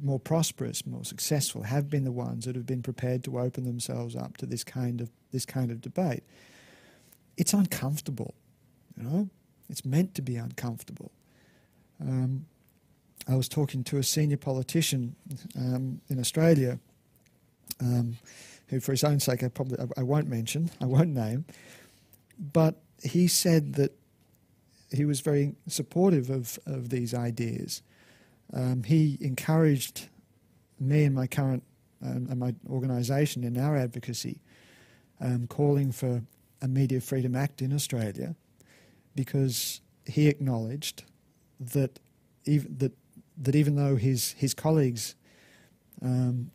more 0.00 0.20
prosperous, 0.20 0.86
more 0.86 1.04
successful, 1.04 1.62
have 1.62 1.90
been 1.90 2.04
the 2.04 2.12
ones 2.12 2.44
that 2.44 2.54
have 2.54 2.66
been 2.66 2.82
prepared 2.82 3.24
to 3.24 3.38
open 3.38 3.64
themselves 3.64 4.14
up 4.14 4.36
to 4.36 4.46
this 4.46 4.64
kind 4.64 5.00
of 5.00 5.10
this 5.32 5.44
kind 5.44 5.70
of 5.70 5.80
debate. 5.80 6.22
It's 7.36 7.52
uncomfortable, 7.52 8.34
you 8.96 9.04
know. 9.04 9.28
It's 9.68 9.84
meant 9.84 10.14
to 10.14 10.22
be 10.22 10.36
uncomfortable. 10.36 11.10
Um, 12.00 12.46
I 13.28 13.34
was 13.34 13.48
talking 13.48 13.84
to 13.84 13.98
a 13.98 14.02
senior 14.02 14.38
politician 14.38 15.14
um, 15.56 16.00
in 16.08 16.18
Australia, 16.18 16.78
um, 17.80 18.16
who, 18.68 18.80
for 18.80 18.92
his 18.92 19.04
own 19.04 19.20
sake, 19.20 19.42
I 19.42 19.48
probably 19.48 19.78
I, 19.78 20.00
I 20.00 20.02
won't 20.02 20.28
mention, 20.28 20.70
I 20.80 20.86
won't 20.86 21.10
name, 21.10 21.44
but 22.38 22.76
he 23.02 23.28
said 23.28 23.74
that 23.74 23.92
he 24.90 25.04
was 25.04 25.20
very 25.20 25.54
supportive 25.66 26.30
of, 26.30 26.58
of 26.66 26.88
these 26.88 27.12
ideas. 27.12 27.82
Um, 28.52 28.82
he 28.82 29.18
encouraged 29.20 30.08
me 30.80 31.04
and 31.04 31.14
my 31.14 31.26
current 31.26 31.62
um, 32.02 32.28
and 32.30 32.38
my 32.38 32.54
organisation 32.70 33.42
in 33.44 33.58
our 33.58 33.76
advocacy, 33.76 34.40
um, 35.20 35.46
calling 35.48 35.90
for 35.92 36.22
a 36.62 36.68
Media 36.68 37.00
Freedom 37.00 37.34
Act 37.34 37.60
in 37.60 37.72
Australia, 37.72 38.34
because 39.14 39.80
he 40.06 40.28
acknowledged 40.28 41.04
that 41.60 41.98
even 42.44 42.76
that 42.78 42.92
that 43.36 43.54
even 43.54 43.76
though 43.76 43.96
his 43.96 44.32
his 44.32 44.54
colleagues 44.54 45.14
um, 46.02 46.50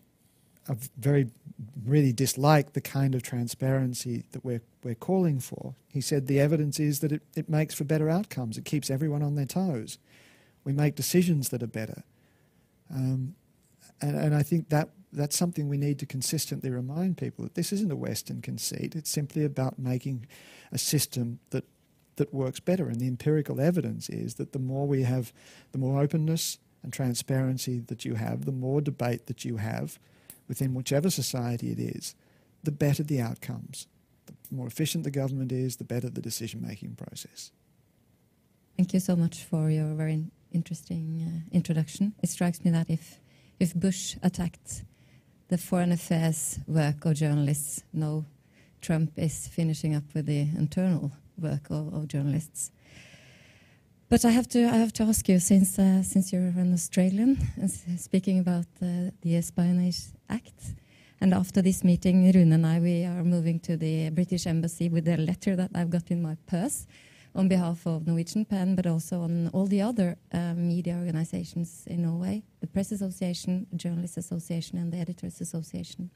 very 0.97 1.29
really 1.85 2.13
dislike 2.13 2.73
the 2.73 2.81
kind 2.81 3.15
of 3.15 3.21
transparency 3.21 4.23
that 4.31 4.43
we're 4.45 4.61
we're 4.83 4.95
calling 4.95 5.39
for, 5.39 5.75
he 5.87 6.01
said 6.01 6.27
the 6.27 6.39
evidence 6.39 6.79
is 6.79 6.99
that 7.01 7.11
it, 7.11 7.21
it 7.35 7.49
makes 7.49 7.73
for 7.73 7.83
better 7.83 8.09
outcomes. 8.09 8.57
It 8.57 8.65
keeps 8.65 8.89
everyone 8.89 9.23
on 9.23 9.35
their 9.35 9.45
toes. 9.45 9.97
We 10.63 10.73
make 10.73 10.95
decisions 10.95 11.49
that 11.49 11.63
are 11.63 11.67
better. 11.67 12.03
Um, 12.93 13.35
and, 14.01 14.15
and 14.15 14.35
I 14.35 14.43
think 14.43 14.69
that 14.69 14.89
that's 15.11 15.37
something 15.37 15.69
we 15.69 15.77
need 15.77 15.99
to 15.99 16.05
consistently 16.05 16.69
remind 16.69 17.17
people 17.17 17.43
that 17.43 17.55
this 17.55 17.71
isn't 17.71 17.91
a 17.91 17.95
Western 17.95 18.41
conceit. 18.41 18.95
It's 18.95 19.09
simply 19.09 19.45
about 19.45 19.77
making 19.77 20.25
a 20.71 20.77
system 20.77 21.39
that 21.51 21.65
that 22.15 22.33
works 22.33 22.59
better. 22.59 22.87
And 22.87 22.99
the 22.99 23.07
empirical 23.07 23.59
evidence 23.59 24.09
is 24.09 24.35
that 24.35 24.53
the 24.53 24.59
more 24.59 24.87
we 24.87 25.03
have, 25.03 25.33
the 25.71 25.77
more 25.77 26.01
openness 26.01 26.59
and 26.83 26.91
transparency 26.91 27.79
that 27.87 28.05
you 28.05 28.15
have, 28.15 28.45
the 28.45 28.51
more 28.51 28.81
debate 28.81 29.27
that 29.27 29.45
you 29.45 29.57
have 29.57 29.99
within 30.47 30.73
whichever 30.73 31.09
society 31.09 31.71
it 31.71 31.79
is, 31.79 32.15
the 32.63 32.71
better 32.71 33.03
the 33.03 33.21
outcomes. 33.21 33.87
The 34.25 34.55
more 34.55 34.67
efficient 34.67 35.03
the 35.03 35.11
government 35.11 35.51
is, 35.51 35.77
the 35.77 35.83
better 35.83 36.09
the 36.09 36.21
decision 36.21 36.61
making 36.61 36.95
process. 36.95 37.51
Thank 38.77 38.93
you 38.93 38.99
so 38.99 39.15
much 39.15 39.43
for 39.43 39.69
your 39.69 39.93
very 39.93 40.25
interesting 40.53 41.21
uh, 41.21 41.55
introduction. 41.55 42.13
It 42.21 42.29
strikes 42.29 42.63
me 42.63 42.71
that 42.71 42.89
if, 42.89 43.19
if 43.59 43.73
Bush 43.73 44.15
attacked 44.21 44.83
the 45.49 45.57
foreign 45.57 45.91
affairs 45.91 46.59
work 46.67 47.05
of 47.05 47.15
journalists, 47.15 47.83
no, 47.91 48.25
Trump 48.81 49.11
is 49.17 49.47
finishing 49.47 49.95
up 49.95 50.03
with 50.13 50.25
the 50.25 50.41
internal 50.57 51.11
work 51.37 51.69
of, 51.69 51.93
of 51.93 52.07
journalists. 52.07 52.71
But 54.09 54.25
I 54.25 54.29
have 54.29 54.47
to 54.49 54.65
I 54.65 54.77
have 54.77 54.93
to 54.93 55.03
ask 55.03 55.27
you 55.27 55.39
since 55.39 55.79
uh, 55.79 56.03
since 56.03 56.31
you're 56.31 56.41
an 56.41 56.73
Australian 56.73 57.37
and 57.55 57.71
speaking 57.99 58.37
about 58.39 58.67
uh, 58.81 59.09
the 59.21 59.37
Espionage 59.37 60.01
Act, 60.29 60.75
and 61.19 61.33
after 61.33 61.63
this 61.63 61.83
meeting, 61.83 62.31
Rune 62.31 62.51
and 62.51 62.65
I 62.65 62.79
we 62.79 63.05
are 63.05 63.23
moving 63.23 63.59
to 63.61 63.75
the 63.75 64.11
British 64.11 64.45
Embassy 64.45 64.87
with 64.89 65.07
a 65.07 65.17
letter 65.17 65.55
that 65.55 65.71
I've 65.73 65.89
got 65.89 66.11
in 66.11 66.21
my 66.21 66.37
purse 66.45 66.85
on 67.35 67.47
behalf 67.47 67.85
of 67.87 68.05
Norwegian 68.05 68.45
PEN, 68.45 68.75
but 68.75 68.85
also 68.85 69.21
on 69.21 69.49
all 69.49 69.65
the 69.65 69.81
other 69.81 70.17
uh, 70.31 70.53
media 70.53 70.95
organizations 70.95 71.83
in 71.87 72.03
Norway, 72.03 72.43
the 72.61 72.67
Press 72.67 72.91
Association, 72.91 73.67
Journalists 73.75 74.17
Association, 74.17 74.77
and 74.77 74.91
the 74.91 74.97
Editors 74.97 75.41
Association, 75.41 76.11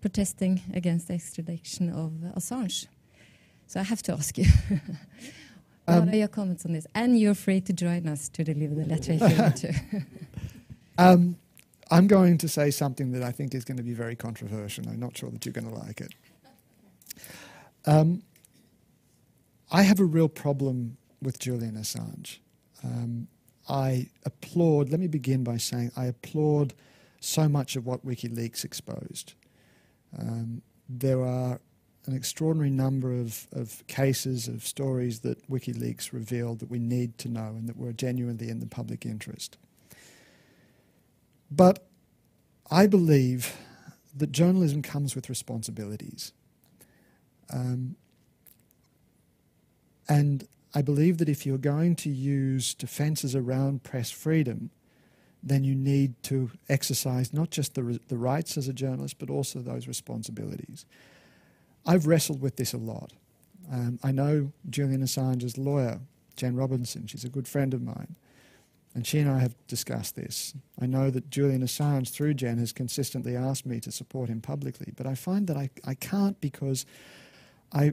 protesting 0.00 0.62
against 0.72 1.08
the 1.08 1.14
extradition 1.14 1.90
of 1.90 2.12
Assange. 2.36 2.86
So 3.66 3.80
I 3.80 3.82
have 3.82 4.02
to 4.04 4.12
ask 4.12 4.38
you. 4.38 4.44
what 5.86 5.98
um, 5.98 6.08
are 6.08 6.16
your 6.16 6.28
comments 6.28 6.64
on 6.64 6.72
this? 6.72 6.86
And 6.94 7.18
you're 7.18 7.34
free 7.34 7.60
to 7.62 7.72
join 7.72 8.06
us 8.06 8.28
to 8.30 8.44
deliver 8.44 8.74
the 8.74 8.86
letter 8.86 9.12
if 9.12 9.20
you 9.20 9.42
want 9.42 9.56
to. 9.56 9.74
um, 10.98 11.36
I'm 11.90 12.06
going 12.06 12.38
to 12.38 12.48
say 12.48 12.70
something 12.70 13.12
that 13.12 13.22
I 13.22 13.32
think 13.32 13.54
is 13.54 13.64
going 13.64 13.76
to 13.78 13.82
be 13.82 13.94
very 13.94 14.14
controversial. 14.14 14.88
I'm 14.88 15.00
not 15.00 15.16
sure 15.16 15.30
that 15.30 15.44
you're 15.44 15.52
going 15.52 15.68
to 15.68 15.74
like 15.74 16.00
it. 16.00 16.14
Um, 17.84 18.22
I 19.70 19.82
have 19.82 19.98
a 19.98 20.04
real 20.04 20.28
problem 20.28 20.96
with 21.20 21.38
Julian 21.38 21.74
Assange. 21.74 22.38
Um, 22.84 23.28
I 23.68 24.08
applaud, 24.24 24.90
let 24.90 25.00
me 25.00 25.08
begin 25.08 25.42
by 25.42 25.56
saying 25.56 25.90
I 25.96 26.06
applaud 26.06 26.74
so 27.18 27.48
much 27.48 27.74
of 27.74 27.84
what 27.84 28.06
WikiLeaks 28.06 28.64
exposed. 28.64 29.34
Um, 30.16 30.62
there 30.88 31.22
are 31.22 31.60
an 32.06 32.14
extraordinary 32.14 32.70
number 32.70 33.12
of, 33.12 33.48
of 33.52 33.84
cases, 33.88 34.46
of 34.46 34.64
stories 34.64 35.20
that 35.20 35.50
WikiLeaks 35.50 36.12
revealed 36.12 36.60
that 36.60 36.70
we 36.70 36.78
need 36.78 37.18
to 37.18 37.28
know 37.28 37.48
and 37.48 37.68
that 37.68 37.76
were 37.76 37.92
genuinely 37.92 38.48
in 38.48 38.60
the 38.60 38.66
public 38.66 39.04
interest. 39.04 39.58
But 41.50 41.88
I 42.70 42.86
believe 42.86 43.56
that 44.14 44.30
journalism 44.30 44.82
comes 44.82 45.16
with 45.16 45.28
responsibilities. 45.28 46.32
Um, 47.52 47.96
and 50.08 50.46
I 50.74 50.82
believe 50.82 51.18
that 51.18 51.28
if 51.28 51.46
you're 51.46 51.58
going 51.58 51.96
to 51.96 52.10
use 52.10 52.74
defences 52.74 53.34
around 53.34 53.82
press 53.82 54.10
freedom, 54.10 54.70
then 55.42 55.64
you 55.64 55.74
need 55.74 56.20
to 56.24 56.50
exercise 56.68 57.32
not 57.32 57.50
just 57.50 57.74
the, 57.74 58.00
the 58.08 58.16
rights 58.16 58.58
as 58.58 58.68
a 58.68 58.72
journalist, 58.72 59.18
but 59.18 59.30
also 59.30 59.60
those 59.60 59.86
responsibilities. 59.86 60.84
I've 61.86 62.06
wrestled 62.06 62.42
with 62.42 62.56
this 62.56 62.72
a 62.72 62.78
lot. 62.78 63.12
Um, 63.72 63.98
I 64.02 64.12
know 64.12 64.52
Julian 64.68 65.02
Assange's 65.02 65.56
lawyer, 65.56 66.00
Jen 66.36 66.56
Robinson. 66.56 67.06
She's 67.06 67.24
a 67.24 67.28
good 67.28 67.48
friend 67.48 67.72
of 67.72 67.82
mine. 67.82 68.16
And 68.94 69.06
she 69.06 69.18
and 69.18 69.30
I 69.30 69.40
have 69.40 69.54
discussed 69.66 70.16
this. 70.16 70.54
I 70.80 70.86
know 70.86 71.10
that 71.10 71.30
Julian 71.30 71.62
Assange, 71.62 72.10
through 72.10 72.34
Jen, 72.34 72.58
has 72.58 72.72
consistently 72.72 73.36
asked 73.36 73.66
me 73.66 73.78
to 73.80 73.92
support 73.92 74.30
him 74.30 74.40
publicly. 74.40 74.92
But 74.96 75.06
I 75.06 75.14
find 75.14 75.46
that 75.48 75.56
I, 75.56 75.68
I 75.84 75.94
can't 75.94 76.40
because 76.40 76.86
I 77.72 77.92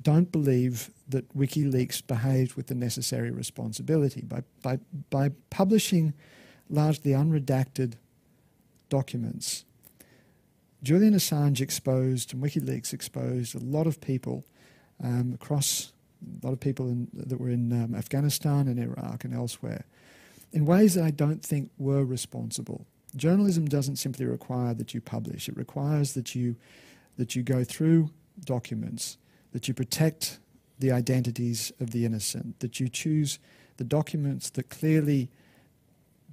don't 0.00 0.32
believe 0.32 0.90
that 1.08 1.36
WikiLeaks 1.36 2.06
behaved 2.06 2.54
with 2.54 2.66
the 2.66 2.74
necessary 2.74 3.30
responsibility. 3.30 4.22
By, 4.22 4.42
by, 4.62 4.78
by 5.10 5.30
publishing 5.50 6.14
largely 6.68 7.12
unredacted 7.12 7.94
documents, 8.88 9.64
Julian 10.82 11.14
Assange 11.14 11.60
exposed 11.60 12.34
and 12.34 12.42
WikiLeaks 12.42 12.92
exposed 12.92 13.54
a 13.54 13.60
lot 13.60 13.86
of 13.86 14.00
people 14.00 14.44
um, 15.02 15.32
across 15.34 15.92
a 16.42 16.46
lot 16.46 16.52
of 16.52 16.60
people 16.60 16.88
in, 16.88 17.08
that 17.12 17.38
were 17.38 17.50
in 17.50 17.72
um, 17.72 17.94
Afghanistan 17.94 18.68
and 18.68 18.78
Iraq 18.78 19.24
and 19.24 19.34
elsewhere 19.34 19.84
in 20.52 20.66
ways 20.66 20.94
that 20.94 21.04
I 21.04 21.10
don't 21.10 21.42
think 21.42 21.70
were 21.78 22.04
responsible. 22.04 22.86
Journalism 23.16 23.66
doesn't 23.66 23.96
simply 23.96 24.26
require 24.26 24.74
that 24.74 24.94
you 24.94 25.00
publish; 25.00 25.48
it 25.48 25.56
requires 25.56 26.14
that 26.14 26.34
you 26.34 26.56
that 27.16 27.36
you 27.36 27.42
go 27.42 27.62
through 27.64 28.10
documents, 28.44 29.18
that 29.52 29.68
you 29.68 29.74
protect 29.74 30.38
the 30.78 30.90
identities 30.90 31.72
of 31.80 31.90
the 31.90 32.04
innocent, 32.04 32.60
that 32.60 32.80
you 32.80 32.88
choose 32.88 33.38
the 33.76 33.84
documents 33.84 34.50
that 34.50 34.68
clearly 34.70 35.30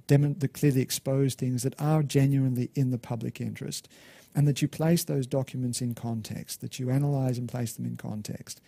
that 0.08 0.52
clearly 0.54 0.80
expose 0.80 1.36
things 1.36 1.62
that 1.62 1.80
are 1.80 2.02
genuinely 2.02 2.68
in 2.74 2.90
the 2.90 2.98
public 2.98 3.40
interest 3.40 3.88
and 4.34 4.48
that 4.48 4.60
you 4.60 4.66
place 4.66 5.04
those 5.04 5.26
documents 5.26 5.80
in 5.80 5.94
context, 5.94 6.60
that 6.60 6.80
you 6.80 6.90
analyze 6.90 7.38
and 7.38 7.48
place 7.48 7.74
them 7.74 7.84
in 7.84 7.96
context. 7.96 8.60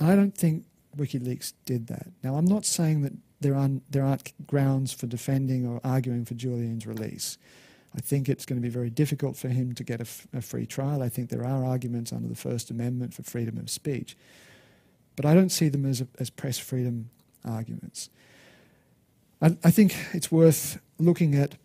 I 0.00 0.14
don't 0.14 0.34
think 0.34 0.64
WikiLeaks 0.96 1.52
did 1.64 1.86
that. 1.88 2.06
Now, 2.22 2.36
I'm 2.36 2.44
not 2.44 2.64
saying 2.64 3.02
that 3.02 3.12
there 3.40 3.54
aren't, 3.54 3.90
there 3.90 4.04
aren't 4.04 4.32
grounds 4.46 4.92
for 4.92 5.06
defending 5.06 5.66
or 5.66 5.80
arguing 5.84 6.24
for 6.24 6.34
Julian's 6.34 6.86
release. 6.86 7.38
I 7.96 8.00
think 8.00 8.28
it's 8.28 8.46
going 8.46 8.60
to 8.60 8.62
be 8.62 8.72
very 8.72 8.90
difficult 8.90 9.36
for 9.36 9.48
him 9.48 9.74
to 9.74 9.82
get 9.82 10.00
a, 10.00 10.02
f- 10.02 10.26
a 10.32 10.40
free 10.40 10.66
trial. 10.66 11.02
I 11.02 11.08
think 11.08 11.28
there 11.28 11.44
are 11.44 11.64
arguments 11.64 12.12
under 12.12 12.28
the 12.28 12.36
First 12.36 12.70
Amendment 12.70 13.14
for 13.14 13.22
freedom 13.22 13.58
of 13.58 13.68
speech. 13.68 14.16
But 15.16 15.26
I 15.26 15.34
don't 15.34 15.50
see 15.50 15.68
them 15.68 15.84
as, 15.84 16.00
a, 16.00 16.06
as 16.18 16.30
press 16.30 16.58
freedom 16.58 17.10
arguments. 17.44 18.08
I, 19.42 19.56
I 19.64 19.70
think 19.70 19.94
it's 20.12 20.30
worth 20.30 20.80
looking 20.98 21.34
at 21.34 21.56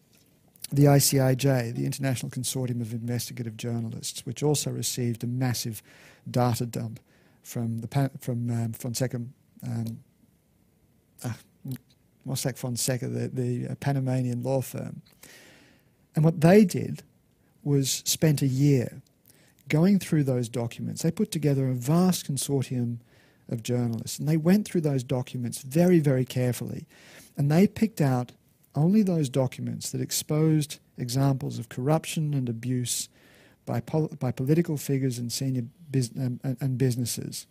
the 0.71 0.85
ICIJ, 0.85 1.75
the 1.75 1.85
International 1.85 2.31
Consortium 2.31 2.81
of 2.81 2.91
Investigative 2.91 3.55
Journalists, 3.55 4.25
which 4.25 4.41
also 4.41 4.71
received 4.71 5.23
a 5.23 5.27
massive 5.27 5.83
data 6.29 6.65
dump 6.65 6.99
from 7.43 7.79
the 7.79 8.11
from 8.19 8.49
um, 8.49 8.73
Fonseca, 8.73 9.17
um, 9.63 9.99
uh, 11.23 11.33
Mossack 12.25 12.57
Fonseca, 12.57 13.07
the, 13.07 13.27
the 13.27 13.67
uh, 13.67 13.75
Panamanian 13.75 14.41
law 14.41 14.61
firm. 14.61 15.03
And 16.15 16.23
what 16.23 16.41
they 16.41 16.65
did 16.65 17.03
was 17.63 18.01
spent 18.05 18.41
a 18.41 18.47
year 18.47 19.01
going 19.67 19.99
through 19.99 20.23
those 20.23 20.47
documents. 20.47 21.01
They 21.01 21.11
put 21.11 21.31
together 21.31 21.67
a 21.67 21.73
vast 21.73 22.31
consortium 22.31 22.99
of 23.49 23.63
journalists, 23.63 24.17
and 24.17 24.27
they 24.27 24.37
went 24.37 24.65
through 24.65 24.81
those 24.81 25.03
documents 25.03 25.61
very, 25.61 25.99
very 25.99 26.25
carefully, 26.25 26.87
and 27.37 27.51
they 27.51 27.67
picked 27.67 28.01
out 28.01 28.31
only 28.75 29.03
those 29.03 29.29
documents 29.29 29.91
that 29.91 30.01
exposed 30.01 30.79
examples 30.97 31.59
of 31.59 31.69
corruption 31.69 32.33
and 32.33 32.49
abuse 32.49 33.09
by, 33.65 33.79
pol- 33.79 34.11
by 34.19 34.31
political 34.31 34.77
figures 34.77 35.17
and 35.17 35.31
senior 35.31 35.63
bus- 35.91 36.11
um, 36.17 36.39
and, 36.43 36.57
and 36.59 36.77
businesses 36.77 37.47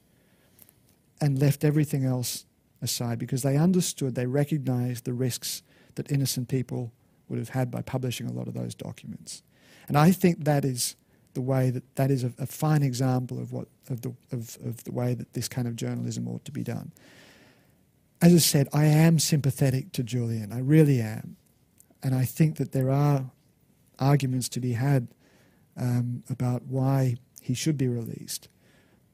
and 1.20 1.38
left 1.38 1.64
everything 1.64 2.04
else 2.04 2.44
aside 2.82 3.18
because 3.18 3.42
they 3.42 3.56
understood, 3.56 4.14
they 4.14 4.26
recognized 4.26 5.04
the 5.04 5.12
risks 5.12 5.62
that 5.94 6.10
innocent 6.10 6.48
people 6.48 6.92
would 7.28 7.38
have 7.38 7.50
had 7.50 7.70
by 7.70 7.82
publishing 7.82 8.26
a 8.26 8.32
lot 8.32 8.48
of 8.48 8.54
those 8.54 8.74
documents. 8.74 9.42
And 9.88 9.96
I 9.96 10.12
think 10.12 10.44
that 10.44 10.64
is 10.64 10.96
the 11.34 11.40
way 11.40 11.70
that 11.70 11.96
that 11.96 12.10
is 12.10 12.24
a, 12.24 12.32
a 12.38 12.46
fine 12.46 12.82
example 12.82 13.38
of 13.38 13.52
what 13.52 13.68
of 13.90 14.00
the 14.00 14.14
of, 14.32 14.56
of 14.64 14.84
the 14.84 14.92
way 14.92 15.14
that 15.14 15.32
this 15.34 15.48
kind 15.48 15.68
of 15.68 15.76
journalism 15.76 16.26
ought 16.28 16.44
to 16.44 16.52
be 16.52 16.62
done. 16.62 16.92
As 18.22 18.32
I 18.32 18.38
said, 18.38 18.68
I 18.72 18.86
am 18.86 19.18
sympathetic 19.18 19.92
to 19.92 20.02
Julian. 20.02 20.52
I 20.52 20.60
really 20.60 21.00
am, 21.00 21.36
and 22.02 22.14
I 22.14 22.24
think 22.24 22.56
that 22.56 22.72
there 22.72 22.90
are 22.90 23.30
arguments 23.98 24.48
to 24.50 24.60
be 24.60 24.72
had 24.72 25.08
um, 25.76 26.22
about 26.30 26.62
why 26.62 27.16
he 27.42 27.54
should 27.54 27.76
be 27.76 27.88
released. 27.88 28.48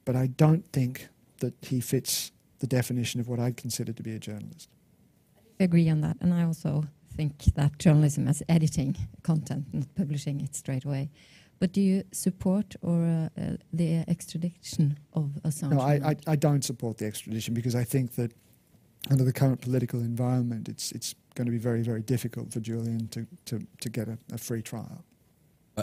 But 0.05 0.17
I 0.17 0.27
don't 0.29 0.71
think 0.73 1.09
that 1.41 1.55
he 1.63 1.81
fits 1.81 2.33
the 2.61 2.67
definition 2.67 3.21
of 3.21 3.29
what 3.29 3.41
I'd 3.41 3.57
consider 3.57 3.93
to 3.93 4.03
be 4.03 4.15
a 4.15 4.19
journalist. 4.19 4.69
I 5.59 5.65
agree 5.65 5.89
on 5.89 6.03
that, 6.03 6.17
and 6.21 6.33
I 6.33 6.45
also 6.45 6.85
think 7.17 7.45
that 7.55 7.79
journalism 7.79 8.29
is 8.29 8.43
editing 8.49 8.97
content, 9.23 9.67
not 9.73 9.95
publishing 9.95 10.41
it 10.41 10.55
straight 10.55 10.85
away. 10.85 11.11
But 11.59 11.73
do 11.73 11.81
you 11.81 12.05
support 12.13 12.75
or 12.81 13.05
uh, 13.05 13.41
uh, 13.41 13.57
the 13.73 14.05
extradition 14.09 14.99
of 15.13 15.31
Assange? 15.45 15.73
No, 15.73 15.81
I, 15.81 16.11
I, 16.11 16.17
I, 16.27 16.37
don't 16.37 16.65
support 16.65 16.97
the 16.97 17.05
extradition 17.05 17.53
because 17.53 17.75
I 17.75 17.85
think 17.85 18.13
that 18.13 18.33
under 19.11 19.25
the 19.25 19.33
current 19.33 19.61
political 19.61 20.01
environment, 20.01 20.69
it's 20.69 20.91
it's 20.93 21.15
going 21.35 21.45
to 21.47 21.53
be 21.53 21.59
very 21.59 21.83
very 21.83 22.03
difficult 22.03 22.51
for 22.53 22.61
Julian 22.61 23.09
to 23.09 23.27
to, 23.45 23.67
to 23.83 23.91
get 23.91 24.09
a, 24.09 24.17
a 24.33 24.39
free 24.39 24.63
trial. 24.63 25.05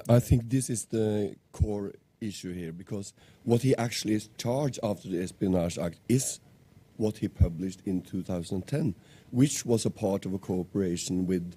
I 0.10 0.20
think 0.20 0.50
this 0.50 0.70
is 0.70 0.86
the 0.86 1.36
core 1.52 1.94
issue 2.22 2.54
here 2.54 2.72
because 2.72 3.14
what 3.44 3.62
he 3.62 3.76
actually 3.78 4.16
is 4.16 4.30
charged 4.38 4.80
after 4.84 5.08
the 5.10 5.22
Espionage 5.22 5.78
Act 5.78 6.00
is 6.10 6.40
what 6.98 7.18
he 7.18 7.28
published 7.28 7.82
in 7.86 8.02
2010, 8.02 8.96
which 9.32 9.66
was 9.66 9.86
a 9.86 9.90
part 9.90 10.26
of 10.26 10.34
a 10.34 10.38
cooperation 10.38 11.28
with 11.28 11.56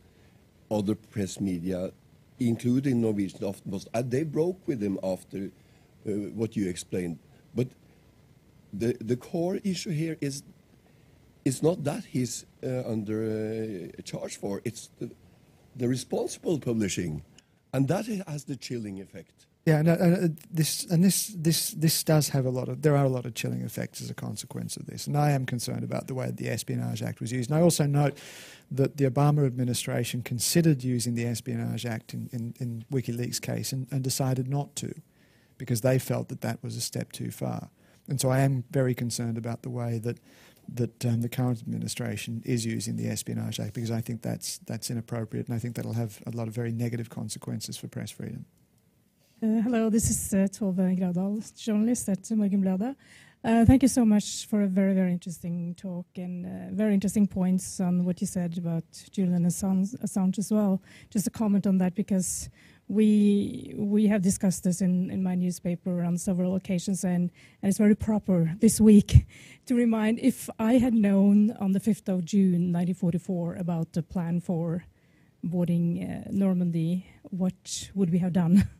other 0.70 0.94
press 0.94 1.40
media, 1.40 1.92
including 2.38 3.00
Norwegian 3.00 3.40
Aftenposten. 3.40 3.88
And 3.94 4.10
they 4.10 4.24
broke 4.24 4.66
with 4.66 4.82
him 4.82 4.98
after 5.02 5.50
uh, 6.06 6.10
what 6.34 6.56
you 6.56 6.68
explained. 6.68 7.18
But 7.54 7.68
the, 8.72 8.96
the 9.00 9.16
core 9.16 9.56
issue 9.64 9.90
here 9.90 10.16
is 10.20 10.42
it's 11.44 11.62
not 11.62 11.84
that 11.84 12.04
he's 12.04 12.46
uh, 12.62 12.82
under 12.86 13.90
uh, 13.98 14.02
charge 14.02 14.36
for, 14.36 14.60
it's 14.64 14.90
the, 14.98 15.10
the 15.76 15.88
responsible 15.88 16.58
publishing. 16.58 17.22
And 17.72 17.88
that 17.88 18.06
has 18.26 18.44
the 18.44 18.56
chilling 18.56 19.00
effect. 19.00 19.46
Yeah, 19.66 19.80
and, 19.80 19.88
uh, 19.88 20.28
this 20.50 20.84
and 20.86 21.04
this 21.04 21.26
this 21.36 21.72
this 21.72 22.02
does 22.02 22.30
have 22.30 22.46
a 22.46 22.50
lot 22.50 22.68
of 22.70 22.80
there 22.80 22.96
are 22.96 23.04
a 23.04 23.10
lot 23.10 23.26
of 23.26 23.34
chilling 23.34 23.60
effects 23.60 24.00
as 24.00 24.08
a 24.08 24.14
consequence 24.14 24.76
of 24.76 24.86
this, 24.86 25.06
and 25.06 25.16
I 25.16 25.32
am 25.32 25.44
concerned 25.44 25.84
about 25.84 26.06
the 26.06 26.14
way 26.14 26.30
the 26.30 26.48
Espionage 26.48 27.02
Act 27.02 27.20
was 27.20 27.30
used. 27.30 27.50
And 27.50 27.58
I 27.58 27.62
also 27.62 27.86
note 27.86 28.16
that 28.70 28.96
the 28.96 29.04
Obama 29.04 29.46
administration 29.46 30.22
considered 30.22 30.82
using 30.82 31.14
the 31.14 31.26
Espionage 31.26 31.84
Act 31.84 32.14
in, 32.14 32.30
in, 32.32 32.54
in 32.58 32.84
WikiLeaks 32.90 33.40
case 33.40 33.72
and, 33.72 33.86
and 33.90 34.02
decided 34.02 34.48
not 34.48 34.74
to, 34.76 34.94
because 35.58 35.82
they 35.82 35.98
felt 35.98 36.28
that 36.28 36.40
that 36.40 36.62
was 36.62 36.76
a 36.76 36.80
step 36.80 37.12
too 37.12 37.30
far. 37.30 37.68
And 38.08 38.18
so 38.20 38.30
I 38.30 38.40
am 38.40 38.64
very 38.70 38.94
concerned 38.94 39.36
about 39.36 39.62
the 39.62 39.70
way 39.70 39.98
that 39.98 40.18
that 40.72 41.04
um, 41.04 41.20
the 41.20 41.28
current 41.28 41.60
administration 41.60 42.42
is 42.46 42.64
using 42.64 42.96
the 42.96 43.08
Espionage 43.08 43.58
Act 43.60 43.74
because 43.74 43.90
I 43.90 44.00
think 44.00 44.22
that's 44.22 44.58
that's 44.58 44.90
inappropriate 44.90 45.48
and 45.48 45.54
I 45.54 45.58
think 45.58 45.76
that'll 45.76 45.92
have 45.94 46.22
a 46.26 46.30
lot 46.30 46.48
of 46.48 46.54
very 46.54 46.72
negative 46.72 47.10
consequences 47.10 47.76
for 47.76 47.88
press 47.88 48.10
freedom. 48.10 48.46
Uh, 49.42 49.62
hello, 49.62 49.88
this 49.88 50.10
is 50.10 50.34
uh, 50.34 50.46
Tove 50.48 50.98
Gravdal, 50.98 51.40
journalist 51.56 52.10
at 52.10 52.20
Morgenbladet. 52.24 52.94
Uh, 53.42 53.64
thank 53.64 53.80
you 53.80 53.88
so 53.88 54.04
much 54.04 54.46
for 54.46 54.64
a 54.64 54.66
very, 54.66 54.92
very 54.92 55.12
interesting 55.12 55.74
talk 55.76 56.04
and 56.16 56.44
uh, 56.44 56.74
very 56.74 56.92
interesting 56.92 57.26
points 57.26 57.80
on 57.80 58.04
what 58.04 58.20
you 58.20 58.26
said 58.26 58.58
about 58.58 58.84
Julian 59.10 59.46
Assange, 59.46 59.98
Assange, 60.04 60.38
as 60.38 60.52
well. 60.52 60.82
Just 61.08 61.26
a 61.26 61.30
comment 61.30 61.66
on 61.66 61.78
that 61.78 61.94
because 61.94 62.50
we 62.86 63.72
we 63.78 64.06
have 64.08 64.20
discussed 64.20 64.64
this 64.64 64.82
in, 64.82 65.10
in 65.10 65.22
my 65.22 65.34
newspaper 65.34 66.04
on 66.04 66.18
several 66.18 66.54
occasions, 66.54 67.02
and, 67.02 67.30
and 67.62 67.70
it's 67.70 67.78
very 67.78 67.96
proper 67.96 68.54
this 68.60 68.78
week 68.78 69.24
to 69.64 69.74
remind 69.74 70.18
if 70.18 70.50
I 70.58 70.74
had 70.74 70.92
known 70.92 71.52
on 71.52 71.72
the 71.72 71.80
5th 71.80 72.10
of 72.10 72.26
June 72.26 72.74
1944 72.74 73.54
about 73.54 73.94
the 73.94 74.02
plan 74.02 74.42
for 74.42 74.84
boarding 75.42 76.04
uh, 76.04 76.28
Normandy, 76.30 77.06
what 77.30 77.88
would 77.94 78.10
we 78.10 78.18
have 78.18 78.34
done? 78.34 78.68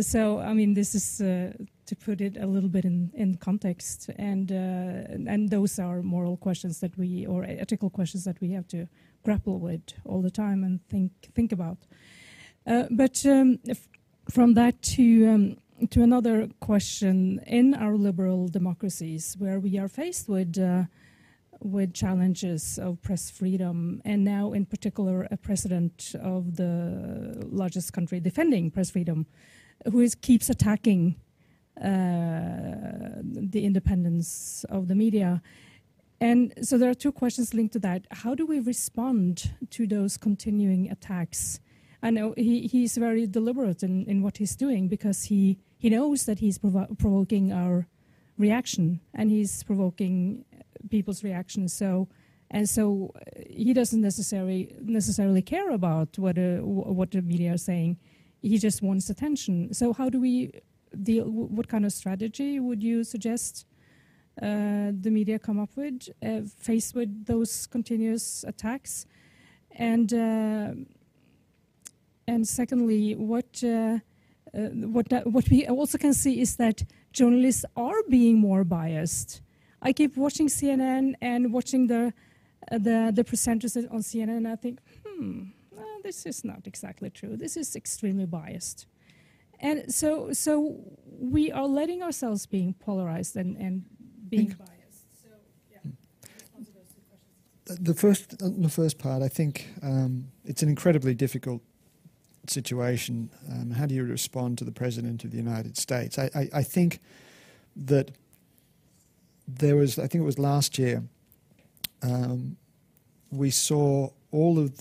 so 0.00 0.40
I 0.40 0.54
mean, 0.54 0.74
this 0.74 0.94
is 0.94 1.20
uh, 1.20 1.52
to 1.86 1.96
put 1.96 2.20
it 2.20 2.36
a 2.36 2.46
little 2.46 2.68
bit 2.68 2.84
in, 2.84 3.10
in 3.14 3.36
context, 3.36 4.10
and 4.16 4.50
uh, 4.50 5.30
and 5.32 5.50
those 5.50 5.78
are 5.78 6.02
moral 6.02 6.36
questions 6.36 6.80
that 6.80 6.96
we 6.96 7.26
or 7.26 7.44
ethical 7.44 7.90
questions 7.90 8.24
that 8.24 8.40
we 8.40 8.52
have 8.52 8.66
to 8.68 8.86
grapple 9.24 9.58
with 9.58 9.82
all 10.04 10.22
the 10.22 10.30
time 10.30 10.64
and 10.64 10.80
think 10.88 11.12
think 11.34 11.52
about. 11.52 11.78
Uh, 12.66 12.84
but 12.90 13.24
um, 13.26 13.58
from 14.30 14.54
that 14.54 14.80
to 14.82 15.26
um, 15.26 15.56
to 15.90 16.02
another 16.02 16.48
question 16.60 17.40
in 17.46 17.74
our 17.74 17.96
liberal 17.96 18.48
democracies, 18.48 19.36
where 19.38 19.60
we 19.60 19.78
are 19.78 19.88
faced 19.88 20.28
with 20.28 20.58
with 21.64 21.94
challenges 21.94 22.78
of 22.78 23.00
press 23.02 23.30
freedom, 23.30 24.00
and 24.04 24.22
now 24.22 24.52
in 24.52 24.66
particular 24.66 25.26
a 25.30 25.36
president 25.36 26.14
of 26.20 26.56
the 26.56 27.42
largest 27.50 27.92
country 27.92 28.20
defending 28.20 28.70
press 28.70 28.90
freedom, 28.90 29.26
who 29.90 30.00
is, 30.00 30.14
keeps 30.14 30.50
attacking 30.50 31.16
uh, 31.80 33.20
the 33.22 33.64
independence 33.64 34.64
of 34.68 34.88
the 34.88 34.94
media. 34.94 35.42
And 36.20 36.52
so 36.62 36.78
there 36.78 36.90
are 36.90 36.94
two 36.94 37.12
questions 37.12 37.54
linked 37.54 37.72
to 37.72 37.78
that. 37.80 38.06
How 38.10 38.34
do 38.34 38.46
we 38.46 38.60
respond 38.60 39.52
to 39.70 39.86
those 39.86 40.16
continuing 40.16 40.90
attacks? 40.90 41.60
I 42.02 42.10
know 42.10 42.34
he, 42.36 42.66
he's 42.66 42.96
very 42.98 43.26
deliberate 43.26 43.82
in, 43.82 44.04
in 44.04 44.22
what 44.22 44.36
he's 44.36 44.54
doing 44.54 44.88
because 44.88 45.24
he, 45.24 45.58
he 45.78 45.88
knows 45.88 46.26
that 46.26 46.38
he's 46.38 46.58
provo- 46.58 46.94
provoking 46.98 47.52
our 47.52 47.88
reaction 48.36 49.00
and 49.14 49.30
he's 49.30 49.62
provoking 49.62 50.44
people's 50.90 51.22
reactions. 51.24 51.72
So 51.72 52.08
and 52.50 52.68
so 52.68 53.10
uh, 53.16 53.40
he 53.50 53.72
doesn't 53.72 54.00
necessarily 54.00 54.74
necessarily 54.80 55.42
care 55.42 55.70
about 55.70 56.18
what 56.18 56.38
uh, 56.38 56.58
what 56.98 57.10
the 57.10 57.22
media 57.22 57.54
are 57.54 57.58
saying. 57.58 57.98
He 58.42 58.58
just 58.58 58.82
wants 58.82 59.10
attention. 59.10 59.72
So 59.72 59.92
how 59.92 60.08
do 60.10 60.20
we 60.20 60.52
deal? 61.02 61.24
What 61.26 61.68
kind 61.68 61.84
of 61.84 61.92
strategy 61.92 62.60
would 62.60 62.82
you 62.82 63.02
suggest 63.02 63.66
uh, 64.40 64.92
the 65.00 65.10
media 65.10 65.38
come 65.38 65.58
up 65.58 65.70
with 65.76 66.08
uh, 66.22 66.42
faced 66.58 66.94
with 66.94 67.26
those 67.26 67.66
continuous 67.66 68.44
attacks? 68.46 69.06
And 69.72 70.12
uh, 70.12 70.74
and 72.28 72.46
secondly, 72.46 73.14
what 73.14 73.62
what 74.52 75.06
what 75.24 75.48
we 75.48 75.66
also 75.66 75.98
can 75.98 76.14
see 76.14 76.40
is 76.40 76.56
that 76.56 76.84
journalists 77.12 77.64
are 77.76 78.02
being 78.08 78.38
more 78.38 78.64
biased 78.64 79.40
I 79.84 79.92
keep 79.92 80.16
watching 80.16 80.48
CNN 80.48 81.14
and 81.20 81.52
watching 81.52 81.86
the 81.86 82.12
uh, 82.72 82.78
the 82.78 83.12
the 83.14 83.24
presenters 83.24 83.76
on 83.92 84.00
CNN, 84.00 84.36
and 84.38 84.48
I 84.48 84.56
think, 84.56 84.80
hmm, 85.06 85.42
well, 85.70 85.98
this 86.02 86.24
is 86.24 86.44
not 86.44 86.66
exactly 86.66 87.10
true. 87.10 87.36
This 87.36 87.56
is 87.56 87.76
extremely 87.76 88.24
biased, 88.24 88.86
and 89.60 89.94
so 89.94 90.32
so 90.32 90.76
we 91.06 91.52
are 91.52 91.66
letting 91.66 92.02
ourselves 92.02 92.46
being 92.46 92.74
polarized 92.74 93.36
and 93.36 93.56
and 93.58 93.84
being 94.30 94.56
biased. 94.58 95.22
So 95.22 95.28
yeah. 95.70 95.90
The 97.80 97.94
first, 97.94 98.38
the 98.38 98.68
first 98.70 98.98
part, 98.98 99.22
I 99.22 99.28
think 99.28 99.68
um, 99.82 100.28
it's 100.44 100.62
an 100.62 100.68
incredibly 100.68 101.14
difficult 101.14 101.60
situation. 102.48 103.30
Um, 103.50 103.70
how 103.70 103.86
do 103.86 103.94
you 103.94 104.04
respond 104.04 104.58
to 104.58 104.64
the 104.64 104.72
president 104.72 105.24
of 105.24 105.30
the 105.30 105.36
United 105.36 105.76
States? 105.76 106.18
I, 106.18 106.30
I, 106.34 106.48
I 106.52 106.62
think 106.62 107.00
that 107.76 108.10
there 109.46 109.76
was, 109.76 109.98
I 109.98 110.06
think 110.06 110.22
it 110.22 110.26
was 110.26 110.38
last 110.38 110.78
year, 110.78 111.02
um, 112.02 112.56
we 113.30 113.50
saw 113.50 114.10
all 114.30 114.58
of, 114.58 114.72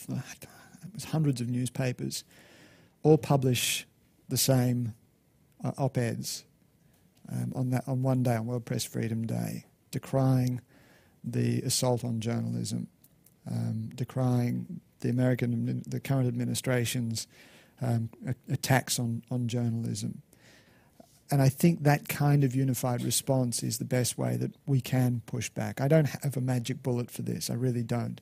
was 0.94 1.06
hundreds 1.06 1.42
of 1.42 1.50
newspapers, 1.50 2.24
all 3.02 3.18
publish 3.18 3.86
the 4.30 4.38
same 4.38 4.94
uh, 5.64 5.72
op-eds 5.78 6.46
um, 7.32 7.54
on 7.56 7.70
that 7.72 7.84
on 7.88 8.04
one 8.04 8.24
day 8.24 8.36
on 8.36 8.46
World 8.46 8.66
Press 8.66 8.84
Freedom 8.84 9.26
Day, 9.26 9.66
decrying 9.92 10.62
the 11.24 11.62
assault 11.62 12.04
on 12.04 12.20
journalism, 12.20 12.88
um, 13.50 13.90
decrying 13.96 14.82
the 15.00 15.10
American, 15.10 15.84
the 15.88 16.00
current 16.00 16.28
administration's 16.28 17.28
um, 17.82 18.10
attacks 18.50 19.00
on 19.00 19.24
on 19.32 19.48
journalism, 19.48 20.22
and 21.34 21.42
I 21.42 21.50
think 21.50 21.82
that 21.82 22.08
kind 22.08 22.44
of 22.44 22.54
unified 22.54 23.02
response 23.02 23.64
is 23.64 23.80
the 23.80 23.86
best 23.86 24.20
way 24.20 24.38
that 24.38 24.52
we 24.68 24.80
can 24.80 25.24
push 25.26 25.50
back. 25.50 25.82
I 25.82 25.88
don't 25.88 26.06
have 26.06 26.38
a 26.38 26.42
magic 26.42 26.84
bullet 26.84 27.10
for 27.10 27.24
this, 27.24 27.50
I 27.50 27.56
really 27.56 27.82
don't. 27.82 28.22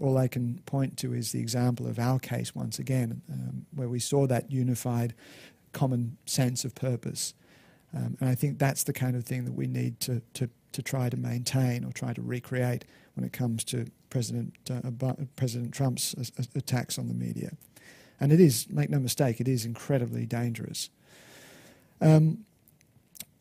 All 0.00 0.16
I 0.16 0.26
can 0.26 0.62
point 0.64 0.96
to 1.00 1.12
is 1.12 1.32
the 1.32 1.38
example 1.38 1.86
of 1.86 1.98
our 1.98 2.18
case 2.18 2.54
once 2.54 2.78
again, 2.78 3.20
um, 3.30 3.66
where 3.74 3.90
we 3.90 3.98
saw 3.98 4.26
that 4.28 4.50
unified 4.50 5.14
common 5.72 6.16
sense 6.24 6.64
of 6.64 6.74
purpose. 6.74 7.34
Um, 7.94 8.16
and 8.20 8.30
I 8.30 8.34
think 8.34 8.58
that's 8.58 8.84
the 8.84 8.94
kind 8.94 9.16
of 9.16 9.24
thing 9.24 9.44
that 9.44 9.52
we 9.52 9.66
need 9.66 10.00
to, 10.00 10.22
to, 10.32 10.48
to 10.72 10.82
try 10.82 11.10
to 11.10 11.16
maintain 11.18 11.84
or 11.84 11.92
try 11.92 12.14
to 12.14 12.22
recreate 12.22 12.86
when 13.16 13.26
it 13.26 13.34
comes 13.34 13.64
to 13.64 13.84
President 14.08 14.54
uh, 14.70 15.12
President 15.36 15.74
Trump's 15.74 16.14
attacks 16.54 16.98
on 16.98 17.08
the 17.08 17.14
media, 17.14 17.50
and 18.18 18.32
it 18.32 18.40
is 18.40 18.66
make 18.70 18.88
no 18.88 18.98
mistake, 18.98 19.42
it 19.42 19.48
is 19.48 19.66
incredibly 19.66 20.24
dangerous. 20.24 20.88
Um, 22.00 22.45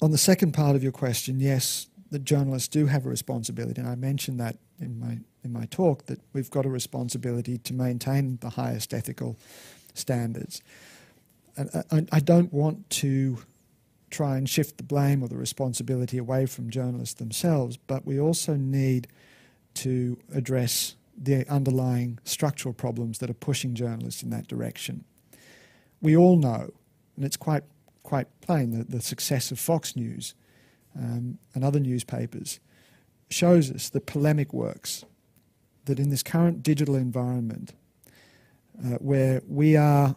on 0.01 0.11
the 0.11 0.17
second 0.17 0.53
part 0.53 0.75
of 0.75 0.83
your 0.83 0.91
question, 0.91 1.39
yes, 1.39 1.87
the 2.11 2.19
journalists 2.19 2.67
do 2.67 2.85
have 2.85 3.05
a 3.05 3.09
responsibility, 3.09 3.81
and 3.81 3.89
I 3.89 3.95
mentioned 3.95 4.39
that 4.39 4.57
in 4.79 4.99
my 4.99 5.19
in 5.43 5.53
my 5.53 5.65
talk 5.65 6.05
that 6.07 6.19
we've 6.33 6.49
got 6.49 6.65
a 6.65 6.69
responsibility 6.69 7.57
to 7.59 7.73
maintain 7.73 8.37
the 8.41 8.49
highest 8.49 8.93
ethical 8.93 9.37
standards. 9.93 10.61
And 11.55 11.69
I, 11.91 12.05
I 12.11 12.19
don't 12.19 12.51
want 12.51 12.89
to 13.01 13.37
try 14.09 14.37
and 14.37 14.49
shift 14.49 14.77
the 14.77 14.83
blame 14.83 15.21
or 15.21 15.27
the 15.27 15.37
responsibility 15.37 16.17
away 16.17 16.47
from 16.47 16.69
journalists 16.69 17.15
themselves, 17.15 17.77
but 17.77 18.05
we 18.05 18.19
also 18.19 18.55
need 18.55 19.07
to 19.75 20.17
address 20.33 20.95
the 21.17 21.47
underlying 21.49 22.19
structural 22.23 22.73
problems 22.73 23.19
that 23.19 23.29
are 23.29 23.35
pushing 23.35 23.75
journalists 23.75 24.23
in 24.23 24.31
that 24.31 24.47
direction. 24.47 25.05
We 26.01 26.17
all 26.17 26.37
know, 26.37 26.71
and 27.15 27.23
it's 27.25 27.37
quite 27.37 27.63
quite 28.05 28.27
plain, 28.39 28.71
that 28.71 28.91
the 28.91 29.01
success 29.01 29.51
of 29.51 29.59
Fox 29.59 29.95
News 29.95 30.33
um, 30.97 31.37
and 31.53 31.63
other 31.63 31.79
newspapers 31.79 32.59
shows 33.29 33.69
us 33.71 33.89
that 33.89 34.05
polemic 34.05 34.53
works. 34.53 35.03
That 35.85 35.99
in 35.99 36.09
this 36.09 36.23
current 36.23 36.63
digital 36.63 36.95
environment, 36.95 37.73
uh, 38.79 38.97
where 38.99 39.41
we 39.47 39.75
are 39.75 40.15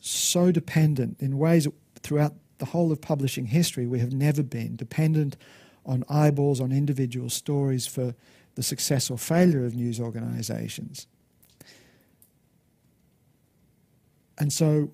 so 0.00 0.52
dependent 0.52 1.16
in 1.20 1.38
ways 1.38 1.66
throughout 2.02 2.34
the 2.58 2.66
whole 2.66 2.92
of 2.92 3.00
publishing 3.00 3.46
history, 3.46 3.86
we 3.86 3.98
have 3.98 4.12
never 4.12 4.42
been 4.42 4.76
dependent 4.76 5.36
on 5.84 6.04
eyeballs, 6.08 6.60
on 6.60 6.70
individual 6.70 7.28
stories 7.28 7.86
for 7.86 8.14
the 8.54 8.62
success 8.62 9.10
or 9.10 9.18
failure 9.18 9.64
of 9.64 9.74
news 9.74 9.98
organisations. 9.98 11.06
And 14.38 14.52
so, 14.52 14.92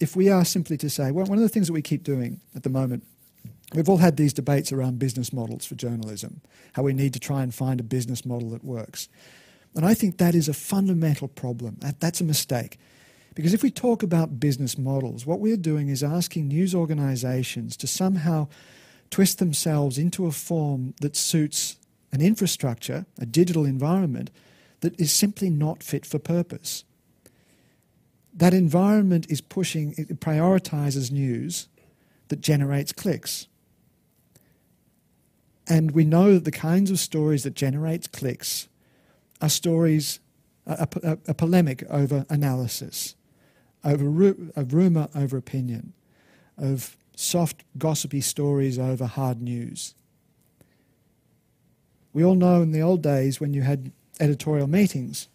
if 0.00 0.14
we 0.14 0.28
are 0.28 0.44
simply 0.44 0.76
to 0.78 0.90
say, 0.90 1.10
well, 1.10 1.26
one 1.26 1.38
of 1.38 1.42
the 1.42 1.48
things 1.48 1.66
that 1.66 1.72
we 1.72 1.82
keep 1.82 2.02
doing 2.02 2.40
at 2.54 2.62
the 2.62 2.70
moment, 2.70 3.04
we've 3.74 3.88
all 3.88 3.98
had 3.98 4.16
these 4.16 4.32
debates 4.32 4.72
around 4.72 4.98
business 4.98 5.32
models 5.32 5.66
for 5.66 5.74
journalism, 5.74 6.40
how 6.74 6.82
we 6.82 6.92
need 6.92 7.12
to 7.14 7.20
try 7.20 7.42
and 7.42 7.54
find 7.54 7.80
a 7.80 7.84
business 7.84 8.24
model 8.24 8.50
that 8.50 8.64
works. 8.64 9.08
And 9.74 9.84
I 9.84 9.94
think 9.94 10.18
that 10.18 10.34
is 10.34 10.48
a 10.48 10.54
fundamental 10.54 11.28
problem. 11.28 11.78
That's 12.00 12.20
a 12.20 12.24
mistake. 12.24 12.78
Because 13.34 13.54
if 13.54 13.62
we 13.62 13.70
talk 13.70 14.02
about 14.02 14.40
business 14.40 14.76
models, 14.76 15.24
what 15.24 15.38
we're 15.38 15.56
doing 15.56 15.88
is 15.88 16.02
asking 16.02 16.48
news 16.48 16.74
organizations 16.74 17.76
to 17.76 17.86
somehow 17.86 18.48
twist 19.10 19.38
themselves 19.38 19.98
into 19.98 20.26
a 20.26 20.32
form 20.32 20.94
that 21.00 21.14
suits 21.14 21.76
an 22.12 22.20
infrastructure, 22.20 23.06
a 23.18 23.26
digital 23.26 23.64
environment, 23.64 24.30
that 24.80 24.98
is 24.98 25.12
simply 25.12 25.50
not 25.50 25.82
fit 25.82 26.06
for 26.06 26.18
purpose. 26.18 26.84
That 28.34 28.54
environment 28.54 29.26
is 29.30 29.40
pushing, 29.40 29.94
it 29.96 30.20
prioritizes 30.20 31.10
news 31.10 31.68
that 32.28 32.40
generates 32.40 32.92
clicks. 32.92 33.48
And 35.66 35.90
we 35.90 36.04
know 36.04 36.34
that 36.34 36.44
the 36.44 36.50
kinds 36.50 36.90
of 36.90 36.98
stories 36.98 37.42
that 37.44 37.54
generates 37.54 38.06
clicks 38.06 38.68
are 39.40 39.48
stories, 39.48 40.20
a, 40.66 40.88
a, 41.02 41.18
a 41.28 41.34
polemic 41.34 41.84
over 41.90 42.24
analysis, 42.30 43.14
over 43.84 44.04
ru- 44.04 44.52
of 44.56 44.72
rumour 44.72 45.08
over 45.14 45.36
opinion, 45.36 45.92
of 46.56 46.96
soft, 47.16 47.64
gossipy 47.76 48.20
stories 48.20 48.78
over 48.78 49.06
hard 49.06 49.42
news. 49.42 49.94
We 52.12 52.24
all 52.24 52.34
know 52.34 52.62
in 52.62 52.72
the 52.72 52.80
old 52.80 53.02
days 53.02 53.40
when 53.40 53.52
you 53.52 53.62
had 53.62 53.92
editorial 54.18 54.66
meetings, 54.66 55.28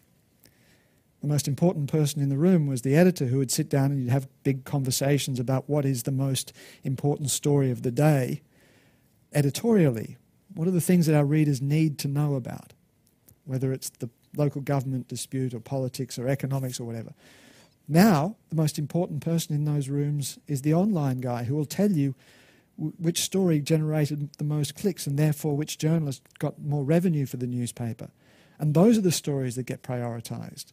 the 1.24 1.32
most 1.32 1.48
important 1.48 1.90
person 1.90 2.20
in 2.20 2.28
the 2.28 2.36
room 2.36 2.66
was 2.66 2.82
the 2.82 2.94
editor 2.94 3.26
who 3.26 3.38
would 3.38 3.50
sit 3.50 3.70
down 3.70 3.90
and 3.90 4.00
you'd 4.00 4.10
have 4.10 4.28
big 4.42 4.64
conversations 4.64 5.40
about 5.40 5.68
what 5.68 5.86
is 5.86 6.02
the 6.02 6.12
most 6.12 6.52
important 6.82 7.30
story 7.30 7.70
of 7.70 7.82
the 7.82 7.90
day 7.90 8.42
editorially. 9.32 10.18
What 10.54 10.68
are 10.68 10.72
the 10.72 10.82
things 10.82 11.06
that 11.06 11.16
our 11.16 11.24
readers 11.24 11.62
need 11.62 11.98
to 12.00 12.08
know 12.08 12.34
about? 12.34 12.74
Whether 13.46 13.72
it's 13.72 13.88
the 13.88 14.10
local 14.36 14.60
government 14.60 15.08
dispute 15.08 15.54
or 15.54 15.60
politics 15.60 16.18
or 16.18 16.28
economics 16.28 16.78
or 16.78 16.84
whatever. 16.84 17.14
Now, 17.88 18.36
the 18.50 18.56
most 18.56 18.78
important 18.78 19.22
person 19.22 19.54
in 19.54 19.64
those 19.64 19.88
rooms 19.88 20.38
is 20.46 20.60
the 20.60 20.74
online 20.74 21.20
guy 21.20 21.44
who 21.44 21.54
will 21.54 21.64
tell 21.64 21.90
you 21.90 22.14
which 22.76 23.22
story 23.22 23.60
generated 23.60 24.30
the 24.36 24.44
most 24.44 24.74
clicks 24.74 25.06
and 25.06 25.18
therefore 25.18 25.56
which 25.56 25.78
journalist 25.78 26.22
got 26.38 26.60
more 26.60 26.84
revenue 26.84 27.24
for 27.24 27.38
the 27.38 27.46
newspaper. 27.46 28.10
And 28.58 28.74
those 28.74 28.98
are 28.98 29.02
the 29.02 29.12
stories 29.12 29.56
that 29.56 29.64
get 29.64 29.82
prioritized. 29.82 30.72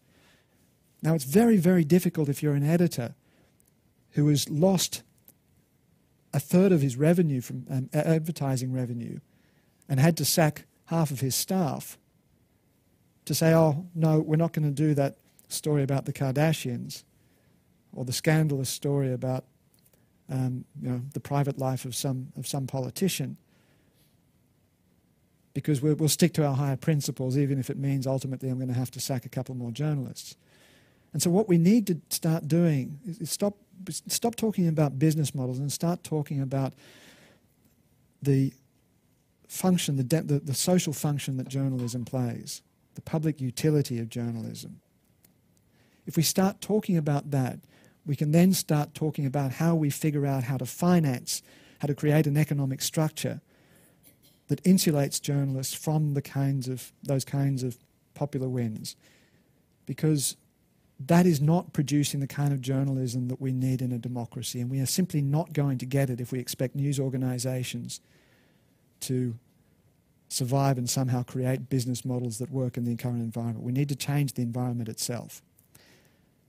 Now, 1.02 1.16
it's 1.16 1.24
very, 1.24 1.58
very 1.58 1.84
difficult 1.84 2.30
if 2.30 2.44
you're 2.44 2.54
an 2.54 2.68
editor 2.68 3.16
who 4.12 4.28
has 4.28 4.50
lost 4.50 5.04
a 6.34 6.40
third 6.40 6.72
of 6.72 6.82
his 6.82 6.96
revenue 6.96 7.42
from 7.42 7.66
um, 7.70 7.90
advertising 7.94 8.72
revenue 8.72 9.20
and 9.90 10.00
had 10.00 10.16
to 10.18 10.26
sack 10.26 10.66
half 10.86 11.12
of 11.12 11.20
his 11.20 11.36
staff 11.36 11.98
to 13.26 13.34
say, 13.34 13.54
oh, 13.54 13.86
no, 13.96 14.20
we're 14.20 14.36
not 14.36 14.54
going 14.54 14.66
to 14.66 14.72
do 14.72 14.94
that 14.94 15.18
story 15.50 15.84
about 15.84 16.06
the 16.06 16.14
Kardashians 16.14 17.04
or 17.94 18.06
the 18.06 18.14
scandalous 18.14 18.70
story 18.70 19.12
about 19.12 19.46
um, 20.30 20.64
you 20.82 20.90
know, 20.90 21.02
the 21.14 21.20
private 21.20 21.58
life 21.58 21.84
of 21.84 21.94
some, 21.94 22.32
of 22.38 22.48
some 22.48 22.68
politician 22.68 23.38
because 25.54 25.82
we'll, 25.82 25.96
we'll 25.96 26.08
stick 26.08 26.34
to 26.34 26.46
our 26.46 26.56
higher 26.56 26.78
principles 26.78 27.38
even 27.38 27.60
if 27.60 27.70
it 27.70 27.78
means 27.78 28.08
ultimately 28.08 28.50
I'm 28.50 28.58
going 28.58 28.70
to 28.70 28.74
have 28.74 28.92
to 28.92 29.02
sack 29.02 29.26
a 29.26 29.30
couple 29.30 29.56
more 29.56 29.72
journalists. 29.72 30.38
And 31.14 31.22
so 31.22 31.30
what 31.30 31.50
we 31.50 31.58
need 31.58 31.88
to 31.88 31.98
start 32.10 32.48
doing 32.48 33.00
is 33.06 33.30
stop, 33.30 33.58
stop 33.90 34.36
talking 34.36 34.68
about 34.68 34.98
business 34.98 35.36
models 35.36 35.60
and 35.60 35.72
start 35.72 36.04
talking 36.04 36.42
about 36.42 36.74
the 38.22 38.54
function, 39.48 39.98
the, 39.98 40.04
de- 40.04 40.22
the, 40.22 40.40
the 40.40 40.54
social 40.54 40.94
function 40.94 41.38
that 41.38 41.50
journalism 41.50 42.06
plays, 42.06 42.62
the 42.96 43.02
public 43.02 43.42
utility 43.42 44.00
of 44.00 44.08
journalism. 44.08 44.80
If 46.06 46.16
we 46.16 46.24
start 46.24 46.62
talking 46.62 46.96
about 46.96 47.32
that, 47.32 47.60
we 48.06 48.16
can 48.16 48.32
then 48.32 48.54
start 48.54 48.94
talking 48.94 49.26
about 49.26 49.52
how 49.54 49.76
we 49.76 49.90
figure 49.90 50.26
out 50.26 50.44
how 50.44 50.58
to 50.58 50.66
finance, 50.66 51.44
how 51.80 51.88
to 51.88 51.94
create 51.94 52.26
an 52.28 52.38
economic 52.38 52.82
structure 52.82 53.42
that 54.48 54.64
insulates 54.64 55.22
journalists 55.22 55.74
from 55.74 56.14
the 56.14 56.22
kinds 56.22 56.68
of 56.68 56.92
those 57.04 57.24
kinds 57.24 57.64
of 57.64 57.78
popular 58.14 58.50
wins. 58.50 58.96
Because 59.86 60.36
that 61.08 61.26
is 61.26 61.42
not 61.42 61.74
producing 61.74 62.20
the 62.20 62.28
kind 62.28 62.54
of 62.54 62.62
journalism 62.62 63.28
that 63.28 63.40
we 63.40 63.52
need 63.52 63.82
in 63.82 63.92
a 63.92 63.98
democracy, 63.98 64.60
and 64.60 64.70
we 64.70 64.80
are 64.80 64.86
simply 64.86 65.22
not 65.22 65.54
going 65.54 65.78
to 65.78 65.86
get 65.86 66.10
it 66.10 66.20
if 66.20 66.32
we 66.32 66.40
expect 66.40 66.76
news 66.76 67.00
organisations 67.00 68.02
to 69.02 69.36
survive 70.28 70.78
and 70.78 70.90
somehow 70.90 71.24
create 71.24 71.70
business 71.70 72.06
models 72.06 72.38
that 72.38 72.50
work 72.52 72.78
in 72.78 72.86
the 72.86 72.96
current 72.96 73.22
environment. 73.22 73.66
We 73.66 73.74
need 73.74 73.90
to 73.90 73.96
change 73.96 74.34
the 74.34 74.42
environment 74.42 74.88
itself. 74.90 75.42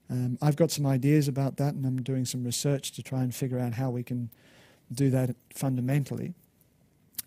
Um, 0.09 0.37
I've 0.41 0.55
got 0.55 0.71
some 0.71 0.85
ideas 0.85 1.27
about 1.27 1.57
that, 1.57 1.73
and 1.73 1.85
I'm 1.85 2.01
doing 2.01 2.25
some 2.25 2.43
research 2.43 2.91
to 2.93 3.03
try 3.03 3.23
and 3.23 3.33
figure 3.33 3.59
out 3.59 3.73
how 3.73 3.89
we 3.89 4.03
can 4.03 4.29
do 4.93 5.09
that 5.09 5.35
fundamentally. 5.53 6.33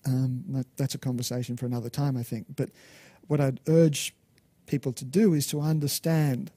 Um, 0.05 0.45
that, 0.49 0.67
that's 0.77 0.95
a 0.95 0.99
conversation 0.99 1.57
for 1.57 1.67
another 1.67 1.91
time, 1.91 2.17
I 2.17 2.23
think. 2.23 2.47
But 2.55 2.71
what 3.27 3.41
I'd 3.41 3.61
urge 3.67 4.15
people 4.67 4.93
to 4.93 5.05
do 5.05 5.35
is 5.35 5.47
to 5.49 5.61
understand, 5.61 6.53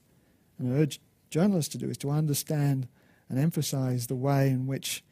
and 0.60 0.72
I 0.72 0.80
urge 0.80 1.00
journalists 1.30 1.72
to 1.72 1.78
do, 1.78 1.88
is 1.88 1.98
to 1.98 2.10
understand 2.10 2.88
and 3.28 3.38
emphasize 3.38 4.06
the 4.06 4.16
way 4.16 4.48
in 4.48 4.66
which 4.66 5.02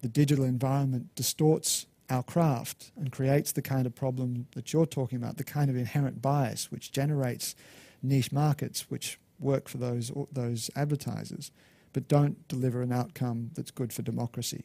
the 0.00 0.08
digital 0.08 0.44
environment 0.44 1.14
distorts 1.14 1.86
our 2.08 2.22
craft 2.22 2.92
and 2.96 3.10
creates 3.10 3.52
the 3.52 3.62
kind 3.62 3.86
of 3.86 3.94
problem 3.94 4.46
that 4.54 4.72
you're 4.72 4.86
talking 4.86 5.18
about, 5.18 5.36
the 5.36 5.44
kind 5.44 5.68
of 5.68 5.76
inherent 5.76 6.22
bias 6.22 6.70
which 6.70 6.92
generates 6.92 7.54
niche 8.02 8.30
markets, 8.30 8.86
which 8.88 9.18
work 9.38 9.68
for 9.68 9.78
those 9.78 10.12
those 10.32 10.70
advertisers, 10.76 11.50
but 11.92 12.08
don't 12.08 12.46
deliver 12.48 12.82
an 12.82 12.92
outcome 12.92 13.50
that's 13.54 13.70
good 13.70 13.92
for 13.92 14.02
democracy. 14.02 14.64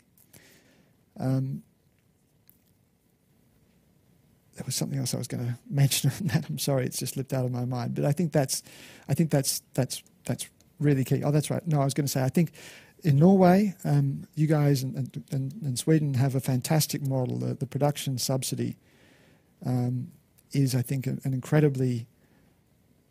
Um, 1.20 1.64
there 4.56 4.66
was 4.66 4.76
something 4.76 5.00
else 5.00 5.14
I 5.14 5.18
was 5.18 5.28
going 5.28 5.46
to 5.48 5.58
mention 5.70 6.12
on 6.20 6.28
that. 6.28 6.48
I'm 6.50 6.60
sorry, 6.60 6.86
it's 6.86 7.00
just 7.00 7.14
slipped 7.14 7.34
out 7.34 7.46
of 7.46 7.52
my 7.52 7.66
mind. 7.66 7.96
But 7.96 8.06
I 8.06 8.12
think 8.12 8.32
that's, 8.32 8.64
I 9.08 9.14
think 9.14 9.32
that's 9.32 9.62
that's 9.74 10.04
that's 10.26 10.50
really 10.80 11.04
key. 11.04 11.24
Oh, 11.24 11.32
that's 11.32 11.50
right. 11.50 11.66
No, 11.68 11.82
I 11.82 11.86
was 11.86 11.94
going 11.94 12.06
to 12.06 12.12
say 12.12 12.24
I 12.24 12.30
think 12.30 12.52
in 13.04 13.18
Norway, 13.18 13.76
um, 13.84 14.28
you 14.36 14.48
guys 14.48 14.84
and, 14.84 15.24
and, 15.32 15.54
and, 15.64 15.80
Sweden 15.80 16.14
have 16.14 16.36
a 16.36 16.40
fantastic 16.40 17.02
model. 17.02 17.40
The, 17.40 17.56
the 17.56 17.66
production 17.66 18.20
subsidy 18.20 18.78
um, 19.66 20.12
is, 20.52 20.76
I 20.76 20.84
think, 20.84 21.08
an, 21.08 21.20
incredibly 21.26 22.06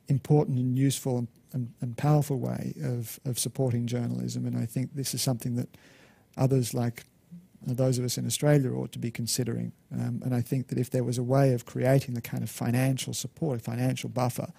important 0.06 0.58
and 0.58 0.78
useful 0.78 1.18
and 1.18 1.28
and, 1.52 1.72
and 1.80 1.96
powerful 1.96 2.38
way 2.38 2.74
of, 2.82 3.18
of 3.24 3.38
supporting 3.38 3.86
journalism. 3.86 4.46
And 4.46 4.56
I 4.56 4.66
think 4.66 4.94
this 4.94 5.14
is 5.14 5.22
something 5.22 5.56
that 5.56 5.68
others 6.36 6.74
like 6.74 7.04
those 7.62 7.98
of 7.98 8.04
us 8.04 8.16
in 8.16 8.26
Australia 8.26 8.72
ought 8.72 8.92
to 8.92 8.98
be 8.98 9.10
considering. 9.10 9.72
Um, 9.92 10.22
and 10.24 10.34
I 10.34 10.40
think 10.40 10.68
that 10.68 10.78
if 10.78 10.90
there 10.90 11.04
was 11.04 11.18
a 11.18 11.22
way 11.22 11.52
of 11.52 11.66
creating 11.66 12.14
the 12.14 12.22
kind 12.22 12.42
of 12.42 12.48
financial 12.48 13.12
support, 13.12 13.60
a 13.60 13.62
financial 13.62 14.08
buffer 14.08 14.52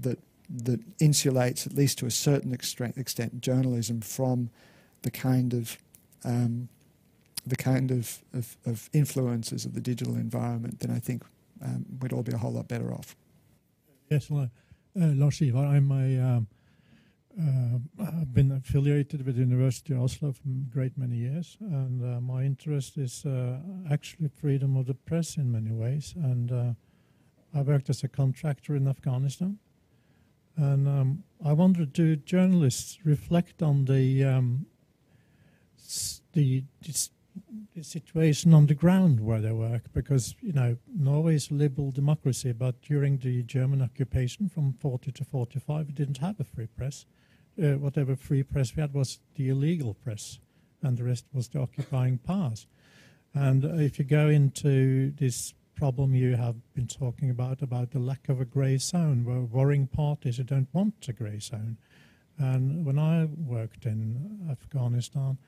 that 0.00 0.18
that 0.48 0.98
insulates, 0.98 1.66
at 1.66 1.74
least 1.74 1.98
to 1.98 2.06
a 2.06 2.10
certain 2.10 2.52
extent, 2.52 3.40
journalism 3.40 4.00
from 4.00 4.50
the 5.02 5.10
kind 5.10 5.54
of 5.54 5.78
um, 6.24 6.68
the 7.46 7.56
kind 7.56 7.92
of, 7.92 8.24
of, 8.32 8.56
of, 8.66 8.90
influences 8.92 9.64
of 9.64 9.72
the 9.72 9.80
digital 9.80 10.16
environment, 10.16 10.80
then 10.80 10.90
I 10.90 10.98
think 10.98 11.22
um, 11.62 11.86
we'd 12.00 12.12
all 12.12 12.24
be 12.24 12.32
a 12.32 12.38
whole 12.38 12.50
lot 12.50 12.66
better 12.66 12.92
off. 12.92 13.14
Yes, 14.10 14.28
well, 14.28 14.50
uh, 15.00 15.06
Lars 15.14 15.40
Ivar, 15.40 15.64
I'm 15.64 15.92
a 15.92 16.20
um, 16.20 16.48
uh, 17.38 17.78
I've 18.00 18.32
been 18.32 18.50
affiliated 18.50 19.26
with 19.26 19.36
University 19.36 19.92
of 19.92 20.00
Oslo 20.00 20.32
for 20.32 20.48
a 20.48 20.72
great 20.72 20.96
many 20.96 21.16
years, 21.16 21.58
and 21.60 22.02
uh, 22.02 22.20
my 22.20 22.44
interest 22.44 22.96
is 22.96 23.26
uh, 23.26 23.58
actually 23.90 24.28
freedom 24.28 24.76
of 24.76 24.86
the 24.86 24.94
press 24.94 25.36
in 25.36 25.52
many 25.52 25.70
ways. 25.70 26.14
And 26.16 26.50
uh, 26.50 26.72
I 27.54 27.60
worked 27.60 27.90
as 27.90 28.02
a 28.02 28.08
contractor 28.08 28.74
in 28.74 28.88
Afghanistan, 28.88 29.58
and 30.56 30.88
um, 30.88 31.24
I 31.44 31.52
wonder, 31.52 31.84
do 31.84 32.16
journalists 32.16 32.98
reflect 33.04 33.62
on 33.62 33.84
the 33.84 34.24
um, 34.24 34.66
the, 36.32 36.64
the 36.82 37.82
situation 37.82 38.54
on 38.54 38.66
the 38.66 38.74
ground 38.74 39.20
where 39.20 39.40
they 39.40 39.52
work? 39.52 39.92
Because 39.92 40.34
you 40.40 40.52
know 40.52 40.76
Norway 40.94 41.34
is 41.34 41.50
a 41.50 41.54
liberal 41.54 41.90
democracy, 41.90 42.52
but 42.52 42.80
during 42.82 43.18
the 43.18 43.42
German 43.42 43.82
occupation 43.82 44.48
from 44.48 44.72
40 44.72 45.12
to 45.12 45.24
45, 45.24 45.86
we 45.86 45.92
didn't 45.92 46.18
have 46.18 46.40
a 46.40 46.44
free 46.44 46.66
press 46.66 47.06
uh, 47.62 47.72
whatever 47.78 48.16
free 48.16 48.42
press 48.42 48.74
we 48.76 48.80
had 48.80 48.92
was 48.92 49.18
the 49.34 49.48
illegal 49.48 49.94
press, 49.94 50.38
and 50.82 50.96
the 50.96 51.04
rest 51.04 51.24
was 51.32 51.48
the 51.48 51.60
occupying 51.60 52.18
powers. 52.18 52.66
And 53.34 53.64
if 53.80 53.98
you 53.98 54.04
go 54.04 54.28
into 54.28 55.10
this 55.12 55.54
problem 55.76 56.14
you 56.14 56.34
have 56.34 56.56
been 56.74 56.86
talking 56.86 57.30
about, 57.30 57.62
about 57.62 57.90
the 57.90 57.98
lack 57.98 58.28
of 58.28 58.40
a 58.40 58.44
grey 58.44 58.78
zone, 58.78 59.24
where 59.24 59.40
warring 59.40 59.86
parties 59.86 60.38
who 60.38 60.42
don't 60.42 60.68
want 60.72 61.06
a 61.06 61.12
grey 61.12 61.38
zone. 61.38 61.76
And 62.38 62.84
when 62.84 62.98
I 62.98 63.26
worked 63.26 63.86
in 63.86 64.48
Afghanistan, 64.50 65.38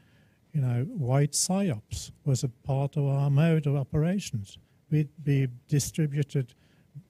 you 0.52 0.60
know, 0.60 0.84
white 0.84 1.32
psyops 1.32 2.12
was 2.24 2.44
a 2.44 2.48
part 2.48 2.96
of 2.96 3.06
our 3.06 3.30
mode 3.30 3.66
of 3.66 3.76
operations. 3.76 4.58
We'd 4.90 5.08
be 5.22 5.48
distributed 5.66 6.54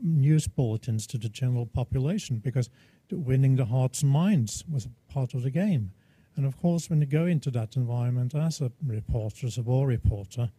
news 0.01 0.49
bulletins 0.49 1.07
to 1.09 1.19
the 1.19 1.29
general 1.29 1.66
population 1.66 2.39
because 2.39 2.71
winning 3.11 3.57
the 3.57 3.64
hearts 3.64 4.03
and 4.03 4.11
minds 4.11 4.64
was 4.71 4.89
part 5.09 5.35
of 5.35 5.43
the 5.43 5.51
game. 5.51 5.93
And 6.37 6.47
of 6.47 6.57
course, 6.57 6.89
when 6.89 7.01
you 7.01 7.07
go 7.07 7.27
into 7.27 7.51
that 7.53 7.77
environment 7.77 8.35
as 8.35 8.61
a 8.61 8.71
reporter, 8.85 9.47
as 9.47 9.59
a 9.59 9.62
war 9.62 9.87
reporter, 9.87 10.51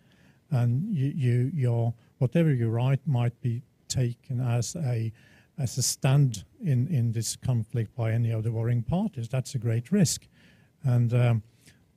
and 0.52 0.94
you, 0.94 1.08
you 1.16 1.52
your 1.54 1.94
whatever 2.18 2.54
you 2.54 2.70
write 2.70 3.00
might 3.06 3.40
be 3.42 3.62
taken 3.88 4.40
as 4.40 4.76
a 4.76 5.12
as 5.58 5.78
a 5.78 5.82
stand 5.82 6.46
in, 6.64 6.88
in 6.88 7.12
this 7.12 7.36
conflict 7.36 7.94
by 7.96 8.12
any 8.14 8.32
of 8.32 8.44
the 8.44 8.52
warring 8.52 8.82
parties, 8.82 9.28
that's 9.28 9.56
a 9.56 9.58
great 9.58 9.92
risk. 9.92 10.26
And 10.84 11.14
um, 11.14 11.44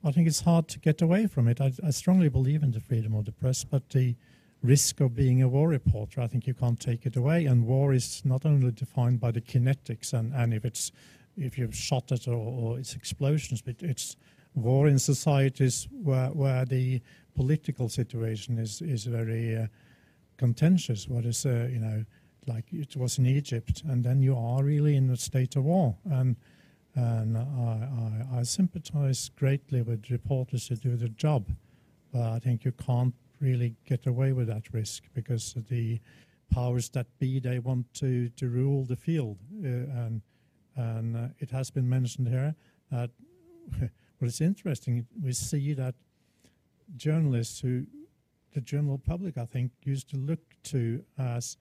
I 0.03 0.11
think 0.11 0.27
it's 0.27 0.41
hard 0.41 0.67
to 0.67 0.79
get 0.79 1.01
away 1.01 1.27
from 1.27 1.47
it. 1.47 1.61
I, 1.61 1.71
I 1.81 1.91
strongly 1.91 2.27
believe 2.27 2.61
in 2.61 2.71
the 2.71 2.81
freedom 2.81 3.15
of 3.15 3.23
the 3.23 3.31
press, 3.31 3.63
but 3.63 3.89
the 3.89 4.15
risk 4.61 4.99
of 4.99 5.15
being 5.15 5.41
a 5.41 5.47
war 5.47 5.69
reporter. 5.69 6.21
I 6.21 6.27
think 6.27 6.45
you 6.45 6.53
can't 6.53 6.79
take 6.79 7.05
it 7.05 7.15
away. 7.15 7.45
And 7.45 7.65
war 7.65 7.93
is 7.93 8.21
not 8.25 8.45
only 8.45 8.71
defined 8.71 9.21
by 9.21 9.31
the 9.31 9.41
kinetics 9.41 10.13
and, 10.13 10.33
and 10.33 10.53
if 10.53 10.65
it's 10.65 10.91
if 11.35 11.57
you've 11.57 11.75
shot 11.75 12.11
it 12.11 12.27
or, 12.27 12.35
or 12.35 12.77
it's 12.77 12.95
explosions, 12.95 13.61
but 13.61 13.75
it's 13.81 14.15
war 14.55 14.87
in 14.87 14.99
societies 14.99 15.87
where 15.91 16.27
where 16.27 16.65
the 16.65 17.01
political 17.35 17.89
situation 17.89 18.57
is 18.57 18.81
is 18.81 19.05
very 19.05 19.57
uh, 19.57 19.67
contentious. 20.37 21.07
What 21.07 21.25
is 21.25 21.45
uh, 21.45 21.69
you 21.71 21.79
know 21.79 22.05
like 22.47 22.65
it 22.71 22.95
was 22.95 23.17
in 23.17 23.25
Egypt, 23.25 23.83
and 23.87 24.03
then 24.03 24.21
you 24.21 24.35
are 24.35 24.63
really 24.63 24.95
in 24.95 25.09
a 25.09 25.17
state 25.17 25.55
of 25.55 25.63
war. 25.63 25.95
And 26.05 26.35
and 26.95 27.37
I, 27.37 27.41
I, 28.31 28.39
I 28.39 28.43
sympathize 28.43 29.31
greatly 29.35 29.81
with 29.81 30.11
reporters 30.11 30.67
who 30.67 30.75
do 30.75 30.95
the 30.95 31.09
job, 31.09 31.51
but 32.11 32.21
I 32.21 32.39
think 32.39 32.65
you 32.65 32.71
can't 32.71 33.15
really 33.39 33.75
get 33.85 34.05
away 34.05 34.31
with 34.31 34.47
that 34.47 34.71
risk 34.73 35.03
because 35.13 35.55
the 35.69 35.99
powers 36.51 36.89
that 36.89 37.07
be 37.19 37.39
they 37.39 37.59
want 37.59 37.91
to, 37.95 38.29
to 38.29 38.47
rule 38.47 38.85
the 38.85 38.95
field 38.95 39.37
uh, 39.63 39.67
and 39.67 40.21
and 40.75 41.15
uh, 41.15 41.27
it 41.39 41.51
has 41.51 41.69
been 41.69 41.87
mentioned 41.87 42.27
here 42.27 42.55
that 42.91 43.09
what 44.17 44.27
is 44.27 44.41
interesting 44.41 45.05
we 45.21 45.33
see 45.33 45.73
that 45.73 45.95
journalists 46.95 47.59
who 47.59 47.85
the 48.53 48.61
general 48.61 48.97
public 48.97 49.37
I 49.37 49.45
think 49.45 49.71
used 49.83 50.09
to 50.11 50.17
look 50.17 50.41
to 50.63 51.03
as 51.17 51.57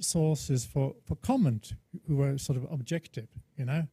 sources 0.00 0.64
for, 0.64 0.94
for 1.04 1.16
comment 1.16 1.74
who 2.06 2.16
were 2.16 2.38
sort 2.38 2.56
of 2.56 2.66
objective 2.72 3.28
you 3.56 3.66
know 3.66 3.86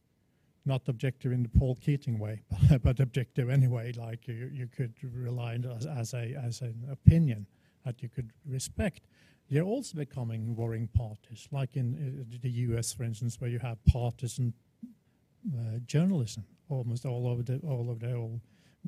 not 0.64 0.88
objective 0.88 1.32
in 1.32 1.42
the 1.42 1.48
Paul 1.48 1.76
Keating 1.76 2.18
way, 2.18 2.42
but 2.82 3.00
objective 3.00 3.50
anyway. 3.50 3.92
Like 3.92 4.28
you, 4.28 4.50
you 4.52 4.66
could 4.66 4.94
rely 5.02 5.54
on 5.54 5.64
as, 5.64 5.86
as 5.86 6.14
a 6.14 6.34
as 6.34 6.60
an 6.60 6.86
opinion 6.90 7.46
that 7.84 8.02
you 8.02 8.08
could 8.08 8.30
respect. 8.46 9.06
They're 9.50 9.62
also 9.62 9.96
becoming 9.96 10.54
warring 10.54 10.88
parties, 10.88 11.48
like 11.50 11.76
in 11.76 12.26
uh, 12.30 12.38
the 12.40 12.50
U.S., 12.50 12.92
for 12.92 13.02
instance, 13.02 13.40
where 13.40 13.50
you 13.50 13.58
have 13.58 13.84
partisan 13.86 14.54
uh, 15.52 15.78
journalism 15.86 16.44
almost 16.68 17.04
all 17.04 17.26
over 17.26 17.42
the 17.42 17.58
all 17.66 17.90
over 17.90 18.06
the 18.06 18.14
all 18.14 18.40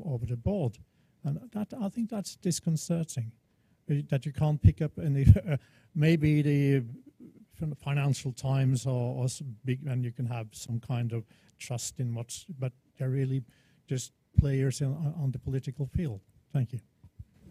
over 0.04 0.26
the 0.26 0.36
board, 0.36 0.78
and 1.24 1.40
that 1.52 1.72
I 1.80 1.88
think 1.88 2.10
that's 2.10 2.36
disconcerting. 2.36 3.32
Uh, 3.90 3.96
that 4.08 4.24
you 4.24 4.32
can't 4.32 4.60
pick 4.60 4.82
up 4.82 4.92
any. 4.98 5.26
Uh, 5.48 5.56
maybe 5.94 6.40
the 6.42 6.82
Financial 7.76 8.32
Times 8.32 8.86
or, 8.86 9.22
or 9.22 9.26
big, 9.64 9.86
and 9.86 10.04
you 10.04 10.10
can 10.10 10.26
have 10.26 10.48
some 10.52 10.80
kind 10.80 11.12
of 11.12 11.24
trust 11.58 12.00
in 12.00 12.14
what's, 12.14 12.46
but 12.58 12.72
they're 12.98 13.10
really 13.10 13.42
just 13.86 14.12
players 14.38 14.80
in, 14.80 14.88
on 15.22 15.30
the 15.32 15.38
political 15.38 15.86
field. 15.86 16.20
Thank 16.52 16.72
you. 16.72 16.80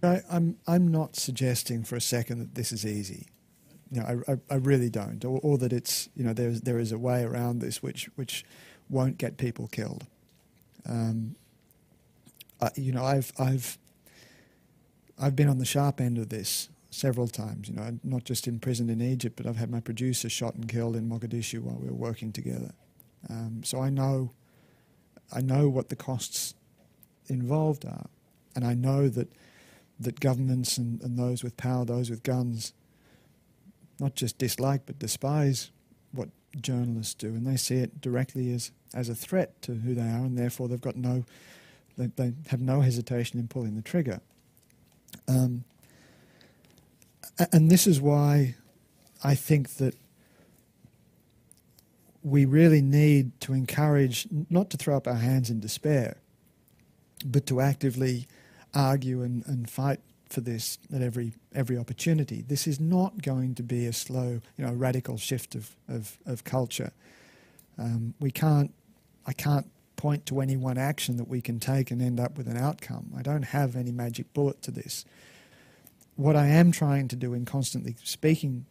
I, 0.03 0.21
I'm 0.31 0.57
I'm 0.67 0.87
not 0.87 1.15
suggesting 1.15 1.83
for 1.83 1.95
a 1.95 2.01
second 2.01 2.39
that 2.39 2.55
this 2.55 2.71
is 2.71 2.85
easy. 2.85 3.27
You 3.91 4.01
know, 4.01 4.23
I, 4.27 4.31
I, 4.31 4.37
I 4.51 4.55
really 4.55 4.89
don't, 4.89 5.23
or, 5.25 5.39
or, 5.43 5.57
that 5.59 5.73
it's 5.73 6.09
you 6.15 6.23
know 6.23 6.33
there's 6.33 6.61
there 6.61 6.79
is 6.79 6.91
a 6.91 6.97
way 6.97 7.23
around 7.23 7.59
this 7.59 7.83
which 7.83 8.09
which 8.15 8.43
won't 8.89 9.17
get 9.17 9.37
people 9.37 9.67
killed. 9.67 10.07
Um, 10.87 11.35
I, 12.61 12.69
you 12.75 12.91
know, 12.91 13.03
I've 13.03 13.31
I've 13.39 13.77
I've 15.19 15.35
been 15.35 15.49
on 15.49 15.57
the 15.57 15.65
sharp 15.65 16.01
end 16.01 16.17
of 16.17 16.29
this 16.29 16.69
several 16.89 17.27
times. 17.27 17.69
You 17.69 17.75
know, 17.75 17.99
not 18.03 18.23
just 18.23 18.47
imprisoned 18.47 18.89
in 18.89 19.01
Egypt, 19.01 19.35
but 19.35 19.47
I've 19.47 19.57
had 19.57 19.69
my 19.69 19.79
producer 19.79 20.29
shot 20.29 20.55
and 20.55 20.67
killed 20.67 20.95
in 20.95 21.09
Mogadishu 21.09 21.61
while 21.61 21.77
we 21.77 21.87
were 21.87 21.95
working 21.95 22.31
together. 22.31 22.71
Um, 23.29 23.61
so 23.63 23.81
I 23.81 23.89
know, 23.89 24.31
I 25.31 25.41
know 25.41 25.69
what 25.69 25.89
the 25.89 25.95
costs 25.95 26.55
involved 27.27 27.85
are, 27.85 28.07
and 28.55 28.65
I 28.65 28.73
know 28.73 29.09
that 29.09 29.29
that 29.99 30.19
governments 30.19 30.77
and, 30.77 31.01
and 31.01 31.17
those 31.17 31.43
with 31.43 31.55
power, 31.57 31.85
those 31.85 32.09
with 32.09 32.23
guns, 32.23 32.73
not 33.99 34.15
just 34.15 34.37
dislike 34.37 34.81
but 34.85 34.97
despise 34.99 35.71
what 36.11 36.29
journalists 36.59 37.13
do, 37.13 37.27
and 37.27 37.45
they 37.45 37.57
see 37.57 37.75
it 37.75 38.01
directly 38.01 38.51
as 38.53 38.71
as 38.93 39.07
a 39.07 39.15
threat 39.15 39.61
to 39.61 39.75
who 39.75 39.93
they 39.95 40.01
are, 40.01 40.25
and 40.25 40.37
therefore 40.37 40.67
they've 40.67 40.81
got 40.81 40.97
no, 40.97 41.23
they, 41.97 42.07
they 42.15 42.33
have 42.47 42.61
no 42.61 42.81
hesitation 42.81 43.39
in 43.39 43.47
pulling 43.47 43.75
the 43.75 43.81
trigger. 43.81 44.21
Um, 45.27 45.63
and 47.51 47.69
this 47.69 47.87
is 47.87 47.99
why 47.99 48.55
I 49.23 49.35
think 49.35 49.75
that 49.75 49.95
we 52.23 52.45
really 52.45 52.81
need 52.81 53.39
to 53.41 53.53
encourage 53.53 54.27
not 54.49 54.69
to 54.69 54.77
throw 54.77 54.95
up 54.95 55.07
our 55.07 55.15
hands 55.15 55.49
in 55.49 55.59
despair, 55.59 56.17
but 57.25 57.45
to 57.47 57.61
actively 57.61 58.27
argue 58.73 59.21
and, 59.23 59.45
and 59.47 59.69
fight 59.69 59.99
for 60.29 60.41
this 60.41 60.77
at 60.93 61.01
every 61.01 61.33
every 61.53 61.77
opportunity. 61.77 62.41
This 62.41 62.67
is 62.67 62.79
not 62.79 63.21
going 63.21 63.55
to 63.55 63.63
be 63.63 63.85
a 63.85 63.93
slow, 63.93 64.39
you 64.57 64.65
know, 64.65 64.71
radical 64.71 65.17
shift 65.17 65.55
of 65.55 65.75
of, 65.89 66.17
of 66.25 66.43
culture. 66.43 66.93
Um, 67.77 68.13
we 68.19 68.31
can't, 68.31 68.73
I 69.25 69.33
can't 69.33 69.67
point 70.01 70.25
to 70.25 70.41
any 70.41 70.57
one 70.57 70.79
action 70.79 71.17
that 71.17 71.27
we 71.27 71.41
can 71.41 71.59
take 71.59 71.91
and 71.91 72.01
end 72.01 72.19
up 72.19 72.35
with 72.35 72.47
an 72.47 72.57
outcome. 72.57 73.13
I 73.15 73.21
don't 73.21 73.43
have 73.43 73.75
any 73.75 73.91
magic 73.91 74.33
bullet 74.33 74.59
to 74.63 74.71
this. 74.71 75.05
What 76.15 76.35
I 76.35 76.47
am 76.47 76.71
trying 76.71 77.07
to 77.09 77.15
do 77.15 77.35
in 77.35 77.45
constantly 77.45 77.95
speaking 78.03 78.65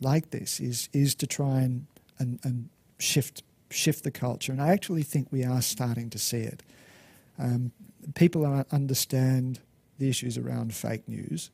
like 0.00 0.30
this 0.30 0.60
is 0.60 0.88
is 0.94 1.14
to 1.16 1.26
try 1.26 1.60
and 1.60 1.86
and, 2.18 2.40
and 2.42 2.70
shift 2.98 3.42
shift 3.68 4.04
the 4.04 4.10
culture, 4.10 4.52
and 4.52 4.62
I 4.62 4.68
actually 4.68 5.02
think 5.02 5.28
we 5.30 5.44
are 5.44 5.60
starting 5.60 6.08
to 6.08 6.18
see 6.18 6.40
it. 6.40 6.62
Um, 7.38 7.72
people 8.14 8.46
understand 8.72 9.60
the 9.98 10.08
issues 10.08 10.38
around 10.38 10.74
fake 10.74 11.06
news. 11.06 11.50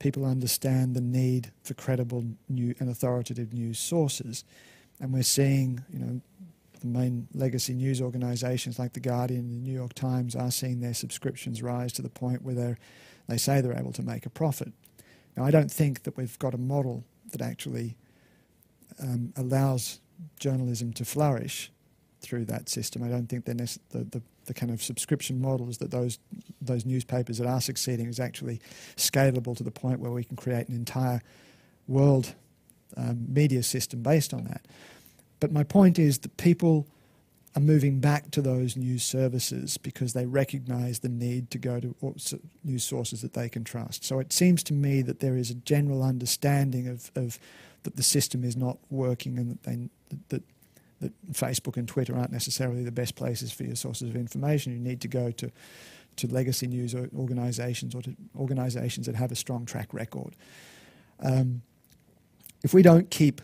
People 0.00 0.26
understand 0.26 0.94
the 0.94 1.00
need 1.00 1.50
for 1.62 1.72
credible 1.72 2.24
new 2.46 2.74
and 2.78 2.90
authoritative 2.90 3.54
news 3.54 3.78
sources, 3.78 4.44
and 5.00 5.14
we're 5.14 5.22
seeing, 5.22 5.82
you 5.90 5.98
know, 5.98 6.20
the 6.80 6.86
main 6.86 7.28
legacy 7.34 7.74
news 7.74 8.00
organisations 8.00 8.78
like 8.78 8.92
The 8.92 9.00
Guardian 9.00 9.40
and 9.40 9.52
The 9.52 9.70
New 9.70 9.74
York 9.74 9.94
Times 9.94 10.34
are 10.36 10.50
seeing 10.50 10.80
their 10.80 10.94
subscriptions 10.94 11.62
rise 11.62 11.92
to 11.94 12.02
the 12.02 12.08
point 12.08 12.42
where 12.42 12.54
they 12.54 12.76
they 13.28 13.36
say 13.36 13.60
they're 13.60 13.78
able 13.78 13.92
to 13.92 14.02
make 14.02 14.24
a 14.24 14.30
profit. 14.30 14.72
Now, 15.36 15.44
I 15.44 15.50
don't 15.50 15.70
think 15.70 16.04
that 16.04 16.16
we've 16.16 16.38
got 16.38 16.54
a 16.54 16.58
model 16.58 17.04
that 17.30 17.42
actually 17.42 17.96
um, 19.00 19.32
allows 19.36 20.00
journalism 20.40 20.92
to 20.94 21.04
flourish 21.04 21.70
through 22.20 22.46
that 22.46 22.68
system. 22.68 23.02
I 23.02 23.08
don't 23.08 23.28
think 23.28 23.44
the, 23.44 23.78
the, 23.90 24.22
the 24.46 24.54
kind 24.54 24.72
of 24.72 24.82
subscription 24.82 25.40
models 25.40 25.78
that 25.78 25.90
those 25.90 26.18
those 26.60 26.84
newspapers 26.84 27.38
that 27.38 27.46
are 27.46 27.60
succeeding 27.60 28.08
is 28.08 28.18
actually 28.18 28.60
scalable 28.96 29.56
to 29.56 29.62
the 29.62 29.70
point 29.70 30.00
where 30.00 30.10
we 30.10 30.24
can 30.24 30.36
create 30.36 30.68
an 30.68 30.74
entire 30.74 31.22
world 31.86 32.34
um, 32.96 33.26
media 33.28 33.62
system 33.62 34.02
based 34.02 34.34
on 34.34 34.44
that. 34.44 34.66
But 35.40 35.52
my 35.52 35.64
point 35.64 35.98
is 35.98 36.18
that 36.18 36.36
people 36.36 36.86
are 37.56 37.60
moving 37.60 37.98
back 38.00 38.30
to 38.30 38.42
those 38.42 38.76
news 38.76 39.02
services 39.02 39.78
because 39.78 40.12
they 40.12 40.26
recognize 40.26 41.00
the 41.00 41.08
need 41.08 41.50
to 41.50 41.58
go 41.58 41.80
to 41.80 41.94
news 42.64 42.84
sources 42.84 43.22
that 43.22 43.34
they 43.34 43.48
can 43.48 43.64
trust. 43.64 44.04
So 44.04 44.18
it 44.18 44.32
seems 44.32 44.62
to 44.64 44.74
me 44.74 45.02
that 45.02 45.20
there 45.20 45.36
is 45.36 45.50
a 45.50 45.54
general 45.54 46.02
understanding 46.02 46.88
of, 46.88 47.10
of 47.16 47.38
that 47.84 47.96
the 47.96 48.02
system 48.02 48.44
is 48.44 48.56
not 48.56 48.78
working 48.90 49.38
and 49.38 49.50
that, 49.50 49.62
they, 49.62 49.88
that, 50.28 50.42
that 51.00 51.32
Facebook 51.32 51.76
and 51.76 51.88
Twitter 51.88 52.16
aren't 52.16 52.32
necessarily 52.32 52.84
the 52.84 52.92
best 52.92 53.14
places 53.14 53.52
for 53.52 53.64
your 53.64 53.76
sources 53.76 54.10
of 54.10 54.16
information. 54.16 54.72
You 54.72 54.80
need 54.80 55.00
to 55.00 55.08
go 55.08 55.30
to, 55.32 55.50
to 56.16 56.26
legacy 56.26 56.66
news 56.66 56.94
organizations 56.94 57.94
or 57.94 58.02
to 58.02 58.14
organizations 58.36 59.06
that 59.06 59.14
have 59.14 59.32
a 59.32 59.36
strong 59.36 59.64
track 59.64 59.94
record. 59.94 60.36
Um, 61.20 61.62
if 62.62 62.74
we 62.74 62.82
don't 62.82 63.10
keep 63.10 63.40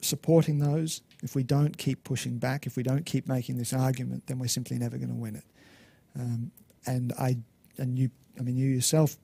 supporting 0.00 0.58
those, 0.58 1.00
if 1.22 1.34
we 1.34 1.42
don't 1.42 1.78
keep 1.78 2.04
pushing 2.04 2.38
back, 2.38 2.66
if 2.66 2.76
we 2.76 2.82
don't 2.82 3.06
keep 3.06 3.28
making 3.28 3.56
this 3.56 3.72
argument, 3.72 4.26
then 4.26 4.38
we're 4.38 4.48
simply 4.48 4.78
never 4.78 4.96
going 4.98 5.08
to 5.08 5.14
win 5.14 5.36
it. 5.36 5.44
Um, 6.18 6.50
and 6.86 7.12
I, 7.18 7.38
and 7.78 7.98
you, 7.98 8.10
I 8.38 8.42
mean, 8.42 8.56
you 8.56 8.68
yourself 8.68 9.16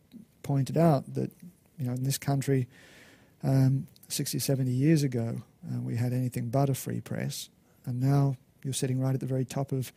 pointed 0.43 0.79
out 0.79 1.13
that, 1.15 1.31
you 1.79 1.87
know, 1.87 1.93
in 1.93 2.05
this 2.05 2.19
country, 2.19 2.69
um, 3.43 3.87
60, 4.09 4.39
70 4.39 4.71
years 4.71 5.03
ago, 5.03 5.43
uh, 5.69 5.81
we 5.81 5.97
had 5.97 6.13
anything 6.13 6.49
but 6.49 6.69
a 6.69 6.75
free 6.75 7.01
press, 7.01 7.51
and 7.85 8.01
now 8.01 8.37
you're 8.63 8.73
sitting 8.73 9.01
right 9.01 9.15
at 9.15 9.21
the 9.21 9.27
very 9.27 9.45
top 9.45 9.73
of, 9.73 9.93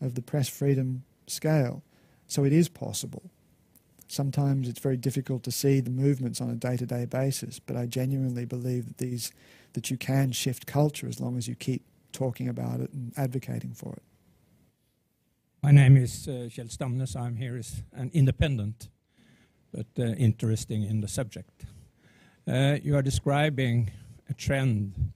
of 0.00 0.14
the 0.14 0.22
press 0.22 0.48
freedom 0.48 1.02
scale. 1.26 1.82
So 2.26 2.44
it 2.44 2.52
is 2.52 2.68
possible. 2.68 3.22
Sometimes 4.06 4.68
it's 4.68 4.80
very 4.80 4.96
difficult 4.96 5.42
to 5.44 5.50
see 5.50 5.80
the 5.80 5.90
movements 5.90 6.40
on 6.40 6.50
a 6.50 6.54
day 6.54 6.76
to 6.76 6.86
day 6.86 7.04
basis, 7.04 7.58
but 7.58 7.76
I 7.76 7.86
genuinely 7.86 8.44
believe 8.44 8.86
that 8.86 8.98
these 8.98 9.32
that 9.72 9.90
you 9.90 9.96
can 9.96 10.32
shift 10.32 10.66
culture 10.66 11.06
as 11.06 11.20
long 11.20 11.36
as 11.36 11.48
you 11.48 11.54
keep 11.54 11.84
talking 12.12 12.48
about 12.48 12.80
it 12.80 12.92
and 12.92 13.12
advocating 13.16 13.74
for 13.74 13.92
it. 13.94 14.02
My 15.62 15.72
name 15.72 15.96
is 15.96 16.28
uh, 16.28 16.48
Kjell 16.48 16.70
Stamnes. 16.70 17.16
I'm 17.16 17.36
here 17.36 17.56
as 17.56 17.82
an 17.92 18.10
independent, 18.14 18.88
but 19.72 19.86
uh, 19.98 20.14
interesting 20.14 20.84
in 20.84 21.00
the 21.00 21.08
subject. 21.08 21.64
Uh, 22.46 22.78
you 22.82 22.96
are 22.96 23.02
describing 23.02 23.90
a 24.30 24.34
trend 24.34 25.12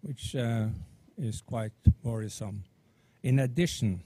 which 0.00 0.34
uh, 0.34 0.66
is 1.18 1.42
quite 1.42 1.72
worrisome. 2.02 2.64
In 3.22 3.40
addition, 3.40 4.02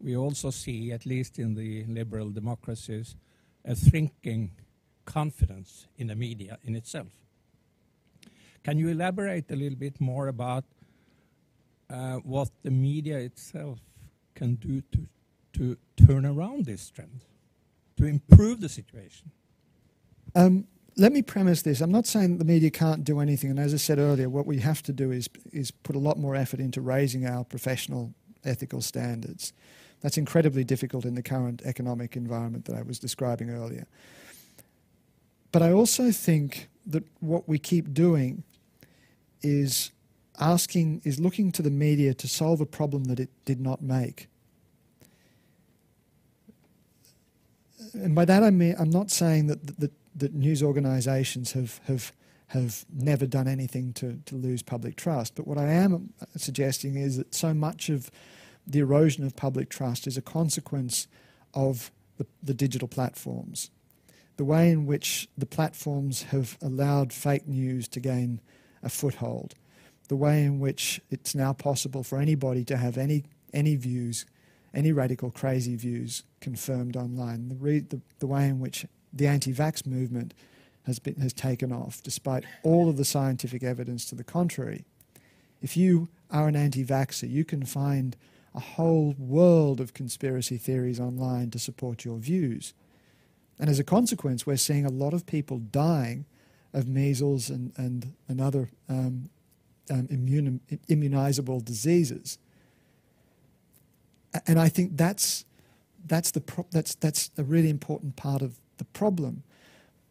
we 0.00 0.16
also 0.16 0.50
see, 0.50 0.92
at 0.92 1.06
least 1.06 1.38
in 1.38 1.54
the 1.54 1.84
liberal 1.84 2.30
democracies, 2.30 3.16
a 3.64 3.74
shrinking 3.74 4.52
confidence 5.04 5.86
in 5.96 6.06
the 6.08 6.16
media 6.16 6.58
in 6.64 6.76
itself. 6.76 7.25
Can 8.66 8.78
you 8.78 8.88
elaborate 8.88 9.48
a 9.52 9.54
little 9.54 9.78
bit 9.78 10.00
more 10.00 10.26
about 10.26 10.64
uh, 11.88 12.16
what 12.24 12.50
the 12.64 12.70
media 12.72 13.16
itself 13.16 13.78
can 14.34 14.56
do 14.56 14.82
to, 14.90 15.06
to 15.52 15.76
turn 16.04 16.26
around 16.26 16.64
this 16.64 16.90
trend, 16.90 17.24
to 17.96 18.06
improve 18.06 18.60
the 18.60 18.68
situation? 18.68 19.30
Um, 20.34 20.66
let 20.96 21.12
me 21.12 21.22
premise 21.22 21.62
this. 21.62 21.80
I'm 21.80 21.92
not 21.92 22.08
saying 22.08 22.38
the 22.38 22.44
media 22.44 22.70
can't 22.72 23.04
do 23.04 23.20
anything, 23.20 23.50
and 23.50 23.60
as 23.60 23.72
I 23.72 23.76
said 23.76 24.00
earlier, 24.00 24.28
what 24.28 24.46
we 24.46 24.58
have 24.58 24.82
to 24.82 24.92
do 24.92 25.12
is 25.12 25.28
is 25.52 25.70
put 25.70 25.94
a 25.94 26.00
lot 26.00 26.18
more 26.18 26.34
effort 26.34 26.58
into 26.58 26.80
raising 26.80 27.24
our 27.24 27.44
professional 27.44 28.14
ethical 28.44 28.80
standards. 28.80 29.52
That's 30.00 30.18
incredibly 30.18 30.64
difficult 30.64 31.04
in 31.04 31.14
the 31.14 31.22
current 31.22 31.62
economic 31.64 32.16
environment 32.16 32.64
that 32.64 32.74
I 32.74 32.82
was 32.82 32.98
describing 32.98 33.48
earlier. 33.48 33.86
But 35.52 35.62
I 35.62 35.70
also 35.70 36.10
think 36.10 36.68
that 36.84 37.04
what 37.20 37.48
we 37.48 37.60
keep 37.60 37.94
doing 37.94 38.42
is 39.46 39.92
asking, 40.38 41.02
is 41.04 41.20
looking 41.20 41.52
to 41.52 41.62
the 41.62 41.70
media 41.70 42.12
to 42.14 42.28
solve 42.28 42.60
a 42.60 42.66
problem 42.66 43.04
that 43.04 43.20
it 43.20 43.30
did 43.44 43.60
not 43.60 43.80
make. 43.80 44.28
And 47.94 48.14
by 48.14 48.24
that 48.24 48.42
I 48.42 48.50
mean, 48.50 48.74
I'm 48.78 48.90
not 48.90 49.10
saying 49.10 49.46
that, 49.46 49.78
that, 49.78 49.92
that 50.16 50.34
news 50.34 50.62
organisations 50.62 51.52
have, 51.52 51.80
have, 51.86 52.12
have 52.48 52.84
never 52.92 53.26
done 53.26 53.48
anything 53.48 53.92
to, 53.94 54.20
to 54.26 54.34
lose 54.34 54.62
public 54.62 54.96
trust, 54.96 55.34
but 55.34 55.46
what 55.46 55.58
I 55.58 55.68
am 55.68 56.12
suggesting 56.36 56.96
is 56.96 57.16
that 57.16 57.34
so 57.34 57.54
much 57.54 57.88
of 57.88 58.10
the 58.66 58.80
erosion 58.80 59.24
of 59.24 59.36
public 59.36 59.70
trust 59.70 60.06
is 60.06 60.16
a 60.16 60.22
consequence 60.22 61.06
of 61.54 61.90
the, 62.18 62.26
the 62.42 62.54
digital 62.54 62.88
platforms. 62.88 63.70
The 64.36 64.44
way 64.44 64.70
in 64.70 64.84
which 64.84 65.28
the 65.38 65.46
platforms 65.46 66.24
have 66.24 66.58
allowed 66.60 67.12
fake 67.12 67.46
news 67.46 67.88
to 67.88 68.00
gain 68.00 68.40
a 68.86 68.88
foothold. 68.88 69.54
The 70.08 70.16
way 70.16 70.44
in 70.44 70.60
which 70.60 71.00
it's 71.10 71.34
now 71.34 71.52
possible 71.52 72.02
for 72.04 72.18
anybody 72.18 72.64
to 72.66 72.76
have 72.76 72.96
any, 72.96 73.24
any 73.52 73.74
views, 73.74 74.24
any 74.72 74.92
radical 74.92 75.30
crazy 75.30 75.74
views 75.74 76.22
confirmed 76.40 76.96
online. 76.96 77.48
The, 77.48 77.56
re- 77.56 77.80
the, 77.80 78.00
the 78.20 78.28
way 78.28 78.46
in 78.46 78.60
which 78.60 78.86
the 79.12 79.26
anti 79.26 79.52
vax 79.52 79.84
movement 79.84 80.32
has, 80.84 81.00
been, 81.00 81.16
has 81.16 81.32
taken 81.32 81.72
off, 81.72 82.00
despite 82.02 82.44
all 82.62 82.88
of 82.88 82.96
the 82.96 83.04
scientific 83.04 83.64
evidence 83.64 84.06
to 84.06 84.14
the 84.14 84.24
contrary. 84.24 84.84
If 85.60 85.76
you 85.76 86.08
are 86.30 86.46
an 86.46 86.54
anti 86.54 86.84
vaxxer, 86.84 87.28
you 87.28 87.44
can 87.44 87.64
find 87.64 88.16
a 88.54 88.60
whole 88.60 89.16
world 89.18 89.80
of 89.80 89.94
conspiracy 89.94 90.58
theories 90.58 91.00
online 91.00 91.50
to 91.50 91.58
support 91.58 92.04
your 92.04 92.18
views. 92.18 92.72
And 93.58 93.68
as 93.68 93.80
a 93.80 93.84
consequence, 93.84 94.46
we're 94.46 94.56
seeing 94.56 94.86
a 94.86 94.90
lot 94.90 95.12
of 95.12 95.26
people 95.26 95.58
dying 95.58 96.26
of 96.76 96.86
measles 96.86 97.48
and, 97.48 97.72
and, 97.76 98.12
and 98.28 98.40
other 98.40 98.68
um, 98.88 99.30
um, 99.90 100.06
immune, 100.10 100.60
immunizable 100.88 101.58
diseases. 101.58 102.38
And 104.46 104.60
I 104.60 104.68
think 104.68 104.96
that's, 104.96 105.46
that's, 106.06 106.30
the 106.32 106.42
pro- 106.42 106.66
that's, 106.70 106.94
that's 106.94 107.30
a 107.38 107.42
really 107.42 107.70
important 107.70 108.16
part 108.16 108.42
of 108.42 108.60
the 108.76 108.84
problem. 108.84 109.42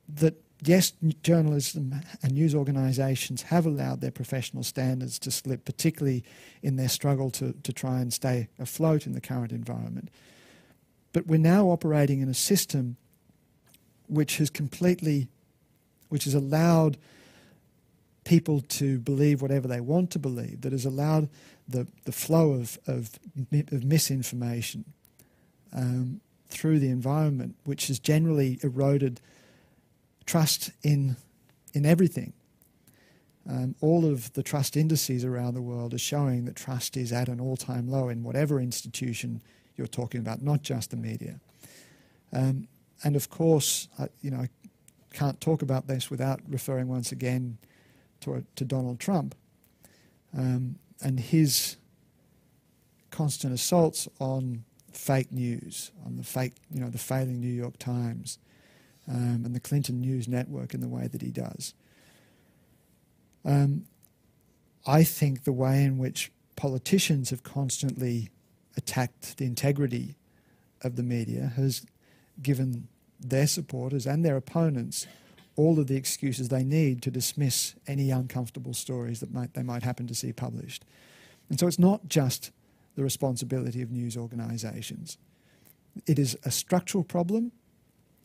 That, 0.09 0.33
yes, 0.63 0.93
journalism 1.21 2.01
and 2.23 2.33
news 2.33 2.55
organizations 2.55 3.43
have 3.43 3.67
allowed 3.67 4.01
their 4.01 4.11
professional 4.11 4.63
standards 4.63 5.19
to 5.19 5.29
slip, 5.29 5.65
particularly 5.65 6.23
in 6.63 6.77
their 6.77 6.89
struggle 6.89 7.29
to, 7.31 7.53
to 7.61 7.71
try 7.71 7.99
and 7.99 8.11
stay 8.11 8.47
afloat 8.57 9.05
in 9.05 9.13
the 9.13 9.21
current 9.21 9.51
environment. 9.51 10.09
But 11.13 11.27
we're 11.27 11.37
now 11.37 11.67
operating 11.67 12.21
in 12.21 12.29
a 12.29 12.33
system 12.33 12.97
which 14.07 14.37
has 14.37 14.49
completely 14.49 15.27
which 16.09 16.25
has 16.25 16.33
allowed 16.33 16.97
people 18.23 18.61
to 18.61 18.99
believe 18.99 19.41
whatever 19.41 19.67
they 19.67 19.79
want 19.79 20.11
to 20.11 20.19
believe, 20.19 20.61
that 20.61 20.71
has 20.71 20.85
allowed 20.85 21.29
the, 21.67 21.87
the 22.05 22.11
flow 22.11 22.53
of, 22.53 22.79
of, 22.87 23.19
of 23.71 23.83
misinformation 23.83 24.85
um, 25.73 26.21
through 26.47 26.79
the 26.79 26.89
environment, 26.89 27.55
which 27.65 27.87
has 27.87 27.99
generally 27.99 28.59
eroded 28.63 29.21
trust 30.25 30.71
in, 30.83 31.15
in 31.73 31.85
everything. 31.85 32.33
Um, 33.47 33.75
all 33.79 34.05
of 34.05 34.33
the 34.33 34.41
trust 34.41 34.75
indices 34.75 35.23
around 35.23 35.53
the 35.53 35.61
world 35.61 35.93
are 35.93 35.99
showing 35.99 36.45
that 36.45 36.55
trust 36.55 36.97
is 36.97 37.11
at 37.11 37.29
an 37.29 37.39
all 37.39 37.57
time 37.57 37.87
low 37.87 38.09
in 38.09 38.23
whatever 38.23 38.59
institution 38.59 39.41
you're 39.75 39.85
talking 39.85 40.19
about, 40.19 40.41
not 40.41 40.63
just 40.63 40.89
the 40.89 40.97
media. 40.97 41.39
Um, 42.33 42.67
and 43.03 43.15
of 43.15 43.29
course, 43.29 43.87
you 44.21 44.31
know, 44.31 44.47
can't 45.15 45.39
talk 45.39 45.61
about 45.61 45.87
this 45.87 46.11
without 46.11 46.41
referring 46.47 46.87
once 46.87 47.11
again 47.11 47.57
to, 48.19 48.45
to 48.55 48.65
Donald 48.65 48.99
Trump 48.99 49.33
um, 50.37 50.75
and 51.01 51.19
his 51.19 51.77
constant 53.11 53.53
assaults 53.53 54.09
on 54.19 54.65
fake 54.91 55.31
news, 55.31 55.91
on 56.05 56.17
the 56.17 56.23
fake, 56.23 56.53
you 56.69 56.81
know, 56.81 56.89
the 56.89 56.97
failing 56.97 57.39
New 57.39 57.47
York 57.47 57.77
Times 57.77 58.39
um, 59.07 59.43
and 59.45 59.55
the 59.55 59.59
Clinton 59.59 60.01
News 60.01 60.27
Network 60.27 60.73
in 60.73 60.81
the 60.81 60.87
way 60.87 61.07
that 61.07 61.21
he 61.21 61.31
does. 61.31 61.73
Um, 63.45 63.85
I 64.85 65.03
think 65.03 65.43
the 65.43 65.53
way 65.53 65.83
in 65.83 65.97
which 65.97 66.31
politicians 66.55 67.29
have 67.29 67.43
constantly 67.43 68.29
attacked 68.75 69.37
the 69.37 69.45
integrity 69.45 70.15
of 70.81 70.97
the 70.97 71.03
media 71.03 71.53
has 71.55 71.85
given 72.41 72.87
their 73.19 73.47
supporters 73.47 74.05
and 74.05 74.23
their 74.23 74.37
opponents 74.37 75.07
all 75.55 75.79
of 75.79 75.87
the 75.87 75.95
excuses 75.95 76.49
they 76.49 76.63
need 76.63 77.01
to 77.01 77.11
dismiss 77.11 77.75
any 77.87 78.11
uncomfortable 78.11 78.73
stories 78.73 79.19
that 79.21 79.33
might, 79.33 79.53
they 79.53 79.63
might 79.63 79.83
happen 79.83 80.07
to 80.07 80.15
see 80.15 80.33
published. 80.33 80.83
And 81.49 81.59
so 81.59 81.67
it's 81.67 81.79
not 81.79 82.07
just 82.07 82.51
the 82.95 83.03
responsibility 83.03 83.81
of 83.81 83.91
news 83.91 84.17
organisations. 84.17 85.17
It 86.05 86.19
is 86.19 86.37
a 86.43 86.51
structural 86.51 87.03
problem, 87.03 87.51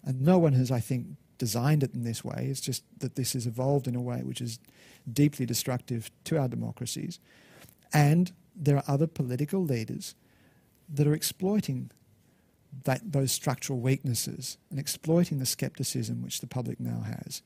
and 0.04 0.20
no 0.20 0.38
one 0.38 0.54
has, 0.54 0.70
I 0.70 0.80
think, 0.80 1.06
designed 1.38 1.82
it 1.82 1.94
in 1.94 2.02
this 2.02 2.24
way. 2.24 2.48
It's 2.50 2.60
just 2.60 2.82
that 2.98 3.14
this 3.14 3.34
has 3.34 3.46
evolved 3.46 3.86
in 3.86 3.94
a 3.94 4.00
way 4.00 4.22
which 4.22 4.40
is 4.40 4.58
deeply 5.10 5.46
destructive 5.46 6.10
to 6.24 6.38
our 6.38 6.48
democracies. 6.48 7.20
And 7.92 8.32
there 8.56 8.76
are 8.76 8.84
other 8.88 9.06
political 9.06 9.62
leaders 9.62 10.14
that 10.92 11.06
are 11.06 11.14
exploiting 11.14 11.90
that, 12.84 13.00
those 13.12 13.32
structural 13.32 13.80
weaknesses 13.80 14.58
and 14.70 14.78
exploiting 14.78 15.38
the 15.38 15.46
skepticism 15.46 16.22
which 16.22 16.40
the 16.40 16.46
public 16.46 16.80
now 16.80 17.00
has 17.00 17.42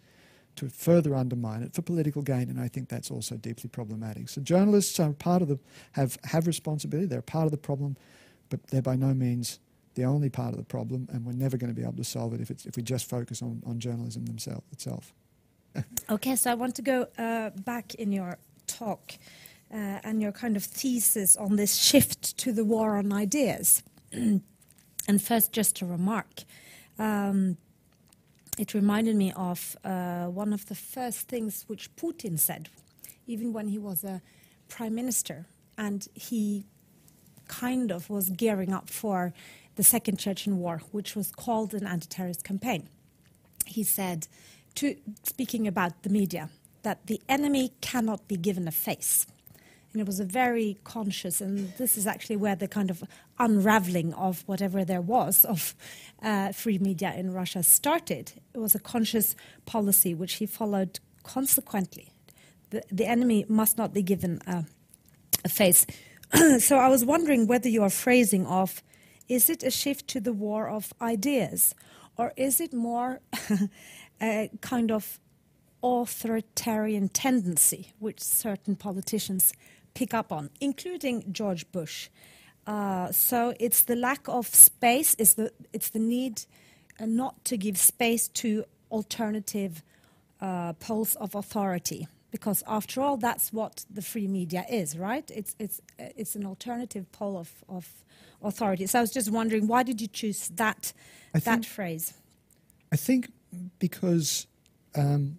to 0.57 0.68
further 0.68 1.14
undermine 1.14 1.62
it 1.62 1.75
for 1.75 1.83
political 1.83 2.22
gain, 2.22 2.49
and 2.49 2.61
I 2.61 2.68
think 2.68 2.89
that's 2.89 3.11
also 3.11 3.37
deeply 3.37 3.68
problematic. 3.68 4.29
So 4.29 4.41
journalists 4.41 5.01
are 5.01 5.12
part 5.12 5.43
of 5.43 5.49
the 5.49 5.59
have 5.93 6.18
have 6.25 6.47
responsibility. 6.47 7.07
They're 7.07 7.22
part 7.22 7.47
of 7.47 7.51
the 7.51 7.59
problem, 7.59 7.97
but 8.51 8.64
they're 8.68 8.83
by 8.83 8.97
no 8.97 9.14
means 9.14 9.59
the 9.95 10.05
only 10.05 10.29
part 10.29 10.51
of 10.51 10.57
the 10.57 10.64
problem, 10.64 11.09
and 11.12 11.25
we're 11.25 11.33
never 11.33 11.57
going 11.57 11.75
to 11.75 11.75
be 11.75 11.83
able 11.83 11.97
to 11.97 12.05
solve 12.05 12.35
it 12.35 12.41
if 12.41 12.51
it's 12.51 12.66
if 12.66 12.77
we 12.77 12.83
just 12.83 13.09
focus 13.09 13.43
on, 13.43 13.62
on 13.66 13.81
journalism 13.81 14.27
themselves 14.27 14.64
itself. 14.72 15.12
okay, 16.11 16.37
so 16.37 16.51
I 16.51 16.55
want 16.55 16.77
to 16.77 16.83
go 16.83 17.09
uh, 17.18 17.51
back 17.51 17.95
in 17.97 18.12
your 18.12 18.39
talk 18.66 19.14
uh, 19.72 19.99
and 20.05 20.22
your 20.22 20.33
kind 20.33 20.57
of 20.57 20.62
thesis 20.62 21.37
on 21.37 21.57
this 21.57 21.75
shift 21.75 22.37
to 22.39 22.53
the 22.53 22.64
war 22.64 22.97
on 22.97 23.12
ideas. 23.12 23.83
and 25.09 25.23
first, 25.23 25.53
just 25.53 25.81
a 25.83 25.87
remark. 25.87 26.45
Um, 26.99 27.57
it 28.59 28.75
reminded 28.75 29.17
me 29.17 29.33
of 29.35 29.77
uh, 29.85 30.27
one 30.27 30.53
of 30.53 30.67
the 30.67 30.75
first 30.75 31.29
things 31.29 31.65
which 31.67 31.95
Putin 31.97 32.39
said, 32.39 32.69
even 33.27 33.53
when 33.53 33.69
he 33.69 33.79
was 33.79 34.05
a 34.05 34.23
prime 34.69 34.95
minister, 34.95 35.47
and 35.77 36.07
he 36.15 36.65
kind 37.49 37.91
of 37.91 38.09
was 38.09 38.31
gearing 38.31 38.73
up 38.73 38.89
for 38.89 39.35
the 39.77 39.83
Second 39.83 40.19
Chechen 40.19 40.59
War, 40.59 40.81
which 40.93 41.17
was 41.17 41.33
called 41.33 41.75
an 41.75 41.87
anti-terrorist 41.87 42.45
campaign. 42.45 42.89
He 43.67 43.83
said, 43.83 44.29
to, 44.77 44.97
speaking 45.25 45.67
about 45.67 46.03
the 46.03 46.11
media, 46.11 46.49
that 46.83 47.07
the 47.07 47.21
enemy 47.29 47.73
cannot 47.81 48.29
be 48.29 48.37
given 48.37 48.69
a 48.69 48.71
face. 48.71 49.27
And 49.95 50.01
it 50.01 50.07
was 50.09 50.19
a 50.19 50.25
very 50.25 50.77
conscious, 50.83 51.41
and 51.41 51.73
this 51.79 51.97
is 51.97 52.05
actually 52.05 52.35
where 52.35 52.57
the 52.57 52.67
kind 52.67 52.91
of 52.91 53.05
unraveling 53.39 54.13
of 54.15 54.43
whatever 54.47 54.85
there 54.85 55.01
was 55.01 55.45
of 55.45 55.77
uh, 56.21 56.51
free 56.51 56.79
media 56.79 57.15
in 57.17 57.33
Russia 57.33 57.63
started. 57.63 58.33
It 58.55 58.59
was 58.59 58.75
a 58.75 58.81
conscious 58.81 59.37
policy 59.67 60.13
which 60.13 60.35
he 60.35 60.47
followed 60.47 60.99
consequently. 61.23 62.11
The, 62.71 62.83
the 62.91 63.07
enemy 63.07 63.47
must 63.49 63.79
not 63.79 63.95
be 63.95 64.03
given 64.03 64.41
a, 64.49 64.65
a 65.45 65.49
face. 65.49 65.87
so 66.59 66.79
I 66.79 66.89
was 66.89 67.05
wondering 67.05 67.47
whether 67.47 67.69
your 67.69 67.89
phrasing 67.89 68.47
of 68.47 68.83
is 69.29 69.49
it 69.49 69.63
a 69.63 69.71
shift 69.71 70.09
to 70.09 70.21
the 70.21 70.33
war 70.33 70.69
of 70.69 70.93
ideas, 71.01 71.73
or 72.19 72.33
is 72.37 72.61
it 72.61 72.75
more 72.75 73.21
a 74.21 74.51
kind 74.61 74.91
of 74.91 75.21
authoritarian 75.85 77.11
tendency 77.11 77.93
which 78.01 78.21
certain 78.21 78.75
politicians 78.75 79.53
pick 79.95 80.13
up 80.13 80.33
on, 80.33 80.51
including 80.61 81.25
George 81.33 81.71
Bush. 81.73 82.09
Uh, 82.67 83.13
so 83.13 83.55
it's 83.61 83.83
the 83.83 83.97
lack 83.97 84.29
of 84.29 84.47
space, 84.47 85.15
it's 85.19 85.35
the, 85.35 85.53
it's 85.73 85.91
the 85.91 85.99
need 85.99 86.43
uh, 87.01 87.07
not 87.07 87.45
to 87.45 87.57
give 87.57 87.77
space 87.79 88.29
to 88.29 88.65
alternative 88.91 89.83
uh, 90.41 90.73
poles 90.75 91.15
of 91.17 91.35
authority. 91.35 92.09
Because 92.31 92.65
after 92.67 93.01
all, 93.01 93.17
that's 93.17 93.53
what 93.53 93.85
the 93.89 94.03
free 94.03 94.27
media 94.27 94.65
is, 94.69 94.99
right? 94.99 95.31
It's, 95.33 95.55
it's, 95.59 95.81
it's 95.99 96.35
an 96.35 96.45
alternative 96.45 97.11
pole 97.13 97.39
of, 97.39 97.53
of 97.69 97.89
authority. 98.43 98.87
So 98.87 98.99
I 98.99 99.03
was 99.03 99.13
just 99.13 99.31
wondering, 99.31 99.69
why 99.69 99.85
did 99.85 100.01
you 100.01 100.09
choose 100.09 100.49
that, 100.57 100.93
I 101.33 101.39
that 101.39 101.45
think, 101.45 101.67
phrase? 101.67 102.15
I 102.91 102.97
think 102.97 103.31
because 103.79 104.49
um, 104.97 105.39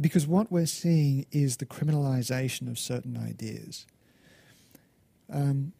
because 0.00 0.26
what 0.26 0.50
we're 0.50 0.66
seeing 0.66 1.26
is 1.32 1.56
the 1.56 1.66
criminalization 1.66 2.70
of 2.70 2.78
certain 2.78 3.16
ideas. 3.16 3.86
Um, 5.32 5.72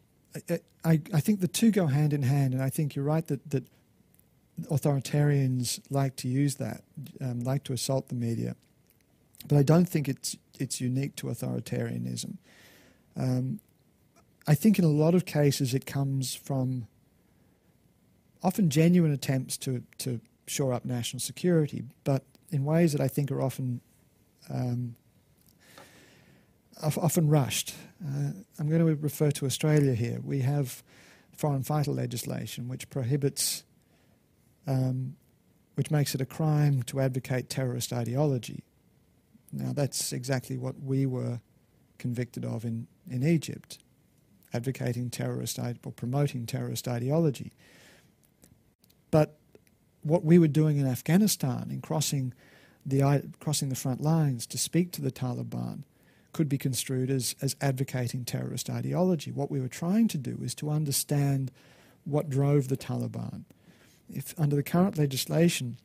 I, 0.49 0.59
I, 0.83 1.01
I, 1.13 1.19
think 1.19 1.39
the 1.39 1.47
two 1.47 1.71
go 1.71 1.87
hand 1.87 2.13
in 2.13 2.21
hand, 2.21 2.53
and 2.53 2.61
I 2.61 2.69
think 2.69 2.95
you're 2.95 3.05
right 3.05 3.25
that, 3.27 3.49
that 3.49 3.63
authoritarians 4.69 5.79
like 5.89 6.15
to 6.17 6.27
use 6.27 6.55
that, 6.55 6.83
um, 7.21 7.41
like 7.41 7.63
to 7.65 7.73
assault 7.73 8.09
the 8.09 8.15
media. 8.15 8.55
But 9.47 9.57
I 9.57 9.63
don't 9.63 9.87
think 9.87 10.07
it's, 10.07 10.35
it's 10.59 10.81
unique 10.81 11.15
to 11.17 11.27
authoritarianism. 11.27 12.37
Um, 13.17 13.59
I 14.47 14.55
think 14.55 14.77
in 14.77 14.85
a 14.85 14.89
lot 14.89 15.15
of 15.15 15.25
cases 15.25 15.73
it 15.73 15.85
comes 15.85 16.35
from 16.35 16.87
often 18.43 18.69
genuine 18.69 19.11
attempts 19.11 19.57
to, 19.57 19.83
to 19.99 20.19
shore 20.47 20.73
up 20.73 20.85
national 20.85 21.19
security, 21.19 21.83
but 22.03 22.23
in 22.51 22.65
ways 22.65 22.91
that 22.91 23.01
I 23.01 23.07
think 23.07 23.31
are 23.31 23.41
often 23.41 23.81
um, 24.49 24.95
often 26.81 27.27
rushed. 27.27 27.75
Uh, 28.03 28.31
I'm 28.57 28.69
going 28.69 28.85
to 28.85 28.95
refer 28.95 29.31
to 29.31 29.45
Australia 29.45 29.93
here. 29.93 30.19
We 30.23 30.39
have 30.39 30.83
foreign 31.35 31.63
fighter 31.63 31.91
legislation 31.91 32.67
which 32.67 32.89
prohibits, 32.89 33.63
um, 34.67 35.15
which 35.75 35.91
makes 35.91 36.15
it 36.15 36.21
a 36.21 36.25
crime 36.25 36.83
to 36.83 36.99
advocate 36.99 37.49
terrorist 37.49 37.93
ideology. 37.93 38.63
Now, 39.51 39.73
that's 39.73 40.13
exactly 40.13 40.57
what 40.57 40.79
we 40.81 41.05
were 41.05 41.39
convicted 41.97 42.45
of 42.45 42.63
in, 42.65 42.87
in 43.09 43.23
Egypt, 43.23 43.79
advocating 44.53 45.09
terrorist 45.09 45.59
or 45.59 45.91
promoting 45.91 46.45
terrorist 46.45 46.87
ideology. 46.87 47.51
But 49.11 49.37
what 50.01 50.23
we 50.23 50.39
were 50.39 50.47
doing 50.47 50.77
in 50.77 50.87
Afghanistan 50.87 51.67
in 51.69 51.81
crossing 51.81 52.33
the, 52.85 53.23
crossing 53.39 53.69
the 53.69 53.75
front 53.75 54.01
lines 54.01 54.45
to 54.47 54.57
speak 54.57 54.91
to 54.93 55.01
the 55.01 55.11
Taliban 55.11 55.83
could 56.33 56.49
be 56.49 56.57
construed 56.57 57.09
as, 57.09 57.35
as 57.41 57.55
advocating 57.59 58.23
terrorist 58.23 58.69
ideology. 58.69 59.31
What 59.31 59.51
we 59.51 59.59
were 59.59 59.67
trying 59.67 60.07
to 60.09 60.17
do 60.17 60.39
is 60.43 60.53
to 60.55 60.69
understand 60.69 61.51
what 62.05 62.29
drove 62.29 62.67
the 62.67 62.77
Taliban. 62.77 63.45
If 64.11 64.39
under 64.39 64.55
the 64.55 64.63
current 64.63 64.97
legislation, 64.97 65.77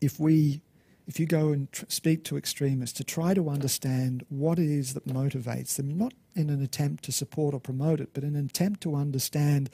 if 0.00 0.18
we 0.18 0.62
if 1.08 1.18
you 1.18 1.26
go 1.26 1.48
and 1.48 1.70
tr- 1.72 1.84
speak 1.88 2.24
to 2.24 2.36
extremists 2.36 2.96
to 2.96 3.04
try 3.04 3.34
to 3.34 3.48
understand 3.48 4.24
what 4.28 4.58
it 4.58 4.70
is 4.70 4.94
that 4.94 5.06
motivates 5.06 5.74
them, 5.74 5.98
not 5.98 6.14
in 6.36 6.48
an 6.48 6.62
attempt 6.62 7.04
to 7.04 7.12
support 7.12 7.54
or 7.54 7.60
promote 7.60 8.00
it, 8.00 8.10
but 8.14 8.22
in 8.22 8.36
an 8.36 8.46
attempt 8.46 8.80
to 8.82 8.94
understand 8.94 9.68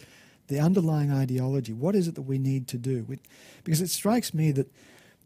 the 0.47 0.59
underlying 0.59 1.13
ideology, 1.13 1.75
what 1.75 1.95
is 1.95 2.09
it 2.09 2.15
that 2.15 2.23
we 2.23 2.39
need 2.39 2.67
to 2.69 2.79
do? 2.79 3.07
because 3.63 3.83
it 3.83 3.91
strikes 3.91 4.33
me 4.33 4.51
that 4.53 4.73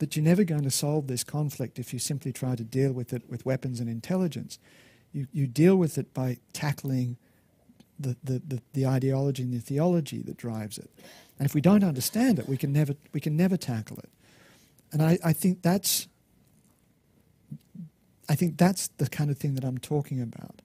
that 0.02 0.16
you're 0.16 0.24
never 0.24 0.42
going 0.42 0.64
to 0.64 0.70
solve 0.70 1.06
this 1.06 1.22
conflict 1.22 1.78
if 1.78 1.92
you 1.92 2.00
simply 2.00 2.32
try 2.32 2.56
to 2.56 2.64
deal 2.64 2.90
with 2.90 3.12
it 3.12 3.22
with 3.30 3.46
weapons 3.46 3.78
and 3.78 3.88
intelligence. 3.88 4.58
You, 5.12 5.28
you 5.32 5.46
deal 5.46 5.76
with 5.76 5.96
it 5.96 6.12
by 6.12 6.38
tackling 6.52 7.18
the, 8.00 8.16
the, 8.24 8.42
the, 8.44 8.62
the 8.72 8.84
ideology 8.84 9.44
and 9.44 9.54
the 9.54 9.60
theology 9.60 10.20
that 10.22 10.36
drives 10.36 10.76
it. 10.76 10.90
And 11.38 11.46
if 11.46 11.54
we 11.54 11.60
don't 11.60 11.84
understand 11.84 12.40
it, 12.40 12.48
we 12.48 12.56
can 12.56 12.72
never, 12.72 12.96
we 13.12 13.20
can 13.20 13.36
never 13.36 13.56
tackle 13.56 13.98
it. 13.98 14.10
And 14.90 15.04
I, 15.04 15.20
I 15.24 15.32
think 15.32 15.62
that's 15.62 16.08
I 18.28 18.34
think 18.34 18.58
that's 18.58 18.88
the 18.88 19.08
kind 19.08 19.30
of 19.30 19.38
thing 19.38 19.54
that 19.54 19.64
I'm 19.64 19.78
talking 19.78 20.20
about. 20.20 20.62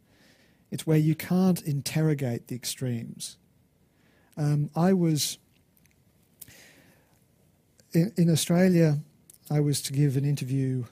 It's 0.71 0.87
where 0.87 0.97
you 0.97 1.13
can't 1.13 1.61
interrogate 1.61 2.47
the 2.47 2.55
extremes. 2.55 3.37
Um, 4.35 4.71
I 4.75 4.93
was 4.93 5.37
in, 7.93 8.13
in 8.17 8.31
Australia. 8.31 8.99
I 9.49 9.61
was 9.61 9.81
to 9.83 9.93
give 9.93 10.17
an 10.17 10.25
interview, 10.25 10.83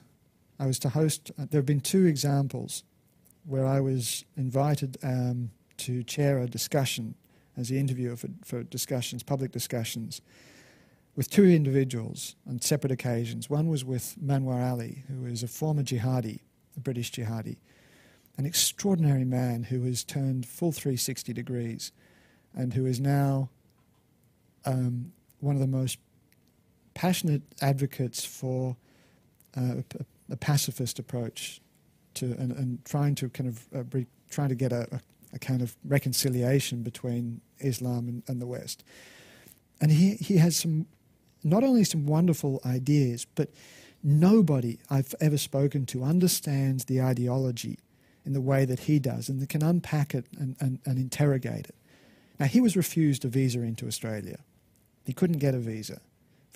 I 0.58 0.66
was 0.66 0.78
to 0.80 0.88
host, 0.88 1.30
uh, 1.38 1.46
there 1.50 1.58
have 1.58 1.66
been 1.66 1.80
two 1.80 2.06
examples 2.06 2.84
where 3.44 3.66
I 3.66 3.80
was 3.80 4.24
invited 4.36 4.96
um, 5.02 5.50
to 5.78 6.02
chair 6.02 6.38
a 6.38 6.46
discussion 6.46 7.14
as 7.56 7.68
the 7.68 7.78
interviewer 7.78 8.16
for, 8.16 8.28
for 8.44 8.62
discussions, 8.62 9.22
public 9.22 9.52
discussions, 9.52 10.22
with 11.16 11.30
two 11.30 11.44
individuals 11.44 12.36
on 12.48 12.60
separate 12.60 12.92
occasions. 12.92 13.48
One 13.48 13.68
was 13.68 13.84
with 13.84 14.16
Manwar 14.22 14.62
Ali, 14.70 15.04
who 15.08 15.26
is 15.26 15.42
a 15.42 15.48
former 15.48 15.82
jihadi, 15.82 16.40
a 16.76 16.80
British 16.80 17.12
jihadi, 17.12 17.56
an 18.38 18.46
extraordinary 18.46 19.24
man 19.24 19.64
who 19.64 19.82
has 19.82 20.02
turned 20.02 20.46
full 20.46 20.72
360 20.72 21.32
degrees 21.32 21.92
and 22.54 22.72
who 22.72 22.86
is 22.86 23.00
now 23.00 23.50
um, 24.64 25.12
one 25.40 25.54
of 25.54 25.60
the 25.60 25.66
most 25.66 25.98
passionate 26.96 27.42
advocates 27.60 28.24
for 28.24 28.74
uh, 29.54 29.82
a, 30.30 30.32
a, 30.32 30.36
pacifist 30.36 30.98
approach 30.98 31.60
to 32.14 32.24
and, 32.24 32.52
and 32.52 32.82
trying 32.86 33.14
to 33.14 33.28
kind 33.28 33.48
of 33.50 33.66
uh, 33.74 33.84
re, 33.92 34.06
trying 34.30 34.48
to 34.48 34.54
get 34.54 34.72
a, 34.72 34.88
a, 34.90 35.00
a, 35.34 35.38
kind 35.38 35.60
of 35.60 35.76
reconciliation 35.84 36.82
between 36.82 37.42
Islam 37.60 38.08
and, 38.08 38.22
and 38.26 38.40
the 38.40 38.46
West. 38.46 38.82
And 39.78 39.92
he, 39.92 40.14
he 40.14 40.38
has 40.38 40.56
some 40.56 40.86
not 41.44 41.62
only 41.62 41.84
some 41.84 42.06
wonderful 42.06 42.62
ideas, 42.64 43.26
but 43.34 43.50
nobody 44.02 44.78
I've 44.88 45.14
ever 45.20 45.36
spoken 45.36 45.84
to 45.86 46.02
understands 46.02 46.86
the 46.86 47.02
ideology 47.02 47.78
in 48.24 48.32
the 48.32 48.40
way 48.40 48.64
that 48.64 48.80
he 48.80 48.98
does 48.98 49.28
and 49.28 49.46
can 49.50 49.62
unpack 49.62 50.14
it 50.14 50.24
and, 50.38 50.56
and, 50.60 50.78
and 50.86 50.98
interrogate 50.98 51.66
it. 51.66 51.74
Now, 52.40 52.46
he 52.46 52.62
was 52.62 52.74
refused 52.74 53.24
a 53.26 53.28
visa 53.28 53.60
into 53.60 53.86
Australia. 53.86 54.38
He 55.04 55.12
couldn't 55.12 55.38
get 55.38 55.54
a 55.54 55.58
visa 55.58 56.00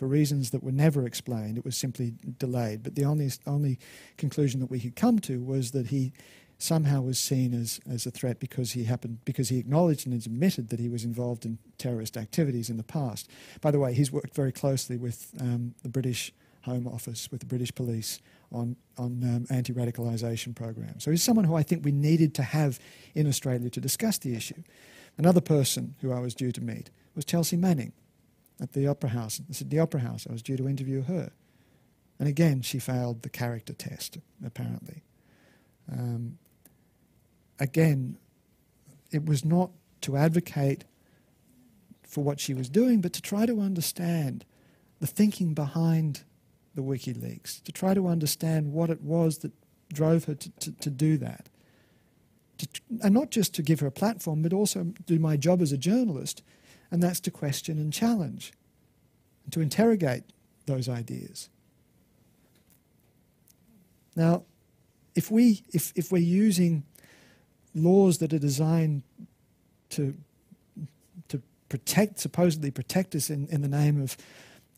for 0.01 0.07
reasons 0.07 0.49
that 0.49 0.63
were 0.63 0.73
never 0.73 1.05
explained. 1.05 1.59
It 1.59 1.65
was 1.67 1.77
simply 1.77 2.15
delayed. 2.39 2.83
But 2.83 2.95
the 2.95 3.05
only, 3.05 3.31
only 3.47 3.79
conclusion 4.17 4.59
that 4.61 4.71
we 4.71 4.81
could 4.81 4.97
come 4.97 5.19
to 5.19 5.43
was 5.43 5.73
that 5.73 5.89
he 5.89 6.15
somehow 6.57 7.03
was 7.03 7.19
seen 7.19 7.53
as, 7.53 7.81
as 7.87 8.07
a 8.07 8.11
threat 8.11 8.41
because 8.41 8.73
he 8.73 8.85
happened 8.85 9.19
because 9.27 9.51
he 9.51 9.59
acknowledged 9.59 10.07
and 10.07 10.15
admitted 10.15 10.71
that 10.71 10.81
he 10.81 10.89
was 10.89 11.05
involved 11.05 11.45
in 11.45 11.59
terrorist 11.77 12.17
activities 12.17 12.71
in 12.71 12.79
the 12.79 12.83
past. 12.83 13.29
By 13.61 13.71
the 13.71 13.79
way, 13.79 13.93
he's 13.93 14.11
worked 14.11 14.35
very 14.35 14.53
closely 14.53 14.97
with 14.97 15.35
um, 15.39 15.75
the 15.83 15.91
British 15.91 16.33
Home 16.63 16.87
Office, 16.87 17.31
with 17.31 17.41
the 17.41 17.47
British 17.47 17.75
Police 17.75 18.21
on 18.51 18.77
on 18.97 19.23
um, 19.23 19.47
anti-radicalisation 19.51 20.55
programs. 20.55 21.05
So 21.05 21.11
he's 21.11 21.23
someone 21.23 21.45
who 21.45 21.57
I 21.57 21.63
think 21.63 21.85
we 21.85 21.93
needed 21.93 22.35
to 22.37 22.43
have 22.43 22.81
in 23.15 23.27
Australia 23.27 23.69
to 23.69 23.81
discuss 23.83 24.17
the 24.17 24.35
issue. 24.35 24.63
Another 25.19 25.43
person 25.43 25.95
who 26.01 26.11
I 26.11 26.21
was 26.21 26.35
due 26.35 26.53
to 26.53 26.63
meet 26.63 26.89
was 27.15 27.27
Chelsea 27.27 27.59
Manning 27.59 27.93
at 28.61 28.73
the 28.73 28.87
Opera 28.87 29.11
House, 29.11 29.41
at 29.41 29.71
the 29.71 29.79
Opera 29.79 30.01
House. 30.01 30.27
I 30.29 30.33
was 30.33 30.43
due 30.43 30.57
to 30.57 30.69
interview 30.69 31.03
her, 31.03 31.33
and 32.19 32.29
again 32.29 32.63
she 32.63 32.79
failed 32.79 33.23
the 33.23 33.31
character 33.31 33.73
test 33.73 34.19
apparently. 34.45 35.03
Um, 35.91 36.39
again, 37.59 38.19
it 39.11 39.27
was 39.27 39.45
not 39.45 39.71
to 40.03 40.17
advocate 40.17 40.85
for 42.07 42.25
what 42.25 42.41
she 42.41 42.55
was 42.55 42.69
doing, 42.69 43.01
but 43.01 43.13
to 43.13 43.23
try 43.23 43.47
to 43.47 43.61
understand 43.61 44.45
the 44.99 45.07
thinking 45.07 45.55
behind 45.55 46.25
the 46.75 46.83
WikiLeaks, 46.83 47.63
to 47.63 47.73
try 47.73 47.95
to 47.95 48.07
understand 48.07 48.73
what 48.73 48.91
it 48.91 49.03
was 49.03 49.39
that 49.39 49.53
drove 49.93 50.25
her 50.25 50.35
to, 50.35 50.51
to, 50.51 50.73
to 50.73 50.91
do 50.91 51.17
that. 51.19 51.49
To, 52.59 52.69
and 53.03 53.15
not 53.15 53.31
just 53.31 53.55
to 53.55 53.63
give 53.63 53.81
her 53.81 53.87
a 53.87 53.93
platform, 53.93 54.43
but 54.43 54.53
also 54.53 54.85
do 55.07 55.19
my 55.19 55.37
job 55.37 55.63
as 55.63 55.73
a 55.73 55.79
journalist, 55.79 56.43
and 56.91 57.03
that's 57.03 57.21
to 57.21 57.31
question 57.31 57.79
and 57.79 57.93
challenge, 57.93 58.53
and 59.45 59.53
to 59.53 59.61
interrogate 59.61 60.25
those 60.67 60.89
ideas. 60.89 61.49
Now, 64.17 64.45
if, 65.15 65.31
we, 65.31 65.63
if, 65.73 65.93
if 65.95 66.13
we're 66.13 66.19
using 66.19 66.85
laws 67.75 68.19
that 68.19 68.33
are 68.33 68.39
designed 68.39 69.03
to, 69.91 70.15
to 71.29 71.43
protect, 71.69 72.19
supposedly 72.19 72.71
protect 72.71 73.15
us 73.15 73.31
in, 73.31 73.47
in 73.49 73.63
the 73.63 73.69
name 73.69 74.01
of, 74.03 74.17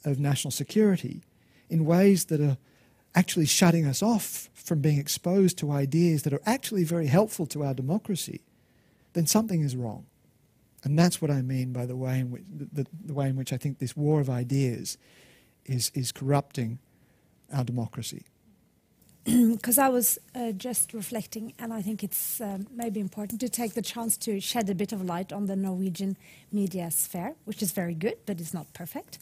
of 0.04 0.18
national 0.18 0.50
security, 0.50 1.22
in 1.70 1.84
ways 1.84 2.26
that 2.26 2.40
are 2.40 2.58
actually 3.14 3.46
shutting 3.46 3.86
us 3.86 4.02
off 4.02 4.48
from 4.54 4.80
being 4.80 4.98
exposed 4.98 5.58
to 5.58 5.70
ideas 5.70 6.22
that 6.22 6.32
are 6.32 6.40
actually 6.46 6.84
very 6.84 7.06
helpful 7.06 7.46
to 7.46 7.62
our 7.62 7.74
democracy, 7.74 8.40
then 9.12 9.26
something 9.26 9.62
is 9.62 9.76
wrong. 9.76 10.06
And 10.84 10.98
that's 10.98 11.22
what 11.22 11.30
I 11.30 11.42
mean 11.42 11.72
by 11.72 11.86
the 11.86 11.96
way 11.96 12.20
in 12.20 12.30
which, 12.30 12.44
the, 12.50 12.86
the 13.04 13.14
way 13.14 13.28
in 13.28 13.36
which 13.36 13.52
I 13.52 13.56
think 13.56 13.78
this 13.78 13.96
war 13.96 14.20
of 14.20 14.28
ideas 14.28 14.98
is, 15.64 15.90
is 15.94 16.12
corrupting 16.12 16.78
our 17.52 17.64
democracy. 17.64 18.24
Because 19.52 19.78
I 19.78 19.88
was 19.88 20.18
uh, 20.34 20.50
just 20.52 20.92
reflecting, 20.92 21.52
and 21.60 21.72
I 21.72 21.80
think 21.80 22.02
it's 22.02 22.40
um, 22.40 22.66
maybe 22.74 22.98
important 22.98 23.40
to 23.42 23.48
take 23.48 23.74
the 23.74 23.82
chance 23.82 24.16
to 24.18 24.40
shed 24.40 24.68
a 24.68 24.74
bit 24.74 24.92
of 24.92 25.04
light 25.04 25.32
on 25.32 25.46
the 25.46 25.54
Norwegian 25.54 26.16
media 26.50 26.90
sphere, 26.90 27.34
which 27.44 27.62
is 27.62 27.70
very 27.70 27.94
good, 27.94 28.16
but 28.26 28.40
it's 28.40 28.52
not 28.52 28.72
perfect. 28.72 29.18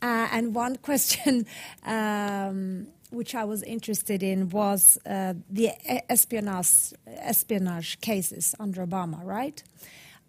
Uh, 0.00 0.28
and 0.30 0.54
one 0.54 0.76
question 0.82 1.46
um, 1.84 2.86
which 3.10 3.34
I 3.34 3.44
was 3.44 3.62
interested 3.64 4.22
in 4.22 4.48
was 4.48 4.98
uh, 5.06 5.34
the 5.50 5.70
espionage, 6.10 6.92
espionage 7.06 8.00
cases 8.00 8.54
under 8.58 8.86
Obama, 8.86 9.24
right? 9.24 9.62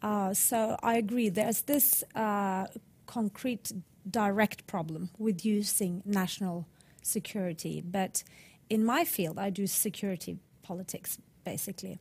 Uh, 0.04 0.34
so 0.34 0.78
I 0.84 0.98
agree. 0.98 1.30
There's 1.30 1.62
this 1.62 2.04
uh, 2.14 2.68
concrete, 3.08 3.72
direct 4.10 4.68
problem 4.68 5.10
with 5.18 5.46
using 5.46 6.04
national 6.06 6.68
security. 7.02 7.82
But 7.82 8.24
in 8.70 8.84
my 8.84 9.06
field, 9.06 9.40
I 9.40 9.50
do 9.50 9.66
security 9.66 10.38
politics, 10.62 11.18
basically. 11.46 12.00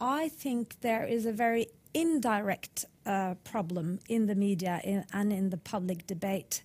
I 0.00 0.28
think 0.28 0.80
there 0.80 1.04
is 1.04 1.24
a 1.24 1.32
very 1.32 1.68
indirect 1.94 2.84
uh, 3.06 3.34
problem 3.44 4.00
in 4.08 4.26
the 4.26 4.34
media 4.34 4.80
in, 4.82 5.04
and 5.12 5.32
in 5.32 5.50
the 5.50 5.56
public 5.56 6.06
debate 6.06 6.62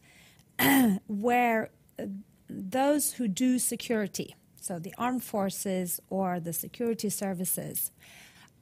where 1.07 1.69
uh, 1.99 2.05
those 2.49 3.13
who 3.13 3.27
do 3.27 3.59
security, 3.59 4.35
so 4.61 4.79
the 4.79 4.93
armed 4.97 5.23
forces 5.23 5.99
or 6.09 6.39
the 6.39 6.53
security 6.53 7.09
services, 7.09 7.91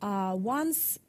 uh, 0.01 0.33
once 0.37 0.99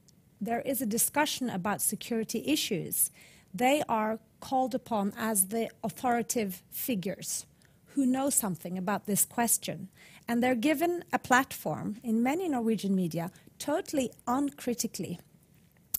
there 0.44 0.60
is 0.60 0.80
a 0.80 0.86
discussion 0.86 1.50
about 1.50 1.80
security 1.80 2.42
issues, 2.46 3.10
they 3.52 3.82
are 3.88 4.18
called 4.40 4.74
upon 4.74 5.12
as 5.16 5.48
the 5.48 5.70
authoritative 5.82 6.62
figures 6.70 7.46
who 7.94 8.04
know 8.04 8.28
something 8.28 8.76
about 8.76 9.06
this 9.06 9.24
question. 9.24 9.88
And 10.26 10.42
they're 10.42 10.54
given 10.54 11.04
a 11.12 11.18
platform 11.18 11.96
in 12.02 12.22
many 12.22 12.48
Norwegian 12.48 12.94
media 12.94 13.30
totally 13.58 14.10
uncritically. 14.26 15.20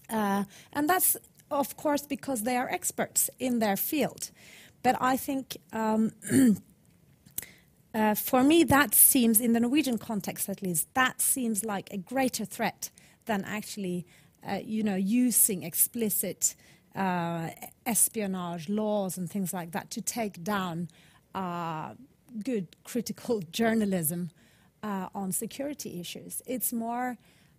Uh, 0.09 0.43
and 0.73 0.89
that's, 0.89 1.15
of 1.49 1.77
course, 1.77 2.03
because 2.03 2.43
they 2.43 2.57
are 2.57 2.69
experts 2.69 3.29
in 3.39 3.59
their 3.59 3.77
field. 3.77 4.31
But 4.83 4.97
I 4.99 5.17
think 5.17 5.57
um, 5.73 6.11
uh, 7.95 8.15
for 8.15 8.43
me, 8.43 8.63
that 8.65 8.93
seems, 8.93 9.39
in 9.39 9.53
the 9.53 9.59
Norwegian 9.59 9.97
context 9.97 10.49
at 10.49 10.61
least, 10.61 10.93
that 10.93 11.21
seems 11.21 11.63
like 11.63 11.91
a 11.91 11.97
greater 11.97 12.45
threat 12.45 12.89
than 13.25 13.43
actually, 13.45 14.05
uh, 14.47 14.59
you 14.63 14.83
know, 14.83 14.95
using 14.95 15.63
explicit 15.63 16.55
uh, 16.95 17.49
espionage 17.85 18.69
laws 18.69 19.17
and 19.17 19.29
things 19.29 19.53
like 19.53 19.71
that 19.71 19.89
to 19.91 20.01
take 20.01 20.43
down 20.43 20.87
uh, 21.33 21.93
good 22.43 22.67
critical 22.83 23.41
journalism 23.51 24.29
uh, 24.83 25.09
on 25.13 25.31
security 25.31 25.99
issues. 25.99 26.41
It's 26.45 26.71
more, 26.71 27.17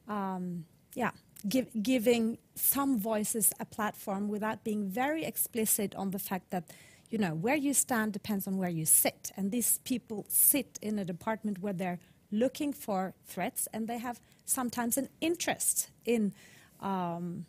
um, 0.08 0.64
yeah, 0.94 1.10
give, 1.48 1.68
giving 1.82 2.38
some 2.54 2.98
voices 2.98 3.52
a 3.60 3.64
platform 3.64 4.28
without 4.28 4.64
being 4.64 4.88
very 4.88 5.24
explicit 5.24 5.94
on 5.94 6.10
the 6.10 6.18
fact 6.18 6.50
that 6.50 6.70
you 7.10 7.18
know, 7.18 7.34
where 7.34 7.56
you 7.56 7.72
stand 7.72 8.12
depends 8.12 8.46
on 8.46 8.56
where 8.56 8.68
you 8.68 8.84
sit. 8.84 9.30
And 9.36 9.50
these 9.50 9.78
people 9.84 10.26
sit 10.28 10.78
in 10.82 10.98
a 10.98 11.04
department 11.04 11.60
where 11.60 11.72
they're 11.72 11.98
looking 12.32 12.72
for 12.72 13.14
threats 13.26 13.68
and 13.72 13.86
they 13.86 13.98
have 13.98 14.20
sometimes 14.44 14.96
an 14.96 15.08
interest 15.20 15.90
in, 16.04 16.32
um, 16.80 17.46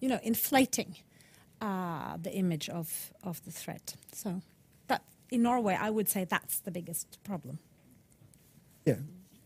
you 0.00 0.08
know, 0.08 0.18
inflating 0.22 0.96
uh, 1.60 2.16
the 2.20 2.32
image 2.32 2.68
of, 2.68 3.12
of 3.22 3.42
the 3.44 3.52
threat. 3.52 3.94
So 4.12 4.42
that, 4.88 5.02
in 5.30 5.42
Norway, 5.42 5.78
I 5.80 5.90
would 5.90 6.08
say 6.08 6.24
that's 6.24 6.58
the 6.60 6.70
biggest 6.70 7.18
problem. 7.24 7.58
Yeah. 8.84 8.96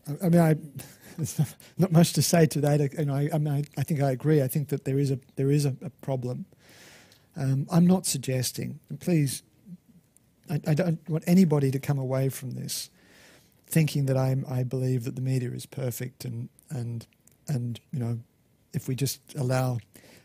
I, 0.07 0.25
I 0.25 0.29
mean, 0.29 0.41
I, 0.41 0.55
there's 1.17 1.39
not 1.77 1.91
much 1.91 2.13
to 2.13 2.21
say 2.21 2.45
to 2.47 2.61
that. 2.61 2.93
You 2.97 3.05
know, 3.05 3.15
I, 3.15 3.29
I, 3.33 3.37
mean, 3.37 3.53
I, 3.53 3.63
I 3.79 3.83
think 3.83 4.01
I 4.01 4.11
agree. 4.11 4.41
I 4.41 4.47
think 4.47 4.69
that 4.69 4.85
there 4.85 4.97
is 4.97 5.11
a, 5.11 5.19
there 5.35 5.51
is 5.51 5.65
a, 5.65 5.75
a 5.83 5.89
problem. 6.01 6.45
Um, 7.35 7.67
I'm 7.71 7.85
not 7.85 8.07
suggesting, 8.07 8.79
and 8.89 8.99
please, 8.99 9.43
I, 10.49 10.59
I, 10.65 10.73
don't 10.73 11.07
want 11.07 11.23
anybody 11.27 11.69
to 11.69 11.77
come 11.77 11.99
away 11.99 12.29
from 12.29 12.51
this 12.51 12.89
thinking 13.67 14.07
that 14.07 14.17
I'm, 14.17 14.43
I 14.49 14.63
believe 14.63 15.03
that 15.03 15.15
the 15.15 15.21
media 15.21 15.51
is 15.51 15.67
perfect 15.67 16.25
and, 16.25 16.49
and, 16.71 17.05
and, 17.47 17.79
you 17.91 17.99
know, 17.99 18.19
if 18.77 18.87
we 18.87 18.95
just 18.95 19.19
allow 19.35 19.79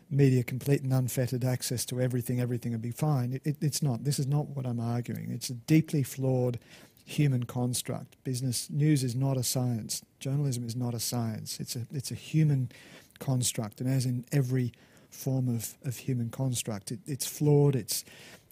media 0.09 0.43
complete 0.43 0.81
and 0.83 0.93
unfettered 0.93 1.43
access 1.43 1.83
to 1.85 1.99
everything, 1.99 2.39
everything 2.39 2.71
would 2.71 2.81
be 2.81 2.91
fine. 2.91 3.33
It, 3.33 3.41
it, 3.43 3.57
it's 3.61 3.81
not. 3.81 4.03
This 4.03 4.19
is 4.19 4.27
not 4.27 4.49
what 4.49 4.65
I'm 4.65 4.79
arguing. 4.79 5.31
It's 5.31 5.49
a 5.49 5.55
deeply 5.55 6.03
flawed 6.03 6.59
human 7.05 7.43
construct. 7.43 8.23
Business 8.23 8.69
news 8.69 9.03
is 9.03 9.15
not 9.15 9.35
a 9.35 9.43
science. 9.43 10.03
Journalism 10.19 10.65
is 10.65 10.75
not 10.75 10.93
a 10.93 10.99
science. 10.99 11.59
It's 11.59 11.75
a, 11.75 11.81
it's 11.91 12.11
a 12.11 12.15
human 12.15 12.71
construct. 13.19 13.81
And 13.81 13.89
as 13.89 14.05
in 14.05 14.23
every 14.31 14.71
form 15.13 15.47
of, 15.47 15.75
of 15.83 15.97
human 15.97 16.29
construct. 16.29 16.91
It, 16.91 16.99
it's 17.05 17.25
flawed, 17.25 17.75
it's, 17.75 18.03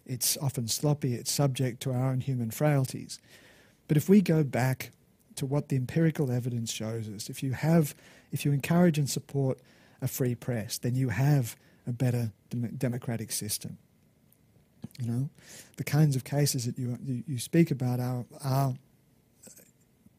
it's 0.06 0.38
often 0.38 0.68
sloppy, 0.68 1.16
it's 1.16 1.32
subject 1.32 1.82
to 1.84 1.92
our 1.92 2.12
own 2.12 2.22
human 2.22 2.52
frailties. 2.52 3.20
But 3.88 3.98
if 3.98 4.08
we 4.08 4.22
go 4.22 4.44
back 4.44 4.92
to 5.36 5.46
what 5.46 5.70
the 5.70 5.76
empirical 5.76 6.32
evidence 6.32 6.72
shows 6.72 7.10
us, 7.10 7.30
if 7.30 7.42
you 7.44 7.54
have, 7.54 7.96
if 8.32 8.46
you 8.46 8.52
encourage 8.52 8.98
and 8.98 9.10
support 9.10 9.60
a 10.02 10.08
free 10.08 10.36
press, 10.36 10.78
then 10.78 10.96
you 10.96 11.10
have 11.10 11.56
a 11.88 11.92
better 11.92 12.32
dem- 12.50 12.76
democratic 12.78 13.32
system. 13.32 13.78
You 15.00 15.08
know, 15.08 15.30
the 15.78 15.84
kinds 15.84 16.16
of 16.16 16.24
cases 16.24 16.66
that 16.66 16.78
you 16.78 16.98
you, 17.04 17.24
you 17.28 17.40
speak 17.40 17.72
about 17.72 18.00
are 18.00 18.26
are 18.44 18.70
uh, 18.70 18.74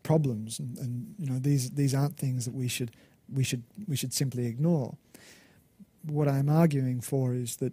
problems, 0.03 0.59
and, 0.59 0.79
and 0.79 1.15
you 1.19 1.27
know 1.27 1.39
these 1.39 1.71
these 1.71 1.95
aren't 1.95 2.17
things 2.17 2.45
that 2.45 2.55
we 2.55 2.69
should 2.69 2.93
we 3.33 3.45
should 3.45 3.63
we 3.87 3.97
should 3.97 4.13
simply 4.13 4.47
ignore 4.47 4.97
what 6.03 6.29
I'm 6.29 6.49
arguing 6.49 7.01
for 7.01 7.35
is 7.35 7.57
that 7.57 7.73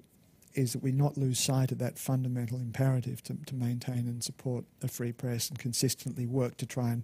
is 0.53 0.73
that 0.73 0.81
we 0.81 0.91
not 0.91 1.17
lose 1.17 1.39
sight 1.39 1.71
of 1.71 1.77
that 1.77 1.99
fundamental 1.99 2.57
imperative 2.57 3.21
to, 3.23 3.35
to 3.45 3.53
maintain 3.53 4.07
and 4.07 4.23
support 4.23 4.65
a 4.81 4.87
free 4.87 5.11
press 5.11 5.47
and 5.47 5.59
consistently 5.59 6.25
work 6.25 6.57
to 6.57 6.65
try 6.65 6.91
and 6.91 7.03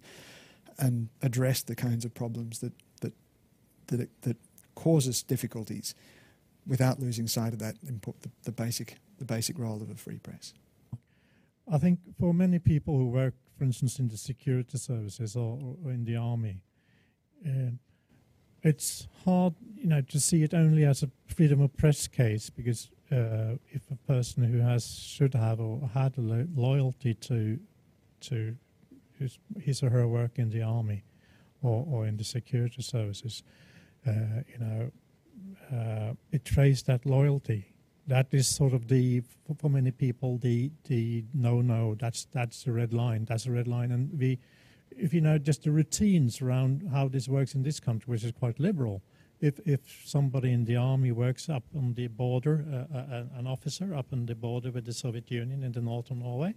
and 0.77 1.09
address 1.21 1.63
the 1.63 1.75
kinds 1.75 2.05
of 2.05 2.13
problems 2.13 2.59
that 2.59 2.73
that 3.01 3.13
that, 3.87 3.99
it, 4.01 4.09
that 4.21 4.37
cause 4.75 5.07
us 5.07 5.23
difficulties 5.23 5.95
without 6.67 6.99
losing 6.99 7.27
sight 7.27 7.53
of 7.53 7.59
that 7.59 7.75
import, 7.87 8.21
the, 8.21 8.29
the 8.43 8.51
basic 8.51 8.97
the 9.17 9.25
basic 9.25 9.57
role 9.57 9.81
of 9.81 9.89
a 9.89 9.95
free 9.95 10.19
press. 10.19 10.53
I 11.71 11.77
think 11.77 11.99
for 12.19 12.33
many 12.33 12.59
people 12.59 12.97
who 12.97 13.07
work, 13.07 13.33
for 13.57 13.63
instance, 13.63 13.97
in 13.97 14.09
the 14.09 14.17
security 14.17 14.77
services 14.77 15.35
or, 15.35 15.57
or 15.83 15.91
in 15.91 16.03
the 16.05 16.17
army, 16.17 16.57
uh, 17.47 17.71
it's 18.61 19.07
hard, 19.23 19.53
you 19.75 19.87
know, 19.87 20.01
to 20.01 20.19
see 20.19 20.43
it 20.43 20.53
only 20.53 20.85
as 20.85 21.03
a 21.03 21.09
freedom 21.27 21.61
of 21.61 21.75
press 21.77 22.07
case 22.07 22.49
because 22.49 22.89
uh, 23.11 23.55
if 23.69 23.83
a 23.91 23.95
person 24.07 24.43
who 24.43 24.59
has 24.59 24.97
should 24.97 25.33
have 25.33 25.59
or 25.59 25.89
had 25.93 26.17
a 26.17 26.21
lo- 26.21 26.47
loyalty 26.55 27.13
to 27.13 27.59
to 28.21 28.55
his, 29.19 29.37
his, 29.61 29.83
or 29.83 29.89
her 29.89 30.07
work 30.07 30.39
in 30.39 30.49
the 30.49 30.63
army 30.63 31.03
or, 31.61 31.85
or 31.89 32.07
in 32.07 32.17
the 32.17 32.23
security 32.23 32.81
services, 32.81 33.43
uh, 34.07 34.11
you 34.47 34.57
know, 34.59 34.91
uh, 35.71 36.13
betrays 36.31 36.83
that 36.83 37.05
loyalty. 37.05 37.65
That 38.07 38.27
is 38.31 38.47
sort 38.47 38.73
of 38.73 38.87
the 38.87 39.23
for, 39.57 39.69
many 39.69 39.91
people 39.91 40.37
the 40.37 40.71
the 40.87 41.25
no 41.33 41.61
no. 41.61 41.95
That's 41.95 42.25
that's 42.31 42.63
the 42.63 42.71
red 42.71 42.93
line. 42.93 43.25
That's 43.25 43.47
a 43.47 43.51
red 43.51 43.67
line, 43.67 43.91
and 43.91 44.11
we 44.19 44.39
if 44.91 45.13
you 45.13 45.21
know 45.21 45.37
just 45.39 45.63
the 45.63 45.71
routines 45.71 46.41
around 46.41 46.87
how 46.91 47.07
this 47.07 47.27
works 47.27 47.55
in 47.55 47.63
this 47.63 47.79
country, 47.79 48.11
which 48.11 48.23
is 48.23 48.31
quite 48.31 48.59
liberal, 48.59 49.01
if 49.39 49.59
if 49.65 50.03
somebody 50.05 50.51
in 50.51 50.65
the 50.65 50.75
army 50.75 51.11
works 51.11 51.49
up 51.49 51.63
on 51.75 51.93
the 51.95 52.07
border, 52.07 52.65
uh, 52.71 52.97
uh, 52.97 53.23
an 53.39 53.47
officer 53.47 53.95
up 53.95 54.13
on 54.13 54.27
the 54.27 54.35
border 54.35 54.71
with 54.71 54.85
the 54.85 54.93
Soviet 54.93 55.31
Union 55.31 55.63
in 55.63 55.71
the 55.71 55.81
northern 55.81 56.19
Norway, 56.19 56.53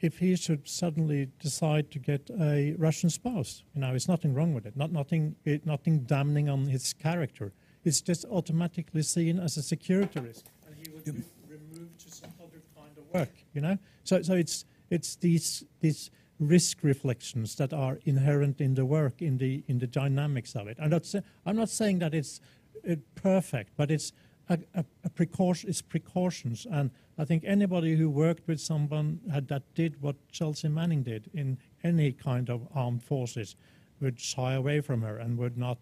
if 0.00 0.18
he 0.18 0.36
should 0.36 0.68
suddenly 0.68 1.30
decide 1.40 1.90
to 1.92 1.98
get 1.98 2.30
a 2.40 2.74
Russian 2.78 3.10
spouse, 3.10 3.62
you 3.74 3.80
know, 3.80 3.90
there's 3.90 4.08
nothing 4.08 4.34
wrong 4.34 4.54
with 4.54 4.66
it. 4.66 4.76
Not 4.76 4.92
nothing, 4.92 5.36
it, 5.44 5.64
nothing 5.66 6.00
damning 6.00 6.48
on 6.48 6.66
his 6.66 6.92
character. 6.92 7.52
It's 7.84 8.00
just 8.00 8.24
automatically 8.30 9.02
seen 9.02 9.38
as 9.38 9.56
a 9.56 9.62
security 9.62 10.20
risk, 10.20 10.46
and 10.66 10.76
he 10.76 10.92
would 10.92 11.04
be 11.04 11.22
removed 11.48 12.00
to 12.00 12.10
some 12.10 12.32
other 12.40 12.62
kind 12.76 12.96
of 12.96 13.04
work. 13.12 13.32
You 13.52 13.60
know, 13.60 13.78
so 14.04 14.22
so 14.22 14.34
it's 14.34 14.64
it's 14.90 15.16
these 15.16 15.64
these 15.80 16.10
risk 16.38 16.78
reflections 16.82 17.54
that 17.56 17.72
are 17.72 17.98
inherent 18.04 18.60
in 18.60 18.74
the 18.74 18.84
work, 18.84 19.22
in 19.22 19.38
the 19.38 19.62
in 19.68 19.78
the 19.78 19.86
dynamics 19.86 20.54
of 20.54 20.66
it. 20.66 20.78
I'm 20.80 20.90
not, 20.90 21.04
say, 21.04 21.20
I'm 21.46 21.56
not 21.56 21.68
saying 21.68 22.00
that 22.00 22.14
it's 22.14 22.40
uh, 22.88 22.96
perfect, 23.14 23.72
but 23.76 23.90
it's 23.90 24.12
a, 24.48 24.58
a, 24.74 24.84
a, 25.04 25.10
precaution. 25.10 25.70
It's 25.70 25.82
precautions, 25.82 26.66
and 26.70 26.90
I 27.18 27.24
think 27.24 27.44
anybody 27.46 27.96
who 27.96 28.10
worked 28.10 28.46
with 28.46 28.60
someone 28.60 29.20
had, 29.32 29.48
that 29.48 29.62
did 29.74 30.00
what 30.02 30.16
Chelsea 30.30 30.68
Manning 30.68 31.02
did 31.02 31.30
in 31.32 31.58
any 31.82 32.12
kind 32.12 32.50
of 32.50 32.66
armed 32.74 33.02
forces 33.02 33.56
would 34.00 34.20
shy 34.20 34.54
away 34.54 34.80
from 34.80 35.02
her 35.02 35.18
and 35.18 35.38
would 35.38 35.56
not 35.56 35.78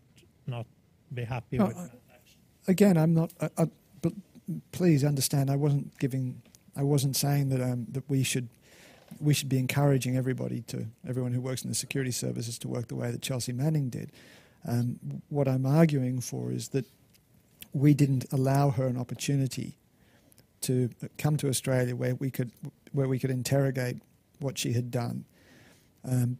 not 0.46 0.66
be 1.12 1.24
happy 1.24 1.58
no, 1.58 1.66
with 1.66 1.76
that. 1.76 1.90
Again, 2.68 2.96
I'm 2.96 3.14
not. 3.14 3.32
I, 3.40 3.48
I, 3.58 3.66
but 4.00 4.12
please 4.72 5.04
understand, 5.04 5.50
I 5.50 5.56
wasn't 5.56 5.98
giving. 5.98 6.42
I 6.76 6.82
wasn't 6.82 7.16
saying 7.16 7.48
that 7.50 7.60
um, 7.60 7.86
that 7.90 8.08
we 8.08 8.22
should 8.22 8.48
we 9.20 9.34
should 9.34 9.48
be 9.48 9.58
encouraging 9.58 10.16
everybody 10.16 10.62
to 10.62 10.86
everyone 11.06 11.32
who 11.32 11.40
works 11.40 11.62
in 11.62 11.68
the 11.68 11.74
security 11.74 12.10
services 12.10 12.58
to 12.58 12.68
work 12.68 12.88
the 12.88 12.94
way 12.94 13.10
that 13.10 13.22
Chelsea 13.22 13.52
Manning 13.52 13.90
did. 13.90 14.12
Um, 14.66 14.98
what 15.28 15.48
I'm 15.48 15.66
arguing 15.66 16.20
for 16.20 16.52
is 16.52 16.68
that 16.68 16.86
we 17.72 17.94
didn't 17.94 18.26
allow 18.32 18.70
her 18.70 18.86
an 18.86 18.98
opportunity 18.98 19.76
to 20.62 20.90
come 21.18 21.36
to 21.38 21.48
Australia 21.48 21.96
where 21.96 22.14
we 22.14 22.30
could 22.30 22.52
where 22.92 23.08
we 23.08 23.18
could 23.18 23.30
interrogate 23.30 23.96
what 24.38 24.58
she 24.58 24.72
had 24.72 24.90
done. 24.90 25.24
Um, 26.04 26.38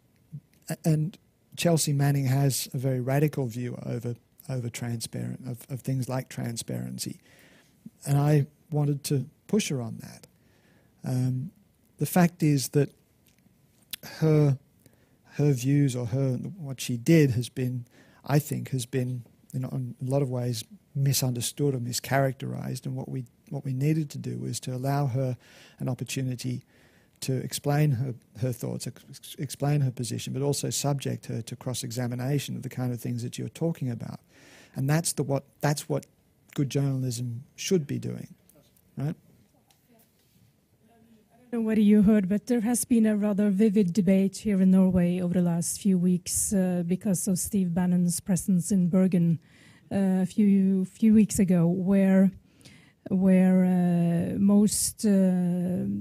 and 0.85 1.19
Chelsea 1.57 1.93
Manning 1.93 2.27
has 2.27 2.69
a 2.73 2.79
very 2.79 3.01
radical 3.01 3.47
view 3.47 3.79
over 3.85 4.17
over 4.49 4.69
transparent 4.69 5.47
of, 5.47 5.67
of 5.71 5.81
things 5.81 6.09
like 6.09 6.29
transparency, 6.29 7.21
and 8.07 8.19
I 8.19 8.47
wanted 8.71 9.05
to 9.05 9.27
push 9.47 9.69
her 9.69 9.81
on 9.81 9.99
that. 9.99 10.27
Um, 11.05 11.51
the 11.99 12.07
fact 12.07 12.43
is 12.43 12.71
that 12.71 12.91
her 14.19 14.59
her 15.35 15.53
views 15.53 15.97
or 15.97 16.07
her 16.07 16.35
what 16.35 16.81
she 16.81 16.97
did 16.97 17.33
has 17.33 17.49
been, 17.49 17.87
I 18.25 18.39
think, 18.39 18.71
has 18.71 18.87
been 18.87 19.25
you 19.53 19.61
in 19.61 19.95
a 20.01 20.11
lot 20.11 20.23
of 20.23 20.31
ways 20.31 20.65
misunderstood 20.95 21.75
or 21.75 21.79
mischaracterized. 21.79 22.87
And 22.87 22.97
what 22.97 23.09
we 23.09 23.25
what 23.51 23.65
we 23.65 23.73
needed 23.73 24.09
to 24.11 24.19
do 24.19 24.39
was 24.39 24.59
to 24.61 24.75
allow 24.75 25.07
her 25.07 25.37
an 25.79 25.89
opportunity 25.89 26.65
to 27.23 27.37
explain 27.37 27.93
her, 27.93 28.15
her 28.41 28.53
thoughts, 28.53 28.87
ex- 28.87 29.37
explain 29.39 29.81
her 29.81 29.91
position, 29.91 30.33
but 30.33 30.43
also 30.43 30.71
subject 30.71 31.27
her 31.27 31.41
to 31.43 31.57
cross 31.57 31.83
examination 31.83 32.57
of 32.57 32.63
the 32.63 32.69
kind 32.69 32.93
of 32.93 33.01
things 33.01 33.23
that 33.23 33.39
you're 33.39 33.49
talking 33.49 33.91
about. 33.91 34.21
And 34.75 34.89
that's 34.89 35.13
the 35.13 35.23
what 35.23 35.45
that's 35.61 35.89
what 35.89 36.07
good 36.55 36.71
journalism 36.71 37.45
should 37.57 37.87
be 37.87 37.99
doing, 37.99 38.35
right? 38.97 39.15
I 40.85 41.57
don't 41.57 41.61
know 41.61 41.67
what 41.67 41.79
you 41.79 42.03
heard, 42.03 42.29
but 42.29 42.47
there 42.47 42.61
has 42.61 42.85
been 42.87 43.05
a 43.05 43.17
rather 43.17 43.51
vivid 43.51 43.93
debate 43.93 44.39
here 44.39 44.61
in 44.63 44.71
Norway 44.71 45.21
over 45.21 45.35
the 45.35 45.43
last 45.43 45.81
few 45.81 45.99
weeks 45.99 46.53
uh, 46.55 46.83
because 46.87 47.29
of 47.29 47.39
Steve 47.39 47.75
Bannon's 47.75 48.21
presence 48.21 48.73
in 48.73 48.89
Bergen 48.89 49.39
a 49.93 50.27
few 50.27 50.85
few 50.85 51.15
weeks 51.15 51.39
ago, 51.39 51.67
where 51.67 52.31
where 53.11 53.65
uh, 53.65 54.39
most 54.39 55.05
uh, 55.05 55.11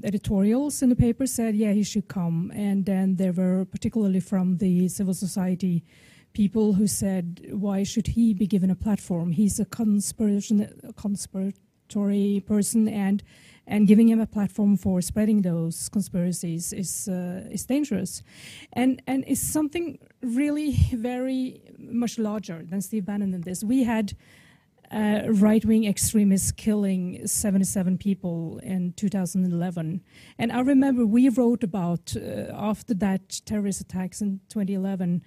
editorials 0.04 0.82
in 0.82 0.90
the 0.90 0.96
paper 0.96 1.26
said, 1.26 1.56
yeah, 1.56 1.72
he 1.72 1.84
should 1.84 2.08
come, 2.08 2.52
and 2.54 2.86
then 2.86 3.16
there 3.16 3.34
were 3.34 3.66
particularly 3.66 4.20
from 4.20 4.58
the 4.58 4.88
civil 4.88 5.14
society 5.14 5.84
people 6.34 6.74
who 6.74 6.88
said, 6.88 7.46
why 7.52 7.84
should 7.84 8.08
he 8.08 8.34
be 8.34 8.48
given 8.48 8.70
a 8.70 8.76
platform? 8.76 9.32
He's 9.32 9.60
a 9.60 9.66
conspiration, 9.66 10.94
conspiratory 10.96 12.46
person 12.46 12.88
and 12.88 13.24
and 13.68 13.88
giving 13.88 14.10
him 14.10 14.20
a 14.20 14.26
platform 14.26 14.76
for 14.76 15.02
spreading 15.02 15.44
those 15.44 15.88
conspiracies 15.90 16.74
is 16.74 17.08
uh, 17.08 17.48
is 17.52 17.66
dangerous, 17.66 18.24
and 18.74 19.02
and 19.08 19.24
is 19.26 19.40
something 19.40 20.00
really 20.22 20.72
very 20.94 21.62
much 21.78 22.18
larger 22.18 22.64
than 22.64 22.82
Steve 22.82 23.06
Bannon 23.06 23.34
in 23.34 23.42
this. 23.42 23.64
We 23.64 23.84
had. 23.84 24.14
Uh, 24.94 25.22
right-wing 25.30 25.86
extremists 25.86 26.52
killing 26.52 27.26
77 27.26 27.98
people 27.98 28.60
in 28.62 28.92
2011, 28.98 30.02
and 30.38 30.52
I 30.52 30.60
remember 30.60 31.06
we 31.06 31.30
wrote 31.30 31.64
about 31.64 32.14
uh, 32.18 32.52
after 32.54 32.94
that 32.96 33.40
terrorist 33.46 33.80
attacks 33.80 34.20
in 34.20 34.42
2011 34.50 35.22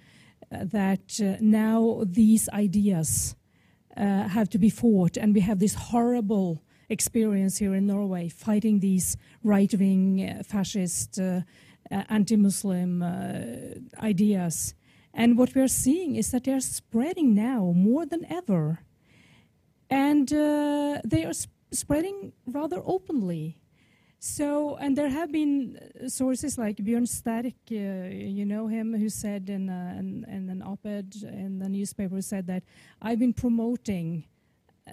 uh, 0.51 0.65
that 0.65 1.19
uh, 1.19 1.37
now 1.41 2.03
these 2.05 2.47
ideas 2.49 3.35
uh, 3.97 4.27
have 4.27 4.49
to 4.49 4.59
be 4.59 4.69
fought, 4.69 5.17
and 5.17 5.33
we 5.33 5.41
have 5.41 5.57
this 5.57 5.73
horrible 5.73 6.61
experience 6.89 7.57
here 7.57 7.73
in 7.73 7.87
Norway, 7.87 8.29
fighting 8.29 8.81
these 8.81 9.17
right 9.43 9.73
wing 9.73 10.21
uh, 10.21 10.43
fascist, 10.43 11.19
anti 11.91 12.35
Muslim 12.35 13.01
uh, 13.01 14.03
ideas. 14.03 14.73
And 15.15 15.37
what 15.37 15.55
we 15.55 15.61
are 15.61 15.69
seeing 15.69 16.17
is 16.17 16.31
that 16.31 16.43
they 16.43 16.51
are 16.51 16.59
spreading 16.59 17.33
now 17.33 17.71
more 17.73 18.05
than 18.05 18.25
ever. 18.29 18.79
And 19.89 20.31
uh, 20.31 20.99
they 21.05 21.23
are 21.23 21.33
sp 21.33 21.49
spreading 21.71 22.31
rather 22.45 22.81
openly. 22.85 23.57
So, 24.19 24.75
and 24.77 24.95
there 24.97 25.09
have 25.09 25.31
been 25.31 25.77
sources 26.07 26.57
like 26.57 26.77
Bjørn 26.77 27.05
Stærk, 27.05 27.55
uh, 27.71 28.09
you 28.09 28.45
know 28.45 28.67
him, 28.67 28.93
who 28.93 29.09
said 29.09 29.49
in, 29.49 29.69
uh, 29.69 29.95
in, 29.99 30.25
in, 30.29 30.49
an 30.49 30.61
op-ed 30.61 31.15
in 31.23 31.59
the 31.59 31.67
newspaper, 31.69 32.21
said 32.21 32.47
that 32.47 32.63
I've 33.01 33.19
been 33.19 33.33
promoting 33.33 34.23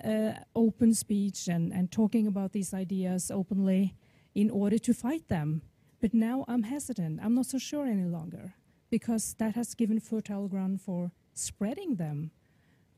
uh, 0.05 0.33
open 0.55 0.93
speech 0.95 1.49
and, 1.49 1.73
and 1.73 1.91
talking 1.91 2.27
about 2.27 2.53
these 2.53 2.75
ideas 2.75 3.31
openly 3.31 3.95
in 4.35 4.51
order 4.51 4.79
to 4.79 4.93
fight 4.93 5.29
them. 5.29 5.63
But 6.01 6.15
now 6.15 6.45
I'm 6.49 6.65
hesitant. 6.65 7.21
I'm 7.23 7.35
not 7.35 7.47
so 7.47 7.59
sure 7.59 7.87
any 7.87 8.07
longer 8.07 8.55
because 8.93 9.35
that 9.39 9.55
has 9.55 9.75
given 9.75 9.99
fertile 9.99 10.47
ground 10.49 10.83
for 10.83 11.13
spreading 11.33 11.97
them. 11.97 12.31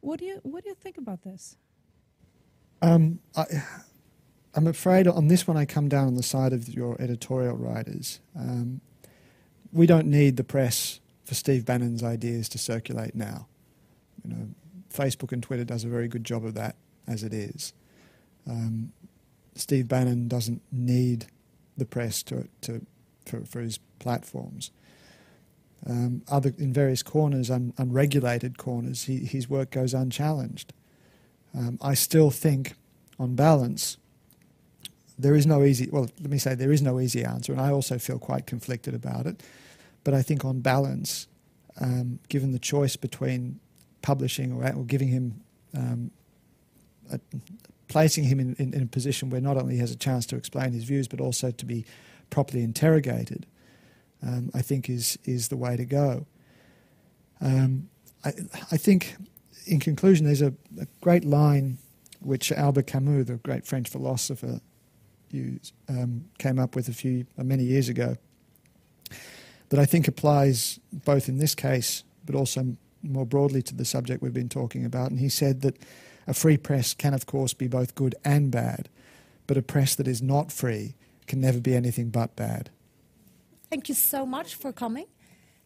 What 0.01 0.19
do 0.19 0.27
you 0.27 0.41
What 0.43 0.65
do 0.65 0.69
you 0.69 0.75
think 0.75 0.99
about 0.99 1.23
this? 1.23 1.57
Um, 2.83 3.21
I, 3.37 3.45
am 4.57 4.67
afraid 4.67 5.07
on 5.07 5.29
this 5.29 5.47
one 5.47 5.57
I 5.57 5.65
come 5.65 5.89
down 5.89 6.09
on 6.09 6.17
the 6.17 6.23
side 6.23 6.53
of 6.53 6.69
your 6.69 7.01
editorial 7.01 7.57
writers. 7.57 8.21
Um, 8.37 8.81
we 9.73 9.87
don't 9.87 10.09
need 10.09 10.37
the 10.37 10.43
press 10.43 11.01
for 11.25 11.35
Steve 11.35 11.65
Bannon's 11.65 12.03
ideas 12.03 12.49
to 12.51 12.59
circulate 12.59 13.15
now. 13.15 13.47
You 14.25 14.35
know, 14.35 14.49
Facebook 14.93 15.31
and 15.31 15.43
Twitter 15.43 15.65
does 15.65 15.85
a 15.85 15.89
very 15.89 16.09
good 16.09 16.25
job 16.25 16.45
of 16.45 16.55
that 16.55 16.75
as 17.07 17.23
it 17.23 17.33
is. 17.33 17.73
Um, 18.51 18.93
Steve 19.55 19.87
Bannon 19.87 20.27
doesn't 20.27 20.61
need 20.73 21.27
the 21.77 21.87
press 21.87 22.25
to, 22.25 22.49
to 22.63 22.85
for, 23.25 23.45
for 23.45 23.61
his 23.61 23.79
platforms. 24.01 24.73
Um, 25.87 26.23
other 26.29 26.53
in 26.57 26.73
various 26.73 27.03
corners, 27.03 27.51
un, 27.51 27.75
unregulated 27.77 28.57
corners, 28.57 29.05
he, 29.05 29.19
his 29.19 29.49
work 29.49 29.71
goes 29.71 29.93
unchallenged. 29.93 30.73
Um, 31.57 31.79
I 31.83 31.95
still 31.95 32.31
think, 32.31 32.75
on 33.19 33.35
balance, 33.35 33.99
there 35.19 35.35
is 35.35 35.47
no 35.47 35.63
easy. 35.63 35.89
Well, 35.91 36.09
let 36.21 36.31
me 36.31 36.39
say 36.39 36.55
there 36.55 36.73
is 36.73 36.83
no 36.83 36.99
easy 37.01 37.25
answer, 37.25 37.53
and 37.53 37.61
I 37.61 37.71
also 37.71 37.99
feel 37.99 38.19
quite 38.19 38.47
conflicted 38.47 38.95
about 38.95 39.27
it. 39.27 39.43
But 40.03 40.15
I 40.15 40.23
think, 40.23 40.45
on 40.45 40.61
balance, 40.61 41.29
um, 41.81 42.19
given 42.29 42.53
the 42.53 42.59
choice 42.59 42.97
between 42.97 43.61
publishing 44.03 44.53
or, 44.53 44.67
or 44.75 44.85
giving 44.85 45.09
him, 45.09 45.41
um, 45.77 46.11
a, 47.13 47.21
placing 47.89 48.25
him 48.25 48.41
in, 48.41 48.57
in, 48.59 48.75
in, 48.75 48.83
a 48.83 48.87
position 48.87 49.31
where 49.31 49.41
not 49.41 49.57
only 49.57 49.75
he 49.75 49.81
has 49.81 49.91
a 49.91 49.97
chance 49.97 50.27
to 50.27 50.37
explain 50.37 50.73
his 50.73 50.85
views, 50.85 51.09
but 51.09 51.21
also 51.21 51.51
to 51.51 51.65
be 51.65 51.85
properly 52.31 52.63
interrogated, 52.63 53.47
um, 54.25 54.51
I 54.55 54.63
think 54.63 54.89
is 54.89 55.19
is 55.25 55.49
the 55.49 55.57
way 55.57 55.77
to 55.77 55.85
go. 55.85 56.27
Um, 57.41 57.89
I, 58.25 58.33
I, 58.73 58.77
think, 58.77 59.17
in 59.67 59.81
conclusion, 59.81 60.25
there's 60.25 60.41
a, 60.41 60.55
a, 60.81 60.87
great 61.03 61.25
line 61.25 61.79
which 62.21 62.51
Albert 62.53 62.87
Camus, 62.87 63.27
the 63.27 63.35
great 63.35 63.67
French 63.67 63.89
philosopher, 63.89 64.61
used, 65.31 65.75
um, 65.89 66.25
came 66.39 66.59
up 66.59 66.75
with 66.75 66.89
a 66.89 66.93
few 66.93 67.27
uh, 67.37 67.43
many 67.43 67.65
years 67.65 67.89
ago 67.89 68.17
that 69.69 69.79
I 69.79 69.85
think 69.85 70.09
applies 70.09 70.79
both 70.91 71.29
in 71.29 71.39
this 71.39 71.55
case 71.55 72.05
but 72.25 72.35
also 72.35 72.77
more 73.03 73.27
broadly 73.27 73.63
to 73.63 73.75
the 73.75 73.85
subject 73.85 74.23
we've 74.23 74.33
been 74.33 74.49
talking 74.49 74.85
about. 74.85 75.11
And 75.11 75.21
he 75.21 75.29
said 75.29 75.61
that 75.61 75.77
a 76.27 76.33
free 76.33 76.57
press 76.57 76.95
can, 76.95 77.13
of 77.13 77.27
course, 77.27 77.53
be 77.53 77.69
both 77.69 77.95
good 77.95 78.15
and 78.25 78.51
bad, 78.51 78.89
but 79.47 79.59
a 79.59 79.63
press 79.63 79.95
that 79.97 80.09
is 80.09 80.23
not 80.23 80.51
free 80.51 80.95
can 81.27 81.41
never 81.41 81.61
be 81.61 81.75
anything 81.75 82.09
but 82.09 82.35
bad. 82.37 82.71
Thank 83.75 83.89
you 83.89 83.97
so 83.97 84.25
much 84.25 84.55
for 84.55 84.73
coming. 84.73 85.07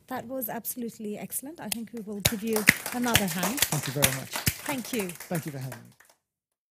That 0.07 0.27
was 0.27 0.49
absolutely 0.49 1.19
excellent. 1.19 1.61
I 1.61 1.69
think 1.69 1.91
we 1.93 2.01
will 2.01 2.21
give 2.21 2.43
you 2.43 2.65
another 2.95 3.27
hand. 3.27 3.61
Thank 3.61 3.87
you 3.87 3.93
very 3.93 4.15
much. 4.17 4.31
Thank 4.65 4.95
you. 4.95 5.11
Thank 5.29 5.45
you 5.45 5.53
for 5.53 5.59
having 5.59 5.79
me. 5.79 5.98